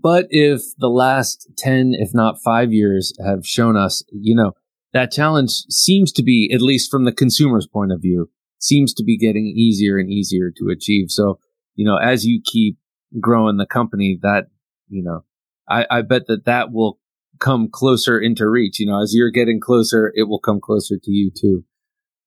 But 0.00 0.26
if 0.30 0.62
the 0.78 0.88
last 0.88 1.50
10, 1.58 1.92
if 1.98 2.14
not 2.14 2.42
five 2.42 2.72
years 2.72 3.12
have 3.22 3.46
shown 3.46 3.76
us, 3.76 4.02
you 4.10 4.34
know, 4.34 4.52
that 4.94 5.12
challenge 5.12 5.50
seems 5.68 6.12
to 6.12 6.22
be, 6.22 6.50
at 6.54 6.62
least 6.62 6.90
from 6.90 7.04
the 7.04 7.12
consumer's 7.12 7.66
point 7.66 7.92
of 7.92 8.00
view, 8.00 8.30
seems 8.58 8.94
to 8.94 9.04
be 9.04 9.18
getting 9.18 9.44
easier 9.46 9.98
and 9.98 10.10
easier 10.10 10.50
to 10.56 10.70
achieve. 10.70 11.10
So, 11.10 11.38
you 11.74 11.84
know, 11.84 11.96
as 11.96 12.24
you 12.24 12.40
keep 12.42 12.78
growing 13.20 13.58
the 13.58 13.66
company 13.66 14.18
that, 14.22 14.46
you 14.88 15.02
know, 15.02 15.24
I, 15.68 15.86
I 15.90 16.02
bet 16.02 16.26
that 16.28 16.46
that 16.46 16.72
will 16.72 16.98
come 17.38 17.68
closer 17.70 18.18
into 18.18 18.48
reach. 18.48 18.80
You 18.80 18.86
know, 18.86 19.02
as 19.02 19.12
you're 19.14 19.30
getting 19.30 19.60
closer, 19.60 20.10
it 20.14 20.22
will 20.22 20.40
come 20.40 20.60
closer 20.60 20.96
to 21.02 21.10
you 21.10 21.30
too. 21.38 21.64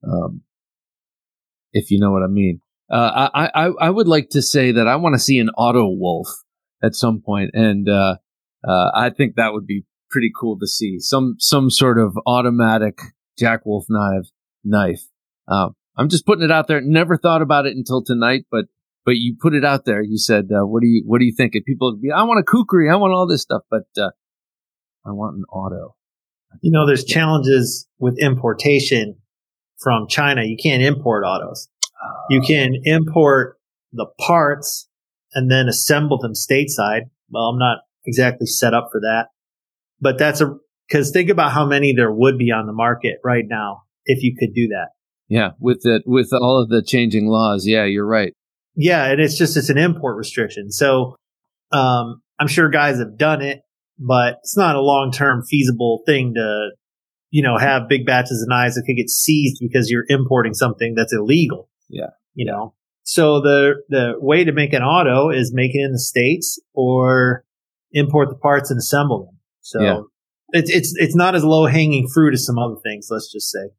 Um, 0.07 0.41
if 1.73 1.89
you 1.89 1.99
know 1.99 2.11
what 2.11 2.21
I 2.21 2.27
mean. 2.27 2.59
Uh, 2.91 3.29
I, 3.33 3.49
I, 3.55 3.65
I 3.81 3.89
would 3.89 4.07
like 4.07 4.29
to 4.31 4.43
say 4.43 4.71
that 4.71 4.87
I 4.87 4.97
want 4.97 5.15
to 5.15 5.19
see 5.19 5.39
an 5.39 5.49
auto 5.57 5.89
wolf 5.89 6.27
at 6.83 6.95
some 6.95 7.21
point, 7.21 7.51
and 7.53 7.87
uh, 7.89 8.17
uh, 8.67 8.91
I 8.93 9.09
think 9.09 9.35
that 9.35 9.53
would 9.53 9.67
be 9.67 9.85
pretty 10.09 10.31
cool 10.39 10.57
to 10.59 10.67
see 10.67 10.99
some 10.99 11.35
some 11.39 11.69
sort 11.69 11.97
of 11.97 12.17
automatic 12.25 12.99
Jack 13.37 13.65
Wolf 13.65 13.85
knife 13.89 14.27
knife. 14.63 15.01
Uh, 15.47 15.69
I'm 15.97 16.09
just 16.09 16.25
putting 16.25 16.43
it 16.43 16.51
out 16.51 16.67
there. 16.67 16.81
Never 16.81 17.17
thought 17.17 17.41
about 17.41 17.65
it 17.65 17.75
until 17.75 18.03
tonight, 18.03 18.45
but 18.51 18.65
but 19.05 19.15
you 19.17 19.35
put 19.39 19.53
it 19.53 19.63
out 19.63 19.85
there. 19.85 20.01
You 20.01 20.17
said, 20.17 20.49
uh, 20.51 20.65
"What 20.65 20.81
do 20.81 20.87
you 20.87 21.03
What 21.05 21.19
do 21.19 21.25
you 21.25 21.33
think?" 21.35 21.55
And 21.55 21.63
people, 21.63 21.95
be, 22.01 22.11
I 22.11 22.23
want 22.23 22.39
a 22.39 22.43
kukri, 22.43 22.89
I 22.89 22.95
want 22.95 23.13
all 23.13 23.27
this 23.27 23.41
stuff, 23.41 23.61
but 23.69 23.85
uh, 23.97 24.09
I 25.05 25.11
want 25.11 25.37
an 25.37 25.43
auto. 25.51 25.95
You 26.61 26.71
know, 26.71 26.85
there's 26.85 27.03
challenges 27.03 27.87
with 27.99 28.17
importation 28.19 29.17
from 29.79 30.07
China. 30.07 30.43
You 30.43 30.57
can't 30.61 30.81
import 30.81 31.23
autos. 31.25 31.67
Uh, 31.83 32.13
you 32.29 32.41
can 32.41 32.75
import 32.83 33.57
the 33.91 34.07
parts 34.19 34.87
and 35.35 35.51
then 35.51 35.67
assemble 35.67 36.17
them 36.17 36.33
stateside. 36.33 37.01
Well, 37.29 37.43
I'm 37.43 37.59
not 37.59 37.79
exactly 38.05 38.47
set 38.47 38.73
up 38.73 38.89
for 38.91 39.01
that, 39.01 39.27
but 40.01 40.17
that's 40.17 40.41
a 40.41 40.55
because 40.87 41.11
think 41.11 41.29
about 41.29 41.51
how 41.51 41.65
many 41.65 41.93
there 41.93 42.11
would 42.11 42.37
be 42.37 42.51
on 42.51 42.65
the 42.65 42.73
market 42.73 43.17
right 43.23 43.45
now 43.47 43.83
if 44.05 44.23
you 44.23 44.35
could 44.39 44.53
do 44.53 44.67
that. 44.69 44.89
Yeah, 45.27 45.51
with 45.59 45.81
the 45.81 46.01
with 46.05 46.31
all 46.33 46.61
of 46.61 46.69
the 46.69 46.81
changing 46.81 47.27
laws. 47.27 47.67
Yeah, 47.67 47.85
you're 47.85 48.05
right. 48.05 48.33
Yeah, 48.75 49.05
and 49.05 49.19
it's 49.19 49.37
just 49.37 49.57
it's 49.57 49.69
an 49.69 49.77
import 49.77 50.17
restriction. 50.17 50.71
So 50.71 51.15
um, 51.71 52.21
I'm 52.39 52.47
sure 52.47 52.69
guys 52.69 52.99
have 52.99 53.17
done 53.17 53.41
it, 53.41 53.61
but 53.97 54.35
it's 54.43 54.57
not 54.57 54.75
a 54.75 54.81
long 54.81 55.11
term 55.11 55.43
feasible 55.43 56.03
thing 56.05 56.33
to 56.35 56.69
you 57.31 57.43
know 57.43 57.57
have 57.57 57.89
big 57.89 58.05
batches 58.05 58.41
of 58.43 58.49
knives 58.49 58.75
that 58.75 58.83
could 58.83 58.97
get 58.97 59.09
seized 59.09 59.57
because 59.59 59.89
you're 59.89 60.05
importing 60.07 60.53
something 60.53 60.93
that's 60.95 61.13
illegal. 61.13 61.69
Yeah, 61.89 62.11
you 62.33 62.45
know. 62.45 62.73
So 63.05 63.39
the 63.39 63.75
the 63.87 64.13
way 64.17 64.43
to 64.43 64.51
make 64.51 64.73
an 64.73 64.81
auto 64.81 65.29
is 65.29 65.53
make 65.53 65.75
it 65.75 65.79
in 65.79 65.91
the 65.91 65.99
states 65.99 66.59
or 66.73 67.45
import 67.91 68.29
the 68.29 68.35
parts 68.35 68.71
and 68.71 68.79
assemble 68.79 69.25
them. 69.25 69.39
So 69.61 69.81
yeah. 69.81 69.99
it's 70.49 70.71
it's 70.71 70.93
it's 70.97 71.15
not 71.15 71.35
as 71.35 71.43
low 71.43 71.67
hanging 71.67 72.09
fruit 72.11 72.33
as 72.33 72.45
some 72.45 72.57
other 72.57 72.75
things. 72.83 73.07
Let's 73.11 73.31
just 73.31 73.51
say. 73.51 73.69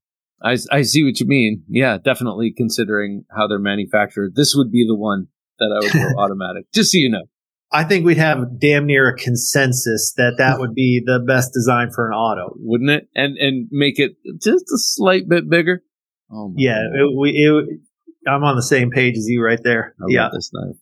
I, 0.42 0.58
I 0.70 0.82
see 0.82 1.02
what 1.02 1.18
you 1.18 1.26
mean. 1.26 1.64
Yeah, 1.68 1.98
definitely 1.98 2.52
considering 2.54 3.24
how 3.34 3.48
they're 3.48 3.58
manufactured. 3.58 4.34
This 4.36 4.54
would 4.54 4.70
be 4.70 4.84
the 4.86 4.94
one 4.94 5.28
that 5.58 5.72
I 5.74 5.84
would 5.84 5.92
go 5.92 6.18
automatic, 6.22 6.66
just 6.72 6.92
so 6.92 6.98
you 6.98 7.10
know. 7.10 7.24
I 7.72 7.82
think 7.82 8.04
we'd 8.04 8.18
have 8.18 8.60
damn 8.60 8.86
near 8.86 9.08
a 9.08 9.16
consensus 9.16 10.12
that 10.16 10.34
that 10.38 10.60
would 10.60 10.74
be 10.74 11.02
the 11.04 11.18
best 11.26 11.52
design 11.52 11.90
for 11.90 12.06
an 12.06 12.14
auto, 12.14 12.54
wouldn't 12.58 12.90
it? 12.90 13.08
And 13.14 13.36
and 13.38 13.68
make 13.72 13.98
it 13.98 14.16
just 14.40 14.66
a 14.72 14.78
slight 14.78 15.28
bit 15.28 15.50
bigger. 15.50 15.82
Oh 16.30 16.52
yeah, 16.56 16.78
it, 16.78 17.16
we, 17.18 17.30
it, 17.30 17.80
I'm 18.26 18.44
on 18.44 18.56
the 18.56 18.62
same 18.62 18.90
page 18.90 19.16
as 19.16 19.26
you 19.28 19.42
right 19.42 19.60
there. 19.62 19.94
I 20.00 20.04
yeah, 20.08 20.28
this 20.32 20.50
knife. 20.52 20.76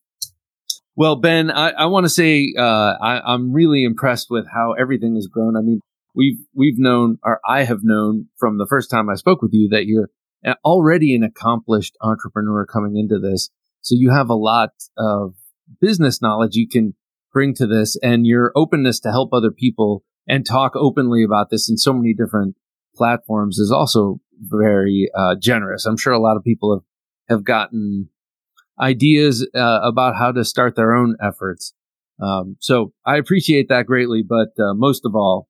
Well, 0.97 1.16
Ben, 1.16 1.51
I, 1.51 1.70
I 1.70 1.86
want 1.86 2.05
to 2.05 2.11
say 2.11 2.55
uh, 2.57 2.95
I, 3.01 3.20
I'm 3.20 3.53
really 3.53 3.84
impressed 3.84 4.28
with 4.30 4.47
how 4.53 4.72
everything 4.72 5.16
has 5.16 5.26
grown. 5.26 5.57
I 5.57 5.61
mean, 5.61 5.80
we've 6.14 6.38
we've 6.55 6.78
known, 6.78 7.18
or 7.24 7.40
I 7.47 7.64
have 7.64 7.80
known 7.82 8.28
from 8.38 8.59
the 8.59 8.66
first 8.68 8.90
time 8.90 9.09
I 9.09 9.14
spoke 9.14 9.42
with 9.42 9.53
you, 9.53 9.68
that 9.70 9.86
you're 9.86 10.11
already 10.64 11.14
an 11.14 11.22
accomplished 11.22 11.97
entrepreneur 12.01 12.66
coming 12.66 12.97
into 12.97 13.18
this. 13.18 13.51
So 13.80 13.95
you 13.99 14.11
have 14.11 14.28
a 14.28 14.34
lot 14.34 14.70
of 14.97 15.34
business 15.80 16.22
knowledge. 16.22 16.55
You 16.55 16.68
can 16.68 16.95
bring 17.32 17.55
to 17.55 17.66
this 17.66 17.97
and 18.03 18.26
your 18.26 18.53
openness 18.55 19.01
to 19.01 19.11
help 19.11 19.32
other 19.32 19.51
people 19.51 20.05
and 20.26 20.47
talk 20.47 20.72
openly 20.76 21.24
about 21.24 21.51
this 21.51 21.68
in 21.68 21.76
so 21.76 21.92
many 21.92 22.14
different 22.14 22.57
platforms 22.95 23.59
is 23.59 23.72
also 23.72 24.20
very 24.38 25.11
uh, 25.16 25.34
generous. 25.34 25.84
I'm 25.84 25.97
sure 25.97 26.12
a 26.12 26.20
lot 26.20 26.36
of 26.36 26.45
people 26.45 26.74
have, 26.74 26.84
have 27.28 27.44
gotten 27.44 28.08
ideas 28.80 29.46
uh, 29.54 29.80
about 29.82 30.16
how 30.16 30.32
to 30.32 30.44
start 30.44 30.76
their 30.76 30.94
own 30.94 31.16
efforts. 31.22 31.72
Um, 32.22 32.56
so 32.60 32.92
I 33.04 33.16
appreciate 33.16 33.68
that 33.68 33.86
greatly, 33.86 34.22
but 34.22 34.50
uh, 34.62 34.74
most 34.74 35.04
of 35.04 35.14
all, 35.14 35.48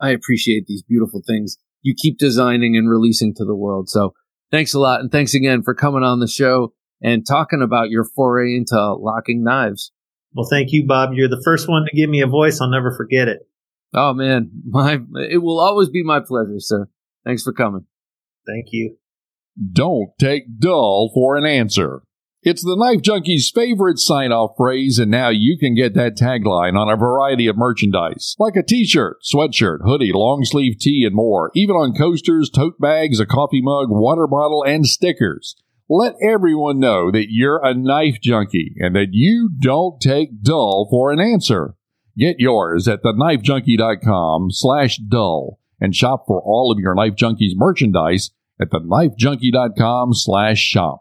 I 0.00 0.10
appreciate 0.10 0.66
these 0.66 0.82
beautiful 0.82 1.22
things 1.26 1.58
you 1.82 1.94
keep 1.96 2.18
designing 2.18 2.76
and 2.76 2.88
releasing 2.88 3.34
to 3.34 3.44
the 3.44 3.54
world. 3.54 3.88
So 3.88 4.14
thanks 4.50 4.74
a 4.74 4.80
lot. 4.80 5.00
And 5.00 5.10
thanks 5.10 5.34
again 5.34 5.62
for 5.62 5.74
coming 5.74 6.02
on 6.02 6.20
the 6.20 6.28
show 6.28 6.72
and 7.02 7.26
talking 7.26 7.62
about 7.62 7.90
your 7.90 8.04
foray 8.04 8.54
into 8.54 8.94
locking 8.94 9.42
knives. 9.42 9.92
Well, 10.34 10.46
thank 10.48 10.72
you, 10.72 10.86
Bob. 10.86 11.10
You're 11.12 11.28
the 11.28 11.42
first 11.44 11.68
one 11.68 11.84
to 11.84 11.96
give 11.96 12.08
me 12.08 12.22
a 12.22 12.26
voice. 12.26 12.60
I'll 12.60 12.70
never 12.70 12.94
forget 12.96 13.28
it. 13.28 13.40
Oh 13.94 14.14
man, 14.14 14.50
my 14.66 14.98
it 15.30 15.42
will 15.42 15.60
always 15.60 15.90
be 15.90 16.02
my 16.02 16.20
pleasure, 16.20 16.58
sir. 16.58 16.88
Thanks 17.26 17.42
for 17.42 17.52
coming. 17.52 17.84
Thank 18.46 18.68
you. 18.70 18.96
Don't 19.72 20.10
take 20.18 20.58
dull 20.58 21.10
for 21.14 21.36
an 21.36 21.44
answer. 21.44 22.02
It's 22.44 22.64
the 22.64 22.74
Knife 22.76 23.02
Junkie's 23.02 23.52
favorite 23.54 24.00
sign 24.00 24.32
off 24.32 24.56
phrase, 24.56 24.98
and 24.98 25.10
now 25.10 25.28
you 25.28 25.56
can 25.56 25.76
get 25.76 25.94
that 25.94 26.16
tagline 26.16 26.76
on 26.76 26.88
a 26.88 26.96
variety 26.96 27.46
of 27.46 27.56
merchandise, 27.56 28.34
like 28.36 28.56
a 28.56 28.64
t 28.64 28.84
shirt, 28.84 29.18
sweatshirt, 29.22 29.78
hoodie, 29.84 30.10
long 30.12 30.44
sleeve 30.44 30.76
tee, 30.80 31.04
and 31.06 31.14
more, 31.14 31.52
even 31.54 31.76
on 31.76 31.94
coasters, 31.94 32.50
tote 32.50 32.80
bags, 32.80 33.20
a 33.20 33.26
coffee 33.26 33.62
mug, 33.62 33.86
water 33.90 34.26
bottle, 34.26 34.64
and 34.66 34.86
stickers. 34.86 35.54
Let 35.88 36.14
everyone 36.20 36.80
know 36.80 37.12
that 37.12 37.26
you're 37.28 37.64
a 37.64 37.74
knife 37.74 38.18
junkie 38.20 38.74
and 38.78 38.96
that 38.96 39.10
you 39.12 39.50
don't 39.60 40.00
take 40.00 40.42
dull 40.42 40.88
for 40.90 41.12
an 41.12 41.20
answer. 41.20 41.76
Get 42.18 42.36
yours 42.40 42.88
at 42.88 43.02
theknifejunkie.com 43.04 44.50
slash 44.50 44.96
dull 44.96 45.60
and 45.80 45.94
shop 45.94 46.24
for 46.26 46.42
all 46.42 46.72
of 46.72 46.78
your 46.78 46.94
Knife 46.94 47.14
Junkies 47.14 47.52
merchandise 47.54 48.30
at 48.62 48.70
theknifejunkie.com 48.70 50.14
slash 50.14 50.58
shop. 50.58 51.00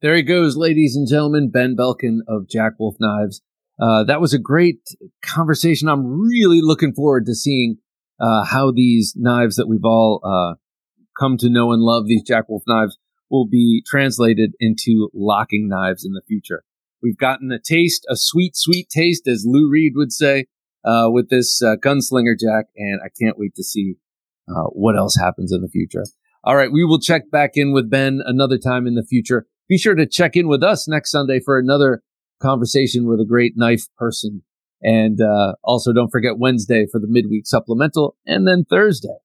There 0.00 0.14
he 0.14 0.22
goes, 0.22 0.56
ladies 0.56 0.96
and 0.96 1.08
gentlemen. 1.08 1.50
Ben 1.50 1.76
Belkin 1.76 2.18
of 2.28 2.48
Jack 2.48 2.74
Wolf 2.78 2.96
Knives. 3.00 3.42
Uh, 3.80 4.04
that 4.04 4.20
was 4.20 4.34
a 4.34 4.38
great 4.38 4.80
conversation. 5.22 5.88
I'm 5.88 6.06
really 6.06 6.60
looking 6.60 6.92
forward 6.92 7.26
to 7.26 7.34
seeing 7.34 7.78
uh, 8.20 8.44
how 8.44 8.70
these 8.70 9.14
knives 9.16 9.56
that 9.56 9.68
we've 9.68 9.84
all 9.84 10.20
uh, 10.24 10.54
come 11.18 11.36
to 11.38 11.50
know 11.50 11.72
and 11.72 11.82
love, 11.82 12.06
these 12.06 12.22
Jack 12.22 12.48
Wolf 12.48 12.62
knives, 12.66 12.98
will 13.30 13.46
be 13.46 13.82
translated 13.86 14.52
into 14.60 15.08
locking 15.14 15.68
knives 15.68 16.04
in 16.04 16.12
the 16.12 16.22
future. 16.26 16.64
We've 17.02 17.16
gotten 17.16 17.50
a 17.50 17.58
taste, 17.58 18.06
a 18.08 18.16
sweet, 18.16 18.56
sweet 18.56 18.88
taste, 18.88 19.26
as 19.26 19.44
Lou 19.46 19.70
Reed 19.70 19.92
would 19.96 20.12
say, 20.12 20.46
uh, 20.84 21.06
with 21.06 21.30
this 21.30 21.60
uh, 21.62 21.76
gunslinger 21.76 22.38
Jack, 22.38 22.66
and 22.76 23.00
I 23.04 23.08
can't 23.20 23.38
wait 23.38 23.54
to 23.56 23.64
see 23.64 23.94
uh, 24.48 24.64
what 24.70 24.96
else 24.96 25.16
happens 25.16 25.52
in 25.52 25.62
the 25.62 25.68
future. 25.68 26.04
All 26.44 26.56
right, 26.56 26.72
we 26.72 26.84
will 26.84 26.98
check 26.98 27.30
back 27.30 27.52
in 27.54 27.72
with 27.72 27.88
Ben 27.88 28.20
another 28.24 28.58
time 28.58 28.86
in 28.88 28.94
the 28.94 29.04
future. 29.04 29.46
Be 29.68 29.78
sure 29.78 29.94
to 29.94 30.06
check 30.06 30.34
in 30.34 30.48
with 30.48 30.62
us 30.62 30.88
next 30.88 31.12
Sunday 31.12 31.38
for 31.38 31.56
another 31.56 32.02
conversation 32.40 33.06
with 33.06 33.20
a 33.20 33.24
great 33.24 33.52
knife 33.56 33.86
person. 33.96 34.42
And 34.82 35.20
uh, 35.20 35.54
also, 35.62 35.92
don't 35.92 36.10
forget 36.10 36.38
Wednesday 36.38 36.86
for 36.90 36.98
the 36.98 37.06
midweek 37.08 37.46
supplemental, 37.46 38.16
and 38.26 38.48
then 38.48 38.64
Thursday 38.68 39.18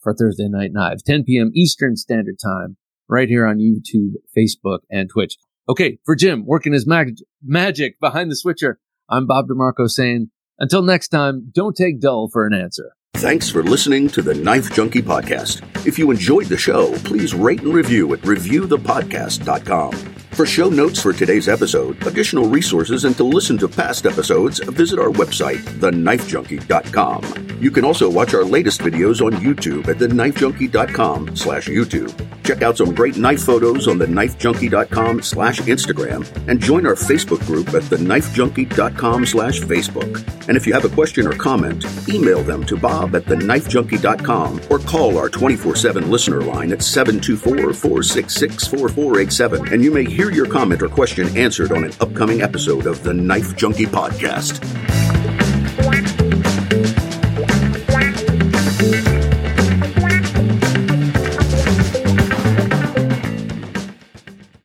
for 0.00 0.12
Thursday 0.12 0.48
Night 0.48 0.72
Knives, 0.72 1.04
10 1.04 1.22
p.m. 1.22 1.52
Eastern 1.54 1.94
Standard 1.94 2.38
Time, 2.42 2.76
right 3.08 3.28
here 3.28 3.46
on 3.46 3.58
YouTube, 3.58 4.14
Facebook, 4.36 4.80
and 4.90 5.08
Twitch. 5.08 5.36
Okay, 5.68 5.98
for 6.04 6.16
Jim, 6.16 6.44
working 6.44 6.72
his 6.72 6.86
mag- 6.86 7.18
magic 7.40 8.00
behind 8.00 8.28
the 8.28 8.36
switcher, 8.36 8.80
I'm 9.08 9.26
Bob 9.28 9.46
DeMarco 9.46 9.88
saying, 9.88 10.30
until 10.58 10.82
next 10.82 11.08
time, 11.08 11.52
don't 11.54 11.76
take 11.76 12.00
dull 12.00 12.28
for 12.28 12.44
an 12.44 12.52
answer. 12.52 12.92
Thanks 13.14 13.50
for 13.50 13.62
listening 13.62 14.08
to 14.10 14.22
the 14.22 14.34
Knife 14.34 14.72
Junkie 14.72 15.02
Podcast. 15.02 15.62
If 15.86 15.98
you 15.98 16.10
enjoyed 16.10 16.46
the 16.46 16.56
show, 16.56 16.92
please 17.00 17.34
rate 17.34 17.60
and 17.60 17.74
review 17.74 18.14
at 18.14 18.20
reviewthepodcast.com. 18.20 20.19
For 20.30 20.46
show 20.46 20.70
notes 20.70 21.02
for 21.02 21.12
today's 21.12 21.48
episode, 21.48 22.06
additional 22.06 22.48
resources, 22.48 23.04
and 23.04 23.14
to 23.16 23.24
listen 23.24 23.58
to 23.58 23.68
past 23.68 24.06
episodes, 24.06 24.60
visit 24.60 24.98
our 24.98 25.10
website, 25.10 25.58
theknifejunkie.com. 25.80 27.48
You 27.60 27.70
can 27.70 27.84
also 27.84 28.08
watch 28.08 28.32
our 28.32 28.44
latest 28.44 28.80
videos 28.80 29.20
on 29.20 29.34
YouTube 29.34 29.86
at 29.88 29.98
theknifejunkie.com 29.98 31.36
slash 31.36 31.68
YouTube. 31.68 32.10
Check 32.42 32.62
out 32.62 32.78
some 32.78 32.94
great 32.94 33.18
knife 33.18 33.42
photos 33.42 33.86
on 33.86 33.98
theknifejunkie.com 33.98 35.20
slash 35.20 35.60
Instagram 35.60 36.26
and 36.48 36.58
join 36.58 36.86
our 36.86 36.94
Facebook 36.94 37.44
group 37.46 37.68
at 37.68 37.82
theknifejunkie.com 37.82 39.26
slash 39.26 39.60
Facebook. 39.60 40.26
And 40.48 40.56
if 40.56 40.66
you 40.66 40.72
have 40.72 40.86
a 40.86 40.88
question 40.88 41.26
or 41.26 41.32
comment, 41.32 41.84
email 42.08 42.42
them 42.42 42.64
to 42.64 42.78
bob 42.78 43.14
at 43.14 43.24
theknifejunkie.com 43.24 44.62
or 44.70 44.78
call 44.78 45.18
our 45.18 45.28
24-7 45.28 46.08
listener 46.08 46.40
line 46.40 46.72
at 46.72 46.78
724-466-4487 46.78 49.70
and 49.70 49.84
you 49.84 49.90
may 49.90 50.04
hear 50.20 50.30
your 50.30 50.46
comment 50.46 50.82
or 50.82 50.88
question 50.90 51.34
answered 51.34 51.72
on 51.72 51.82
an 51.82 51.92
upcoming 51.98 52.42
episode 52.42 52.86
of 52.86 53.02
the 53.04 53.14
Knife 53.14 53.56
Junkie 53.56 53.86
Podcast. 53.86 54.60